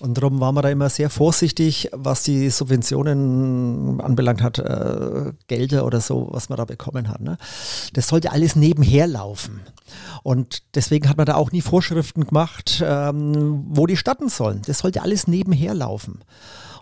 Und 0.00 0.18
darum 0.18 0.40
waren 0.40 0.54
wir 0.54 0.62
da 0.62 0.68
immer 0.68 0.90
sehr 0.90 1.08
vorsichtig, 1.08 1.88
was 1.92 2.22
die 2.22 2.50
Subventionen 2.50 4.00
anbelangt 4.00 4.42
hat, 4.42 4.58
äh, 4.58 5.32
Gelder 5.46 5.86
oder 5.86 6.00
so, 6.00 6.28
was 6.30 6.48
man 6.48 6.58
da 6.58 6.64
bekommen 6.66 7.08
hat. 7.08 7.20
Ne? 7.20 7.38
Das 7.94 8.08
sollte 8.08 8.30
alles 8.30 8.56
nebenher 8.56 9.06
laufen. 9.06 9.60
Und 10.22 10.62
deswegen 10.74 11.08
hat 11.08 11.16
man 11.16 11.26
da 11.26 11.34
auch 11.34 11.52
nie 11.52 11.62
Vorschriften 11.62 12.26
gemacht, 12.26 12.82
ähm, 12.84 13.64
wo 13.68 13.86
die 13.86 13.96
starten 13.96 14.28
sollen. 14.28 14.62
Das 14.66 14.78
sollte 14.78 15.02
alles 15.02 15.26
nebenher 15.26 15.74
laufen. 15.74 16.20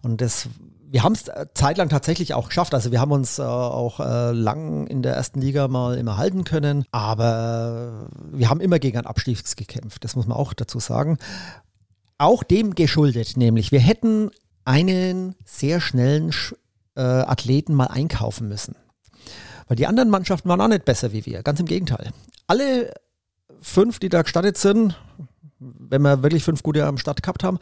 Und 0.02 0.20
das 0.20 0.48
wir 0.92 1.02
haben 1.02 1.14
es 1.14 1.26
äh, 1.28 1.46
zeitlang 1.54 1.88
tatsächlich 1.88 2.34
auch 2.34 2.48
geschafft. 2.48 2.74
Also 2.74 2.92
wir 2.92 3.00
haben 3.00 3.12
uns 3.12 3.38
äh, 3.38 3.42
auch 3.42 3.98
äh, 3.98 4.32
lang 4.32 4.86
in 4.86 5.02
der 5.02 5.14
ersten 5.14 5.40
Liga 5.40 5.66
mal 5.66 5.96
immer 5.96 6.18
halten 6.18 6.44
können, 6.44 6.84
aber 6.90 8.10
wir 8.30 8.50
haben 8.50 8.60
immer 8.60 8.78
gegen 8.78 8.98
einen 8.98 9.06
Abstieg 9.06 9.42
gekämpft. 9.56 10.04
Das 10.04 10.16
muss 10.16 10.26
man 10.26 10.36
auch 10.36 10.52
dazu 10.52 10.80
sagen. 10.80 11.16
Auch 12.18 12.42
dem 12.42 12.74
geschuldet, 12.74 13.38
nämlich 13.38 13.72
wir 13.72 13.80
hätten 13.80 14.30
einen 14.66 15.34
sehr 15.46 15.80
schnellen 15.80 16.30
äh, 16.94 17.00
Athleten 17.00 17.74
mal 17.74 17.86
einkaufen 17.86 18.48
müssen. 18.48 18.76
Weil 19.68 19.76
die 19.76 19.86
anderen 19.86 20.10
Mannschaften 20.10 20.50
waren 20.50 20.60
auch 20.60 20.68
nicht 20.68 20.84
besser 20.84 21.12
wie 21.12 21.24
wir. 21.24 21.42
Ganz 21.42 21.58
im 21.58 21.66
Gegenteil. 21.66 22.10
Alle 22.46 22.92
fünf, 23.62 23.98
die 23.98 24.10
da 24.10 24.20
gestartet 24.20 24.58
sind, 24.58 25.00
wenn 25.58 26.02
wir 26.02 26.22
wirklich 26.22 26.44
fünf 26.44 26.62
gute 26.62 26.84
am 26.84 26.98
Start 26.98 27.22
gehabt 27.22 27.44
haben, 27.44 27.58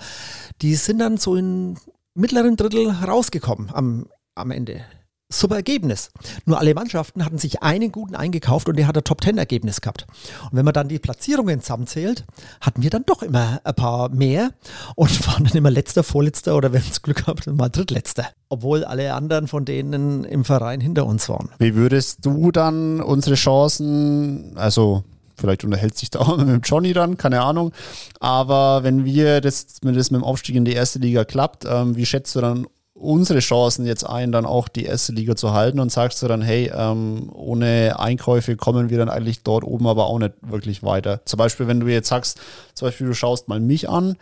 die 0.62 0.74
sind 0.74 0.98
dann 0.98 1.16
so 1.16 1.36
in 1.36 1.76
mittleren 2.20 2.56
Drittel 2.56 2.90
rausgekommen 2.90 3.70
am, 3.72 4.06
am 4.34 4.50
Ende. 4.50 4.84
super 5.32 5.56
Ergebnis. 5.56 6.10
Nur 6.44 6.58
alle 6.58 6.74
Mannschaften 6.74 7.24
hatten 7.24 7.38
sich 7.38 7.62
einen 7.62 7.92
guten 7.92 8.14
eingekauft 8.14 8.68
und 8.68 8.76
der 8.76 8.86
hat 8.86 8.96
ein 8.96 9.04
Top-10-Ergebnis 9.04 9.80
gehabt. 9.80 10.06
Und 10.50 10.56
wenn 10.56 10.64
man 10.64 10.74
dann 10.74 10.88
die 10.88 10.98
Platzierungen 10.98 11.60
zusammenzählt, 11.60 12.24
hatten 12.60 12.82
wir 12.82 12.90
dann 12.90 13.04
doch 13.06 13.22
immer 13.22 13.60
ein 13.64 13.74
paar 13.74 14.08
mehr 14.10 14.50
und 14.96 15.26
waren 15.26 15.44
dann 15.44 15.56
immer 15.56 15.70
letzter, 15.70 16.02
vorletzter 16.02 16.56
oder 16.56 16.72
wenn 16.72 16.82
es 16.82 17.02
Glück 17.02 17.18
gehabt, 17.18 17.46
mal 17.46 17.68
drittletzter. 17.68 18.28
Obwohl 18.48 18.84
alle 18.84 19.14
anderen 19.14 19.46
von 19.46 19.64
denen 19.64 20.24
im 20.24 20.44
Verein 20.44 20.80
hinter 20.80 21.06
uns 21.06 21.28
waren. 21.28 21.50
Wie 21.58 21.74
würdest 21.74 22.26
du 22.26 22.50
dann 22.50 23.00
unsere 23.00 23.36
Chancen, 23.36 24.56
also 24.56 25.04
vielleicht 25.40 25.64
unterhält 25.64 25.96
sich 25.96 26.10
da 26.10 26.20
auch 26.20 26.36
mit 26.36 26.48
dem 26.48 26.60
Johnny 26.60 26.92
dann, 26.92 27.16
keine 27.16 27.42
Ahnung. 27.42 27.72
Aber 28.20 28.82
wenn 28.82 29.04
wir 29.04 29.40
das, 29.40 29.66
wenn 29.82 29.94
das 29.94 30.10
mit 30.10 30.20
dem 30.20 30.24
Aufstieg 30.24 30.56
in 30.56 30.64
die 30.64 30.74
erste 30.74 30.98
Liga 30.98 31.24
klappt, 31.24 31.64
ähm, 31.68 31.96
wie 31.96 32.06
schätzt 32.06 32.34
du 32.36 32.40
dann 32.40 32.66
unsere 33.00 33.38
Chancen 33.38 33.86
jetzt 33.86 34.04
ein, 34.04 34.30
dann 34.30 34.44
auch 34.44 34.68
die 34.68 34.84
erste 34.84 35.12
Liga 35.12 35.34
zu 35.34 35.52
halten 35.52 35.80
und 35.80 35.90
sagst 35.90 36.22
du 36.22 36.28
dann, 36.28 36.42
hey, 36.42 36.70
ähm, 36.74 37.30
ohne 37.32 37.98
Einkäufe 37.98 38.56
kommen 38.56 38.90
wir 38.90 38.98
dann 38.98 39.08
eigentlich 39.08 39.42
dort 39.42 39.64
oben 39.64 39.86
aber 39.86 40.06
auch 40.06 40.18
nicht 40.18 40.34
wirklich 40.42 40.82
weiter. 40.82 41.24
Zum 41.24 41.38
Beispiel, 41.38 41.66
wenn 41.66 41.80
du 41.80 41.88
jetzt 41.88 42.08
sagst, 42.08 42.38
zum 42.74 42.88
Beispiel 42.88 43.06
du 43.06 43.14
schaust 43.14 43.48
mal 43.48 43.58
mich 43.58 43.88
an, 43.88 44.16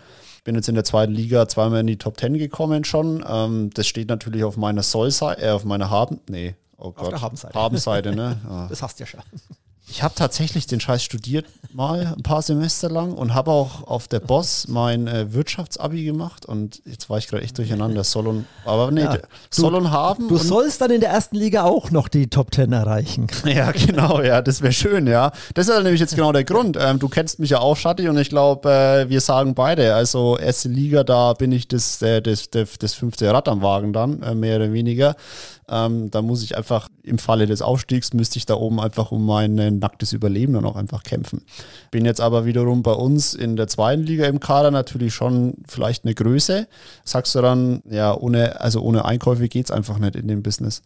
bin 0.45 0.55
jetzt 0.55 0.69
in 0.69 0.77
der 0.77 0.85
zweiten 0.85 1.13
Liga 1.13 1.49
zweimal 1.49 1.81
in 1.81 1.89
die 1.89 1.99
Top 1.99 2.17
Ten 2.17 2.39
gekommen 2.39 2.85
schon. 2.85 3.25
Ähm, 3.29 3.71
das 3.75 3.87
steht 3.87 4.09
natürlich 4.09 4.45
auf 4.45 4.57
meiner 4.57 4.83
Soll-Seite, 4.83 5.43
äh, 5.43 5.51
auf 5.51 5.65
meiner 5.65 5.91
Haben, 5.91 6.21
nee, 6.29 6.55
oh 6.77 6.93
Gott. 6.93 7.05
Auf 7.05 7.09
der 7.09 7.21
Habenseite. 7.21 7.55
Habenseite, 7.55 8.15
ne? 8.15 8.41
Ah. 8.49 8.67
Das 8.71 8.81
hast 8.83 8.99
du 8.99 9.03
ja 9.03 9.07
schon. 9.07 9.21
Ich 9.91 10.03
habe 10.03 10.15
tatsächlich 10.15 10.67
den 10.67 10.81
Scheiß 10.81 11.03
studiert 11.03 11.47
mal 11.73 12.15
ein 12.17 12.23
paar 12.23 12.43
Semester 12.43 12.91
lang 12.91 13.13
und 13.13 13.35
habe 13.35 13.51
auch 13.51 13.87
auf 13.87 14.09
der 14.09 14.21
Boss 14.21 14.67
mein 14.69 15.07
äh, 15.07 15.33
Wirtschaftsabi 15.33 16.05
gemacht 16.05 16.47
und 16.47 16.83
jetzt 16.85 17.09
war 17.11 17.19
ich 17.19 17.29
gerade 17.29 17.43
echt 17.43 17.57
durcheinander. 17.59 18.05
Soll 18.05 18.27
und, 18.27 18.47
aber 18.65 18.91
nee, 18.91 19.03
Ja, 19.03 19.19
soll 19.51 19.75
und 19.75 19.91
haben. 19.91 20.29
Du 20.29 20.37
sollst 20.37 20.81
dann 20.81 20.91
in 20.91 21.01
der 21.01 21.11
ersten 21.11 21.37
Liga 21.37 21.65
auch 21.65 21.91
noch 21.91 22.09
die 22.09 22.29
Top 22.29 22.55
10 22.55 22.73
erreichen. 22.73 23.27
ja, 23.45 23.73
genau, 23.73 24.21
ja, 24.23 24.43
das 24.43 24.63
wäre 24.63 24.73
schön, 24.73 25.07
ja. 25.07 25.33
Das 25.55 25.69
ist 25.69 25.75
ja 25.75 25.83
nämlich 25.83 26.01
jetzt 26.01 26.15
genau 26.15 26.33
der 26.33 26.45
Grund. 26.45 26.77
Ähm, 26.81 26.99
du 26.99 27.09
kennst 27.09 27.39
mich 27.39 27.51
ja 27.51 27.61
auch, 27.61 27.77
Schatti, 27.77 28.09
und 28.09 28.19
ich 28.19 28.29
glaube, 28.31 28.71
äh, 28.71 29.09
wir 29.09 29.21
sagen 29.21 29.55
beide, 29.55 29.95
also 29.95 30.37
erste 30.37 30.69
Liga, 30.69 31.05
da 31.05 31.33
bin 31.33 31.53
ich 31.53 31.69
das, 31.69 32.03
äh, 32.03 32.21
das, 32.21 32.51
das, 32.51 32.79
das 32.79 32.95
fünfte 32.95 33.31
Rad 33.33 33.49
am 33.49 33.63
Wagen 33.63 33.93
dann, 33.93 34.23
äh, 34.23 34.35
mehr 34.35 34.57
oder 34.57 34.73
weniger. 34.73 35.17
Ähm, 35.71 36.11
da 36.11 36.23
muss 36.23 36.43
ich 36.43 36.57
einfach 36.57 36.89
im 37.03 37.19
Falle 37.19 37.47
des 37.47 37.63
Aufstiegs, 37.63 38.13
müsste 38.15 38.39
ich 38.39 38.47
da 38.47 38.55
oben 38.55 38.81
einfach 38.81 39.13
um 39.13 39.25
mein 39.25 39.59
äh, 39.59 39.71
nacktes 39.71 40.13
Überleben 40.13 40.55
dann 40.55 40.65
auch 40.65 40.77
einfach 40.77 41.03
kämpfen. 41.03 41.43
Bin 41.91 42.05
jetzt 42.05 42.21
aber 42.21 42.45
wiederum 42.45 42.83
bei 42.83 42.93
uns 42.93 43.35
in 43.35 43.57
der 43.57 43.69
zweiten 43.69 44.03
Liga 44.03 44.27
im 44.27 44.41
Kader 44.41 44.71
natürlich 44.71 45.15
schon 45.15 45.55
vielleicht 45.67 46.05
eine 46.05 46.15
Größe. 46.15 46.69
Sagst 47.05 47.35
du 47.35 47.43
dann, 47.43 47.83
ja, 47.89 48.17
ohne, 48.17 48.61
also 48.61 48.81
ohne 48.81 49.05
Einkäufe 49.05 49.49
geht 49.49 49.67
es 49.67 49.71
einfach 49.71 49.99
nicht 49.99 50.17
in 50.17 50.29
dem 50.29 50.43
Business. 50.43 50.83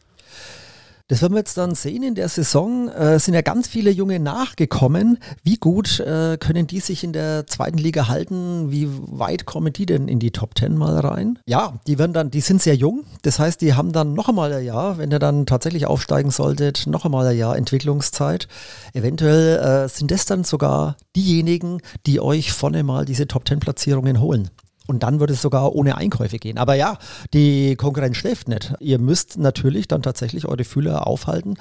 Das 1.09 1.23
werden 1.23 1.35
wir 1.35 1.39
jetzt 1.39 1.57
dann 1.57 1.75
sehen 1.75 2.03
in 2.03 2.15
der 2.15 2.29
Saison. 2.29 2.89
Äh, 2.89 3.19
sind 3.19 3.35
ja 3.35 3.43
ganz 3.43 3.69
viele 3.69 3.91
Junge 3.91 4.21
nachgekommen. 4.21 5.19
Wie 5.43 5.57
gut 5.57 6.01
äh, 6.01 6.37
können 6.39 6.67
die 6.67 6.81
sich 6.81 7.05
in 7.05 7.13
der 7.13 7.47
zweiten 7.47 7.79
Liga 7.79 8.09
halten? 8.09 8.71
Wie 8.71 8.89
weit 8.91 9.45
kommen 9.45 9.73
die 9.73 9.87
denn 9.87 10.09
in 10.09 10.19
die 10.19 10.31
Top 10.31 10.59
10 10.59 10.77
mal 10.77 10.99
rein? 10.99 11.39
Ja, 11.47 11.81
die 11.87 11.99
werden 11.99 12.13
dann, 12.13 12.31
die 12.31 12.41
sind 12.41 12.63
sehr 12.63 12.75
jung. 12.75 13.05
Das 13.23 13.39
heißt, 13.39 13.61
die 13.61 13.75
haben 13.75 13.93
dann 13.93 14.15
noch 14.15 14.29
einmal 14.29 14.53
ein 14.53 14.65
Jahr, 14.65 14.99
wenn 14.99 15.11
ihr 15.11 15.19
dann 15.19 15.47
tatsächlich 15.47 15.87
aufsteigen 15.87 16.31
solltet, 16.31 16.87
noch 16.87 17.05
einmal 17.05 17.27
ein 17.27 17.37
Jahr 17.37 17.57
Entwicklungszeit. 17.57 18.49
Eventuell 18.93 19.59
äh, 19.59 19.89
sind 19.89 20.11
das 20.11 20.25
dann 20.25 20.45
sogar 20.45 20.97
diejenigen, 21.17 21.81
die 22.07 22.21
euch 22.21 22.53
vorne 22.53 22.83
mal 22.83 23.05
diese 23.05 23.27
Top 23.27 23.47
10 23.47 23.61
Platzierungen 23.61 24.21
holen. 24.21 24.51
Und 24.87 25.03
dann 25.03 25.21
würde 25.21 25.33
es 25.33 25.43
sogar 25.43 25.75
ohne 25.75 25.97
Einkäufe 25.97 26.39
gehen. 26.39 26.59
Aber 26.59 26.75
ja, 26.75 26.99
die 27.33 27.77
Konkurrenz 27.77 28.17
schläft 28.17 28.49
nicht. 28.49 28.75
Ihr 28.81 28.99
müsst 28.99 29.39
natürlich 29.39 29.87
dann 29.89 30.03
tatsächlich 30.03 30.47
eure 30.47 30.65
Fühler 30.65 31.07
aufhalten 31.07 31.55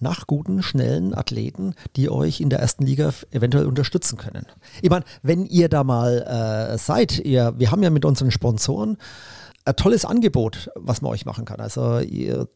nach 0.00 0.26
guten, 0.26 0.62
schnellen 0.62 1.14
Athleten, 1.14 1.74
die 1.96 2.10
euch 2.10 2.40
in 2.40 2.50
der 2.50 2.60
ersten 2.60 2.84
Liga 2.84 3.12
eventuell 3.30 3.66
unterstützen 3.66 4.18
können. 4.18 4.46
Ich 4.82 4.90
meine, 4.90 5.04
wenn 5.22 5.46
ihr 5.46 5.68
da 5.68 5.82
mal 5.82 6.72
äh, 6.72 6.78
seid, 6.78 7.18
ihr, 7.20 7.54
wir 7.56 7.70
haben 7.70 7.82
ja 7.82 7.90
mit 7.90 8.04
unseren 8.04 8.30
Sponsoren 8.30 8.98
ein 9.64 9.76
tolles 9.76 10.04
Angebot, 10.04 10.70
was 10.74 11.02
man 11.02 11.12
euch 11.12 11.24
machen 11.24 11.44
kann. 11.44 11.60
Also 11.60 12.00
ihr 12.00 12.48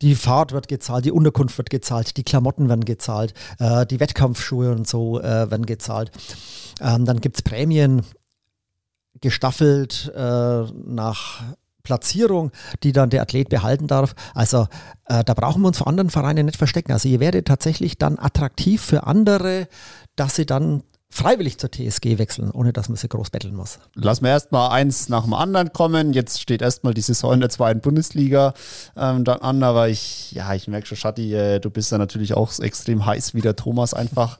die 0.00 0.14
Fahrt 0.14 0.52
wird 0.52 0.68
gezahlt, 0.68 1.04
die 1.04 1.12
Unterkunft 1.12 1.56
wird 1.58 1.70
gezahlt, 1.70 2.16
die 2.16 2.24
Klamotten 2.24 2.68
werden 2.68 2.84
gezahlt, 2.84 3.34
äh, 3.58 3.86
die 3.86 4.00
Wettkampfschuhe 4.00 4.72
und 4.72 4.88
so 4.88 5.20
äh, 5.20 5.50
werden 5.50 5.66
gezahlt. 5.66 6.10
Ähm, 6.80 7.04
dann 7.04 7.20
gibt 7.20 7.36
es 7.36 7.42
Prämien 7.42 8.02
gestaffelt 9.20 10.12
äh, 10.14 10.62
nach 10.84 11.42
Platzierung, 11.82 12.52
die 12.82 12.92
dann 12.92 13.10
der 13.10 13.22
Athlet 13.22 13.48
behalten 13.48 13.86
darf. 13.86 14.14
Also 14.34 14.68
äh, 15.06 15.24
da 15.24 15.34
brauchen 15.34 15.62
wir 15.62 15.68
uns 15.68 15.78
vor 15.78 15.86
anderen 15.86 16.10
Vereinen 16.10 16.46
nicht 16.46 16.58
verstecken. 16.58 16.92
Also 16.92 17.08
ihr 17.08 17.20
werdet 17.20 17.48
tatsächlich 17.48 17.98
dann 17.98 18.18
attraktiv 18.18 18.82
für 18.82 19.06
andere, 19.06 19.66
dass 20.16 20.36
sie 20.36 20.46
dann 20.46 20.82
freiwillig 21.12 21.58
zur 21.58 21.70
TSG 21.72 22.18
wechseln, 22.18 22.52
ohne 22.52 22.72
dass 22.72 22.88
man 22.88 22.96
sie 22.96 23.08
groß 23.08 23.30
betteln 23.30 23.54
muss. 23.54 23.80
Lass 23.94 24.20
mir 24.20 24.28
erstmal 24.28 24.70
eins 24.70 25.08
nach 25.08 25.24
dem 25.24 25.34
anderen 25.34 25.72
kommen. 25.72 26.12
Jetzt 26.12 26.40
steht 26.40 26.62
erstmal 26.62 26.94
die 26.94 27.00
Saison 27.00 27.34
in 27.34 27.40
der 27.40 27.50
zweiten 27.50 27.80
Bundesliga 27.80 28.54
ähm, 28.96 29.24
dann 29.24 29.40
an, 29.40 29.62
aber 29.62 29.88
ich, 29.88 30.30
ja, 30.32 30.54
ich 30.54 30.68
merke 30.68 30.86
schon, 30.86 30.96
Schatti, 30.96 31.34
äh, 31.34 31.58
du 31.58 31.70
bist 31.70 31.90
ja 31.90 31.98
natürlich 31.98 32.34
auch 32.34 32.56
extrem 32.60 33.04
heiß 33.04 33.34
wie 33.34 33.40
der 33.40 33.56
Thomas 33.56 33.92
einfach. 33.92 34.38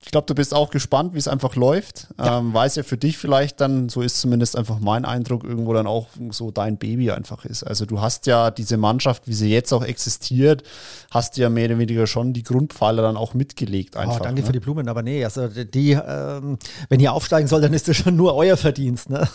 Ich 0.00 0.12
glaube, 0.12 0.26
du 0.26 0.34
bist 0.34 0.54
auch 0.54 0.70
gespannt, 0.70 1.12
wie 1.14 1.18
es 1.18 1.26
einfach 1.26 1.56
läuft. 1.56 2.06
Ja. 2.18 2.38
Ähm, 2.38 2.54
weiß 2.54 2.76
ja 2.76 2.82
für 2.82 2.96
dich 2.96 3.18
vielleicht 3.18 3.60
dann, 3.60 3.88
so 3.88 4.00
ist 4.00 4.20
zumindest 4.20 4.56
einfach 4.56 4.78
mein 4.78 5.04
Eindruck, 5.04 5.44
irgendwo 5.44 5.74
dann 5.74 5.86
auch 5.86 6.06
so 6.30 6.50
dein 6.50 6.78
Baby 6.78 7.10
einfach 7.10 7.44
ist. 7.44 7.64
Also 7.64 7.84
du 7.84 8.00
hast 8.00 8.26
ja 8.26 8.50
diese 8.50 8.76
Mannschaft, 8.76 9.26
wie 9.26 9.34
sie 9.34 9.50
jetzt 9.50 9.72
auch 9.72 9.84
existiert, 9.84 10.62
hast 11.10 11.36
ja 11.36 11.50
mehr 11.50 11.66
oder 11.66 11.78
weniger 11.78 12.06
schon 12.06 12.32
die 12.32 12.44
Grundpfeiler 12.44 13.02
dann 13.02 13.16
auch 13.16 13.34
mitgelegt 13.34 13.96
einfach. 13.96 14.20
oh, 14.20 14.24
danke 14.24 14.42
ne? 14.42 14.46
für 14.46 14.52
die 14.52 14.60
Blumen, 14.60 14.88
aber 14.88 15.02
nee, 15.02 15.24
also 15.24 15.48
die, 15.48 15.92
ähm, 15.92 16.58
wenn 16.88 17.00
ihr 17.00 17.12
aufsteigen 17.12 17.48
sollt, 17.48 17.64
dann 17.64 17.74
ist 17.74 17.88
das 17.88 17.96
schon 17.96 18.16
nur 18.16 18.34
euer 18.36 18.56
Verdienst. 18.56 19.10
Ne? 19.10 19.28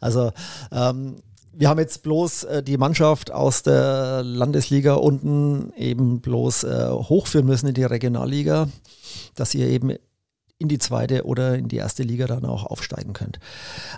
Also 0.00 0.32
ähm, 0.70 1.16
wir 1.58 1.68
haben 1.68 1.80
jetzt 1.80 2.02
bloß 2.02 2.44
äh, 2.44 2.62
die 2.62 2.76
Mannschaft 2.76 3.32
aus 3.32 3.62
der 3.62 4.22
Landesliga 4.22 4.94
unten 4.94 5.72
eben 5.76 6.20
bloß 6.20 6.64
äh, 6.64 6.90
hochführen 6.90 7.46
müssen 7.46 7.68
in 7.68 7.74
die 7.74 7.84
Regionalliga, 7.84 8.68
dass 9.34 9.54
ihr 9.54 9.66
eben 9.66 9.92
in 10.58 10.68
die 10.68 10.78
zweite 10.78 11.24
oder 11.24 11.56
in 11.56 11.68
die 11.68 11.76
erste 11.76 12.02
Liga 12.02 12.26
dann 12.26 12.44
auch 12.44 12.64
aufsteigen 12.64 13.12
könnt. 13.12 13.38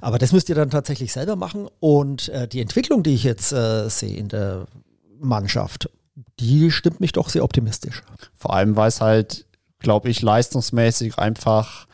Aber 0.01 0.19
das 0.19 0.33
müsst 0.33 0.49
ihr 0.49 0.55
dann 0.55 0.71
tatsächlich 0.71 1.13
selber 1.13 1.37
machen 1.37 1.69
und 1.81 2.29
äh, 2.31 2.49
die 2.49 2.61
Entwicklung, 2.61 3.03
die 3.03 3.15
ich 3.15 3.25
jetzt 3.25 3.53
äh, 3.53 3.89
sehe 3.89 4.17
in 4.17 4.29
der 4.29 4.67
Mannschaft, 5.21 5.91
die 6.41 6.71
stimmt 6.71 7.01
mich 7.01 7.13
doch 7.13 7.29
sehr 7.29 7.45
optimistisch. 7.45 8.03
Vor 8.35 8.55
allem, 8.55 8.77
weil 8.77 8.89
es 8.89 9.01
halt, 9.01 9.47
glaube 9.79 10.09
ich, 10.09 10.23
leistungsmäßig 10.23 11.19
einfach 11.19 11.87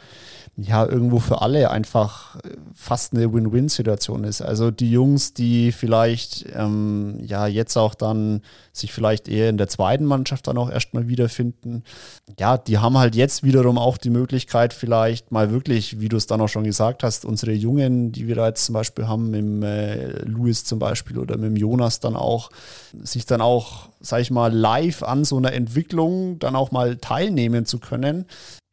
ja 0.57 0.87
irgendwo 0.87 1.19
für 1.19 1.43
alle 1.43 1.71
einfach 1.71 2.37
äh, 2.37 2.51
fast 2.75 3.13
eine 3.13 3.33
Win-Win-Situation 3.33 4.25
ist. 4.25 4.41
Also 4.41 4.71
die 4.71 4.91
Jungs, 4.91 5.35
die 5.35 5.73
vielleicht 5.73 6.47
ähm, 6.55 7.19
ja 7.23 7.47
jetzt 7.47 7.77
auch 7.77 7.95
dann 7.95 8.43
sich 8.73 8.93
vielleicht 8.93 9.29
eher 9.29 9.51
in 9.51 9.57
der 9.57 9.69
zweiten 9.69 10.05
Mannschaft 10.05 10.47
dann 10.47 10.59
auch 10.59 10.71
erstmal 10.71 11.09
wiederfinden, 11.09 11.83
ja, 12.39 12.57
die 12.57 12.79
haben 12.79 12.99
halt 12.99 13.17
jetzt 13.17 13.43
wiederum 13.43 13.79
auch 13.79 13.99
die 13.99 14.11
Möglichkeit, 14.11 14.73
vielleicht 14.73 15.33
mal 15.33 15.51
wirklich, 15.51 16.01
wie 16.01 16.09
du 16.09 16.17
es 16.17 16.27
dann 16.27 16.41
auch 16.41 16.49
schon 16.49 16.65
gesagt 16.65 17.03
hast, 17.03 17.25
unsere 17.25 17.53
Jungen, 17.53 18.13
die 18.13 18.29
wir 18.29 18.37
da 18.37 18.47
jetzt 18.47 18.67
zum 18.67 18.75
Beispiel 18.75 19.09
haben, 19.09 19.31
mit 19.31 19.41
dem 19.41 19.63
äh, 19.63 20.19
Louis 20.23 20.65
zum 20.65 20.79
Beispiel 20.79 21.19
oder 21.19 21.37
mit 21.37 21.47
dem 21.47 21.57
Jonas 21.57 21.99
dann 21.99 22.15
auch, 22.15 22.51
sich 23.03 23.27
dann 23.27 23.41
auch, 23.41 23.89
sag 24.01 24.21
ich 24.21 24.31
mal, 24.31 24.53
live 24.55 25.03
an 25.03 25.25
so 25.25 25.37
einer 25.37 25.53
Entwicklung 25.53 26.39
dann 26.39 26.55
auch 26.55 26.71
mal 26.71 26.97
teilnehmen 26.97 27.67
zu 27.67 27.79
können. 27.79 28.27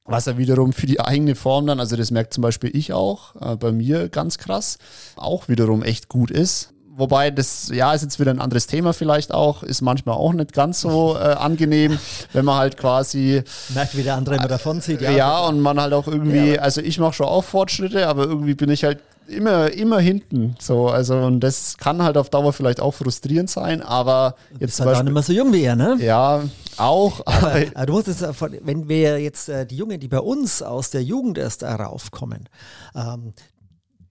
Was 0.05 0.25
ja 0.25 0.37
wiederum 0.37 0.73
für 0.73 0.87
die 0.87 0.99
eigene 0.99 1.35
Form 1.35 1.67
dann, 1.67 1.79
also 1.79 1.95
das 1.95 2.11
merkt 2.11 2.33
zum 2.33 2.41
Beispiel 2.41 2.75
ich 2.75 2.91
auch, 2.91 3.35
äh, 3.39 3.55
bei 3.55 3.71
mir 3.71 4.09
ganz 4.09 4.37
krass, 4.37 4.77
auch 5.15 5.47
wiederum 5.47 5.83
echt 5.83 6.09
gut 6.09 6.31
ist. 6.31 6.73
Wobei 6.93 7.31
das, 7.31 7.71
ja, 7.73 7.93
ist 7.93 8.01
jetzt 8.01 8.19
wieder 8.19 8.31
ein 8.31 8.41
anderes 8.41 8.67
Thema 8.67 8.93
vielleicht 8.93 9.33
auch, 9.33 9.63
ist 9.63 9.81
manchmal 9.81 10.15
auch 10.15 10.33
nicht 10.33 10.53
ganz 10.53 10.81
so 10.81 11.15
äh, 11.15 11.19
angenehm, 11.19 11.97
wenn 12.33 12.43
man 12.43 12.57
halt 12.57 12.77
quasi 12.77 13.43
Merkt, 13.69 13.95
wie 13.95 14.03
der 14.03 14.15
andere 14.15 14.35
immer 14.35 14.47
davon 14.47 14.81
zieht. 14.81 15.01
ja, 15.01 15.39
und 15.47 15.61
man 15.61 15.79
halt 15.79 15.93
auch 15.93 16.07
irgendwie, 16.07 16.55
Ja, 16.55 16.61
also 16.61 16.81
ich 16.81 16.99
mache 16.99 17.13
schon 17.13 17.27
auch 17.27 17.43
Fortschritte, 17.43 18.07
aber 18.07 18.25
irgendwie 18.25 18.55
bin 18.55 18.69
ich 18.69 18.83
halt 18.83 18.99
immer, 19.27 19.71
immer 19.71 19.99
hinten. 19.99 20.55
So, 20.59 20.89
also 20.89 21.15
und 21.15 21.39
das 21.39 21.77
kann 21.77 22.03
halt 22.03 22.17
auf 22.17 22.29
Dauer 22.29 22.51
vielleicht 22.53 22.81
auch 22.81 22.93
frustrierend 22.93 23.49
sein, 23.49 23.81
aber 23.81 24.35
jetzt 24.59 24.75
zum 24.75 24.87
halt 24.87 24.97
auch 24.97 25.03
nicht 25.03 25.13
mehr 25.13 25.23
so 25.23 25.33
jung 25.33 25.53
wie 25.53 25.63
er, 25.63 25.75
ne? 25.75 25.97
ja, 25.99 26.43
auch, 26.81 27.21
aber 27.25 27.65
Aber 27.73 27.85
du 27.85 27.93
musst 27.93 28.07
es, 28.07 28.21
äh, 28.21 28.33
wenn 28.63 28.87
wir 28.89 29.19
jetzt 29.19 29.49
äh, 29.49 29.65
die 29.65 29.77
Jungen, 29.77 29.99
die 29.99 30.07
bei 30.07 30.19
uns 30.19 30.61
aus 30.61 30.89
der 30.89 31.03
Jugend 31.03 31.37
erst 31.37 31.61
heraufkommen, 31.61 32.49
ähm, 32.95 33.33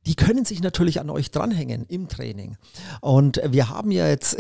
die 0.07 0.15
können 0.15 0.45
sich 0.45 0.63
natürlich 0.63 1.01
an 1.01 1.11
euch 1.11 1.31
dranhängen 1.31 1.85
im 1.87 2.09
Training. 2.09 2.57
Und 3.01 3.41
wir 3.47 3.69
haben 3.69 3.91
ja 3.91 4.09
jetzt 4.09 4.37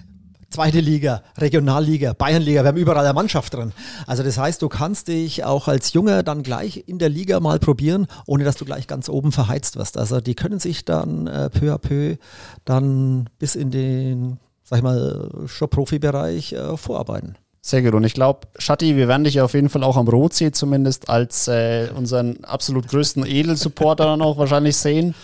zweite 0.50 0.80
Liga, 0.80 1.22
Regionalliga, 1.36 2.14
Bayernliga, 2.14 2.62
wir 2.62 2.68
haben 2.68 2.78
überall 2.78 3.04
eine 3.04 3.12
Mannschaft 3.12 3.52
drin. 3.52 3.72
Also 4.06 4.22
das 4.22 4.38
heißt, 4.38 4.62
du 4.62 4.68
kannst 4.68 5.08
dich 5.08 5.44
auch 5.44 5.68
als 5.68 5.92
Junge 5.92 6.24
dann 6.24 6.42
gleich 6.42 6.84
in 6.86 6.98
der 6.98 7.10
Liga 7.10 7.40
mal 7.40 7.58
probieren, 7.58 8.06
ohne 8.26 8.44
dass 8.44 8.56
du 8.56 8.64
gleich 8.64 8.86
ganz 8.86 9.08
oben 9.08 9.32
verheizt 9.32 9.76
wirst. 9.76 9.98
Also 9.98 10.20
die 10.20 10.34
können 10.34 10.60
sich 10.60 10.84
dann 10.84 11.26
äh, 11.26 11.50
peu 11.50 11.74
à 11.74 11.78
peu 11.78 12.16
dann 12.64 13.28
bis 13.38 13.56
in 13.56 13.70
den 13.70 14.38
sag 14.64 14.78
ich 14.78 14.82
mal, 14.82 15.30
schon 15.46 15.68
Profibereich 15.68 16.54
äh, 16.54 16.76
vorarbeiten. 16.76 17.36
Sehr 17.66 17.80
gut. 17.80 17.94
Und 17.94 18.04
ich 18.04 18.12
glaube, 18.12 18.40
Schatti, 18.58 18.94
wir 18.94 19.08
werden 19.08 19.24
dich 19.24 19.40
auf 19.40 19.54
jeden 19.54 19.70
Fall 19.70 19.84
auch 19.84 19.96
am 19.96 20.06
Rotsee 20.06 20.52
zumindest 20.52 21.08
als 21.08 21.48
äh, 21.48 21.88
unseren 21.96 22.44
absolut 22.44 22.88
größten 22.88 23.24
Edelsupporter 23.24 24.04
dann 24.10 24.20
auch 24.20 24.36
wahrscheinlich 24.36 24.76
sehen 24.76 25.14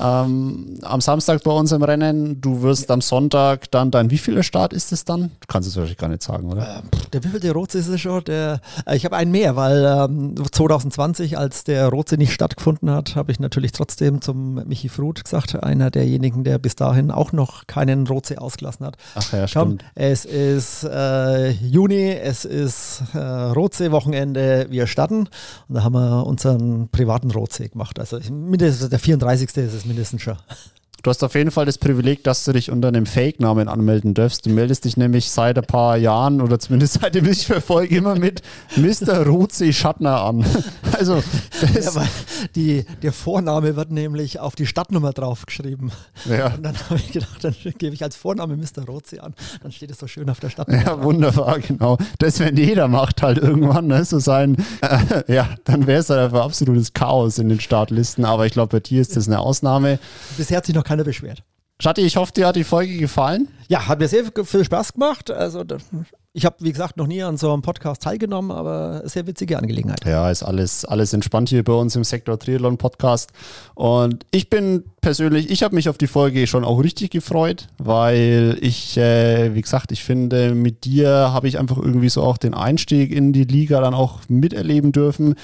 ähm, 0.00 0.78
am 0.82 1.00
Samstag 1.00 1.42
bei 1.42 1.50
uns 1.50 1.72
im 1.72 1.82
Rennen. 1.82 2.40
Du 2.40 2.62
wirst 2.62 2.90
am 2.90 3.00
Sonntag 3.00 3.70
dann 3.70 3.90
dein, 3.90 4.10
wie 4.10 4.18
vieler 4.18 4.42
Start 4.42 4.72
ist 4.72 4.92
es 4.92 5.04
dann? 5.04 5.30
Du 5.40 5.46
kannst 5.48 5.68
es 5.68 5.76
wahrscheinlich 5.76 5.98
gar 5.98 6.08
nicht 6.08 6.22
sagen, 6.22 6.50
oder? 6.50 6.76
Ähm, 6.78 6.82
der 7.12 7.24
wievielte 7.24 7.52
Rotse 7.52 7.78
ist 7.78 7.88
es 7.88 8.00
schon? 8.00 8.24
Der, 8.24 8.60
äh, 8.86 8.96
ich 8.96 9.04
habe 9.04 9.16
einen 9.16 9.30
mehr, 9.30 9.56
weil 9.56 9.84
ähm, 9.84 10.34
2020, 10.36 11.38
als 11.38 11.64
der 11.64 11.88
Rotse 11.88 12.16
nicht 12.16 12.32
stattgefunden 12.32 12.90
hat, 12.90 13.16
habe 13.16 13.32
ich 13.32 13.40
natürlich 13.40 13.72
trotzdem 13.72 14.20
zum 14.20 14.54
Michi 14.66 14.88
Fruth 14.88 15.24
gesagt, 15.24 15.62
einer 15.62 15.90
derjenigen, 15.90 16.44
der 16.44 16.58
bis 16.58 16.76
dahin 16.76 17.10
auch 17.10 17.32
noch 17.32 17.66
keinen 17.66 18.06
Rotse 18.06 18.40
ausgelassen 18.40 18.86
hat. 18.86 18.96
Ach 19.14 19.32
ja, 19.32 19.46
stimmt. 19.46 19.82
Komm, 19.82 19.90
es 19.94 20.24
ist 20.24 20.84
äh, 20.84 21.50
Juni, 21.50 22.10
es 22.12 22.44
ist 22.44 23.02
äh, 23.14 23.18
Rotse-Wochenende, 23.18 24.66
wir 24.70 24.86
starten. 24.86 25.28
Und 25.68 25.74
da 25.74 25.84
haben 25.84 25.94
wir 25.94 26.26
unseren 26.26 26.88
privaten 26.88 27.30
Rotse 27.30 27.68
gemacht. 27.68 27.98
Also 27.98 28.18
mindestens 28.30 28.88
der 28.88 28.98
34. 28.98 29.48
ist 29.56 29.74
es 29.74 29.81
mindestens 29.86 30.22
schon. 30.22 30.38
Du 31.02 31.10
hast 31.10 31.24
auf 31.24 31.34
jeden 31.34 31.50
Fall 31.50 31.66
das 31.66 31.78
Privileg, 31.78 32.22
dass 32.22 32.44
du 32.44 32.52
dich 32.52 32.70
unter 32.70 32.86
einem 32.86 33.06
Fake-Namen 33.06 33.66
anmelden 33.66 34.14
darfst. 34.14 34.46
Du 34.46 34.50
meldest 34.50 34.84
dich 34.84 34.96
nämlich 34.96 35.32
seit 35.32 35.58
ein 35.58 35.64
paar 35.64 35.96
Jahren 35.96 36.40
oder 36.40 36.60
zumindest 36.60 36.94
seitdem 37.00 37.26
ich 37.26 37.44
verfolge 37.44 37.96
immer 37.96 38.14
mit 38.14 38.42
Mr. 38.76 39.26
Ruzi 39.26 39.72
Schattner 39.72 40.22
an. 40.22 40.44
Also 40.98 41.22
ja, 41.74 42.06
die, 42.54 42.84
der 43.02 43.12
Vorname 43.12 43.76
wird 43.76 43.90
nämlich 43.90 44.38
auf 44.38 44.54
die 44.54 44.66
Stadtnummer 44.66 45.12
draufgeschrieben. 45.12 45.90
Ja. 46.28 46.54
Und 46.54 46.62
dann 46.62 46.76
habe 46.90 46.96
ich 46.96 47.12
gedacht, 47.12 47.42
dann 47.42 47.54
gebe 47.78 47.94
ich 47.94 48.02
als 48.04 48.14
Vorname 48.14 48.56
Mr. 48.56 48.84
Ruzi 48.86 49.18
an. 49.18 49.34
Dann 49.62 49.72
steht 49.72 49.90
es 49.90 49.98
so 49.98 50.06
schön 50.06 50.28
auf 50.28 50.38
der 50.38 50.50
Stadtnummer. 50.50 50.82
Ja, 50.82 51.02
wunderbar, 51.02 51.58
genau. 51.60 51.96
Das, 52.18 52.40
wenn 52.40 52.56
jeder 52.56 52.88
macht 52.88 53.22
halt 53.22 53.38
irgendwann, 53.38 53.86
ne, 53.86 54.04
so 54.04 54.18
sein, 54.18 54.56
äh, 54.82 55.22
ja, 55.32 55.48
dann 55.64 55.86
wäre 55.86 56.00
es 56.00 56.10
halt 56.10 56.20
einfach 56.20 56.44
absolutes 56.44 56.92
Chaos 56.92 57.38
in 57.38 57.48
den 57.48 57.58
Startlisten. 57.58 58.24
Aber 58.24 58.46
ich 58.46 58.52
glaube, 58.52 58.76
bei 58.76 58.80
dir 58.80 59.00
ist 59.00 59.16
das 59.16 59.26
eine 59.26 59.38
Ausnahme. 59.38 59.98
Bisher 60.36 60.58
hat 60.58 60.66
sich 60.66 60.74
noch 60.74 60.84
keiner 60.92 61.04
beschwert. 61.04 61.42
Schatti, 61.80 62.02
ich 62.02 62.16
hoffe, 62.16 62.32
dir 62.32 62.46
hat 62.46 62.54
die 62.54 62.64
Folge 62.64 62.98
gefallen. 62.98 63.48
Ja, 63.66 63.88
hat 63.88 63.98
mir 63.98 64.08
sehr 64.08 64.24
viel 64.44 64.64
Spaß 64.64 64.92
gemacht. 64.92 65.30
Also 65.30 65.64
ich 66.34 66.44
habe, 66.44 66.56
wie 66.60 66.70
gesagt, 66.70 66.98
noch 66.98 67.06
nie 67.06 67.22
an 67.22 67.38
so 67.38 67.50
einem 67.50 67.62
Podcast 67.62 68.02
teilgenommen, 68.02 68.50
aber 68.50 69.02
sehr 69.06 69.26
witzige 69.26 69.58
Angelegenheit. 69.58 70.04
Ja, 70.04 70.30
ist 70.30 70.42
alles, 70.42 70.84
alles 70.84 71.14
entspannt 71.14 71.48
hier 71.48 71.64
bei 71.64 71.72
uns 71.72 71.96
im 71.96 72.04
Sektor 72.04 72.38
Triathlon 72.38 72.76
Podcast. 72.76 73.32
Und 73.74 74.26
ich 74.30 74.50
bin 74.50 74.84
persönlich, 75.00 75.50
ich 75.50 75.62
habe 75.62 75.74
mich 75.74 75.88
auf 75.88 75.96
die 75.96 76.06
Folge 76.06 76.46
schon 76.46 76.64
auch 76.64 76.78
richtig 76.78 77.10
gefreut, 77.10 77.68
weil 77.78 78.58
ich, 78.60 78.98
äh, 78.98 79.54
wie 79.54 79.62
gesagt, 79.62 79.92
ich 79.92 80.04
finde, 80.04 80.54
mit 80.54 80.84
dir 80.84 81.08
habe 81.08 81.48
ich 81.48 81.58
einfach 81.58 81.78
irgendwie 81.78 82.10
so 82.10 82.22
auch 82.22 82.36
den 82.36 82.52
Einstieg 82.52 83.10
in 83.10 83.32
die 83.32 83.44
Liga 83.44 83.80
dann 83.80 83.94
auch 83.94 84.20
miterleben 84.28 84.92
dürfen. 84.92 85.36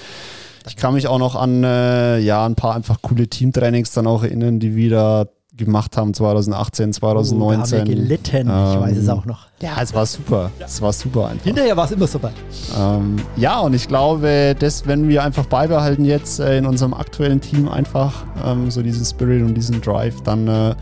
Ich 0.67 0.75
kann 0.75 0.93
mich 0.93 1.07
auch 1.07 1.19
noch 1.19 1.35
an 1.35 1.63
äh, 1.63 2.19
ja, 2.19 2.45
ein 2.45 2.55
paar 2.55 2.75
einfach 2.75 3.01
coole 3.01 3.27
Teamtrainings 3.27 3.91
dann 3.91 4.07
auch 4.07 4.23
erinnern, 4.23 4.59
die 4.59 4.75
wieder 4.75 5.27
gemacht 5.59 5.95
haben 5.97 6.13
2018, 6.13 6.93
2019. 6.93 7.39
Oh, 7.41 7.81
haben 7.81 7.87
wir 7.87 7.95
gelitten, 7.95 8.49
ähm, 8.49 8.73
ich 8.73 8.79
weiß 8.79 8.97
es 8.97 9.07
ähm, 9.07 9.13
auch 9.13 9.25
noch. 9.25 9.47
Ja, 9.61 9.71
es 9.81 9.93
war 9.93 10.05
super. 10.05 10.51
Es 10.59 10.81
war 10.81 10.93
super 10.93 11.27
einfach. 11.27 11.45
Hinterher 11.45 11.77
war 11.77 11.85
es 11.85 11.91
immer 11.91 12.07
super. 12.07 12.31
Ähm, 12.77 13.17
ja, 13.35 13.59
und 13.59 13.73
ich 13.73 13.87
glaube, 13.87 14.55
das, 14.57 14.87
wenn 14.87 15.07
wir 15.07 15.23
einfach 15.23 15.45
beibehalten 15.45 16.05
jetzt 16.05 16.39
äh, 16.39 16.57
in 16.57 16.65
unserem 16.65 16.93
aktuellen 16.93 17.41
Team 17.41 17.67
einfach 17.67 18.23
ähm, 18.43 18.71
so 18.71 18.81
diesen 18.81 19.05
Spirit 19.05 19.43
und 19.43 19.53
diesen 19.53 19.81
Drive, 19.81 20.21
dann 20.21 20.47
äh, 20.47 20.75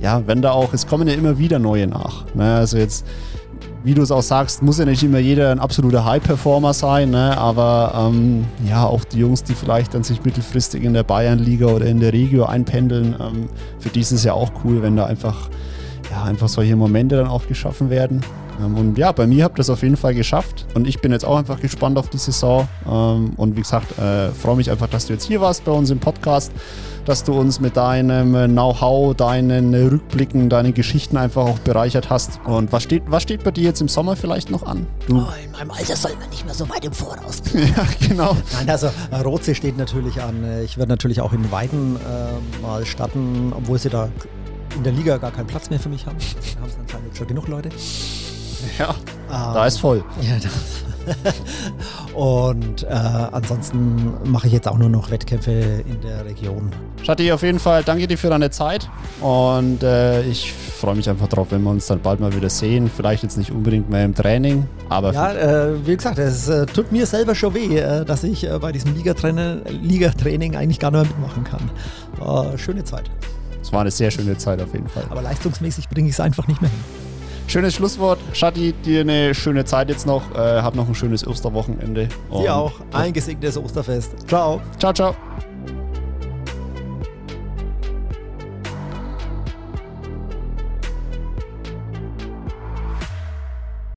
ja, 0.00 0.22
wenn 0.26 0.40
da 0.42 0.52
auch, 0.52 0.72
es 0.72 0.86
kommen 0.86 1.06
ja 1.08 1.14
immer 1.14 1.38
wieder 1.38 1.58
neue 1.58 1.86
nach. 1.86 2.24
Ne? 2.34 2.54
Also 2.54 2.78
jetzt 2.78 3.04
wie 3.82 3.94
du 3.94 4.02
es 4.02 4.10
auch 4.10 4.22
sagst, 4.22 4.62
muss 4.62 4.78
ja 4.78 4.84
nicht 4.84 5.02
immer 5.02 5.18
jeder 5.18 5.50
ein 5.50 5.58
absoluter 5.58 6.04
High-Performer 6.04 6.74
sein, 6.74 7.10
ne? 7.10 7.36
aber 7.38 8.10
ähm, 8.12 8.44
ja, 8.68 8.84
auch 8.84 9.04
die 9.04 9.18
Jungs, 9.18 9.42
die 9.42 9.54
vielleicht 9.54 9.94
dann 9.94 10.02
sich 10.02 10.22
mittelfristig 10.22 10.84
in 10.84 10.92
der 10.92 11.02
Bayernliga 11.02 11.66
oder 11.66 11.86
in 11.86 12.00
der 12.00 12.12
Regio 12.12 12.44
einpendeln, 12.44 13.16
ähm, 13.18 13.48
für 13.78 13.88
die 13.88 14.00
ist 14.00 14.12
es 14.12 14.24
ja 14.24 14.34
auch 14.34 14.52
cool, 14.64 14.82
wenn 14.82 14.96
da 14.96 15.06
einfach, 15.06 15.48
ja, 16.10 16.24
einfach 16.24 16.48
solche 16.48 16.76
Momente 16.76 17.16
dann 17.16 17.28
auch 17.28 17.46
geschaffen 17.46 17.88
werden. 17.88 18.20
Ähm, 18.60 18.76
und 18.76 18.98
ja, 18.98 19.12
bei 19.12 19.26
mir 19.26 19.44
habt 19.44 19.58
ihr 19.58 19.62
es 19.62 19.70
auf 19.70 19.82
jeden 19.82 19.96
Fall 19.96 20.14
geschafft 20.14 20.66
und 20.74 20.86
ich 20.86 21.00
bin 21.00 21.12
jetzt 21.12 21.24
auch 21.24 21.36
einfach 21.36 21.60
gespannt 21.60 21.98
auf 21.98 22.08
die 22.08 22.18
Saison 22.18 22.68
ähm, 22.86 23.32
und 23.36 23.56
wie 23.56 23.60
gesagt, 23.60 23.98
äh, 23.98 24.30
freue 24.30 24.56
mich 24.56 24.70
einfach, 24.70 24.88
dass 24.88 25.06
du 25.06 25.12
jetzt 25.12 25.26
hier 25.26 25.40
warst 25.40 25.64
bei 25.64 25.72
uns 25.72 25.90
im 25.90 25.98
Podcast 25.98 26.52
dass 27.04 27.24
du 27.24 27.32
uns 27.32 27.60
mit 27.60 27.76
deinem 27.76 28.52
Know-how, 28.52 29.16
deinen 29.16 29.74
Rückblicken, 29.74 30.48
deinen 30.48 30.74
Geschichten 30.74 31.16
einfach 31.16 31.42
auch 31.42 31.58
bereichert 31.60 32.10
hast. 32.10 32.40
Und 32.44 32.72
was 32.72 32.82
steht, 32.82 33.02
was 33.06 33.22
steht 33.22 33.42
bei 33.42 33.50
dir 33.50 33.64
jetzt 33.64 33.80
im 33.80 33.88
Sommer 33.88 34.16
vielleicht 34.16 34.50
noch 34.50 34.62
an? 34.62 34.86
Du 35.06 35.18
oh, 35.18 35.26
in 35.44 35.50
meinem 35.50 35.70
Alter 35.70 35.96
soll 35.96 36.12
man 36.20 36.28
nicht 36.30 36.44
mehr 36.44 36.54
so 36.54 36.68
weit 36.68 36.84
im 36.84 36.92
Voraus. 36.92 37.42
ja, 37.54 38.06
genau. 38.06 38.36
Nein, 38.52 38.70
also 38.70 38.90
Rotsee 39.24 39.54
steht 39.54 39.76
natürlich 39.76 40.22
an. 40.22 40.44
Ich 40.64 40.78
werde 40.78 40.90
natürlich 40.90 41.20
auch 41.20 41.32
in 41.32 41.50
Weiden 41.50 41.96
äh, 41.96 42.62
mal 42.62 42.84
starten, 42.86 43.52
obwohl 43.56 43.78
sie 43.78 43.88
da 43.90 44.08
in 44.76 44.84
der 44.84 44.92
Liga 44.92 45.16
gar 45.16 45.32
keinen 45.32 45.46
Platz 45.46 45.70
mehr 45.70 45.80
für 45.80 45.88
mich 45.88 46.06
haben. 46.06 46.16
Da 46.18 46.60
haben 46.60 46.70
sie 46.70 46.78
anscheinend 46.78 47.16
schon 47.16 47.26
genug 47.26 47.48
Leute. 47.48 47.70
Ja, 48.80 48.94
ähm, 49.30 49.54
da 49.54 49.66
ist 49.66 49.78
voll. 49.78 50.02
Ja, 50.22 50.38
da 50.42 50.48
und 52.14 52.82
äh, 52.84 52.86
ansonsten 52.88 54.12
mache 54.24 54.46
ich 54.46 54.52
jetzt 54.52 54.68
auch 54.68 54.78
nur 54.78 54.88
noch 54.88 55.10
Wettkämpfe 55.10 55.50
in 55.50 56.00
der 56.02 56.24
Region. 56.24 56.70
Schatti, 57.02 57.32
auf 57.32 57.42
jeden 57.42 57.58
Fall 57.58 57.82
danke 57.82 58.06
dir 58.06 58.16
für 58.16 58.28
deine 58.28 58.50
Zeit 58.50 58.88
und 59.20 59.82
äh, 59.82 60.22
ich 60.22 60.52
freue 60.52 60.94
mich 60.94 61.08
einfach 61.10 61.28
drauf, 61.28 61.48
wenn 61.50 61.62
wir 61.62 61.70
uns 61.70 61.86
dann 61.86 62.00
bald 62.00 62.20
mal 62.20 62.34
wieder 62.34 62.48
sehen. 62.48 62.90
Vielleicht 62.94 63.22
jetzt 63.22 63.36
nicht 63.36 63.50
unbedingt 63.50 63.90
mehr 63.90 64.04
im 64.04 64.14
Training, 64.14 64.66
aber. 64.88 65.12
Ja, 65.12 65.32
äh, 65.32 65.86
wie 65.86 65.96
gesagt, 65.96 66.18
es 66.18 66.48
äh, 66.48 66.66
tut 66.66 66.90
mir 66.90 67.06
selber 67.06 67.34
schon 67.34 67.54
weh, 67.54 67.76
äh, 67.76 68.04
dass 68.04 68.24
ich 68.24 68.48
äh, 68.48 68.58
bei 68.58 68.72
diesem 68.72 68.94
Ligatraining, 68.94 69.62
Ligatraining 69.82 70.56
eigentlich 70.56 70.78
gar 70.78 70.90
nicht 70.90 71.02
mehr 71.02 71.10
mitmachen 71.10 71.44
kann. 71.44 72.58
Schöne 72.58 72.84
Zeit. 72.84 73.10
Es 73.60 73.72
war 73.72 73.82
eine 73.82 73.90
sehr 73.90 74.10
schöne 74.10 74.36
Zeit 74.38 74.60
auf 74.62 74.72
jeden 74.72 74.88
Fall. 74.88 75.04
Aber 75.10 75.22
leistungsmäßig 75.22 75.88
bringe 75.88 76.08
ich 76.08 76.14
es 76.14 76.20
einfach 76.20 76.46
nicht 76.48 76.60
mehr 76.62 76.70
hin. 76.70 77.09
Schönes 77.50 77.74
Schlusswort. 77.74 78.20
Shadi, 78.32 78.72
dir 78.72 79.00
eine 79.00 79.34
schöne 79.34 79.64
Zeit 79.64 79.88
jetzt 79.88 80.06
noch. 80.06 80.22
Äh, 80.36 80.62
hab 80.62 80.76
noch 80.76 80.86
ein 80.86 80.94
schönes 80.94 81.26
Osterwochenende. 81.26 82.08
Dir 82.30 82.54
auch. 82.54 82.74
Ein 82.92 83.12
gesegnetes 83.12 83.58
Osterfest. 83.58 84.14
Ciao. 84.28 84.60
Ciao, 84.78 84.92
ciao. 84.92 85.16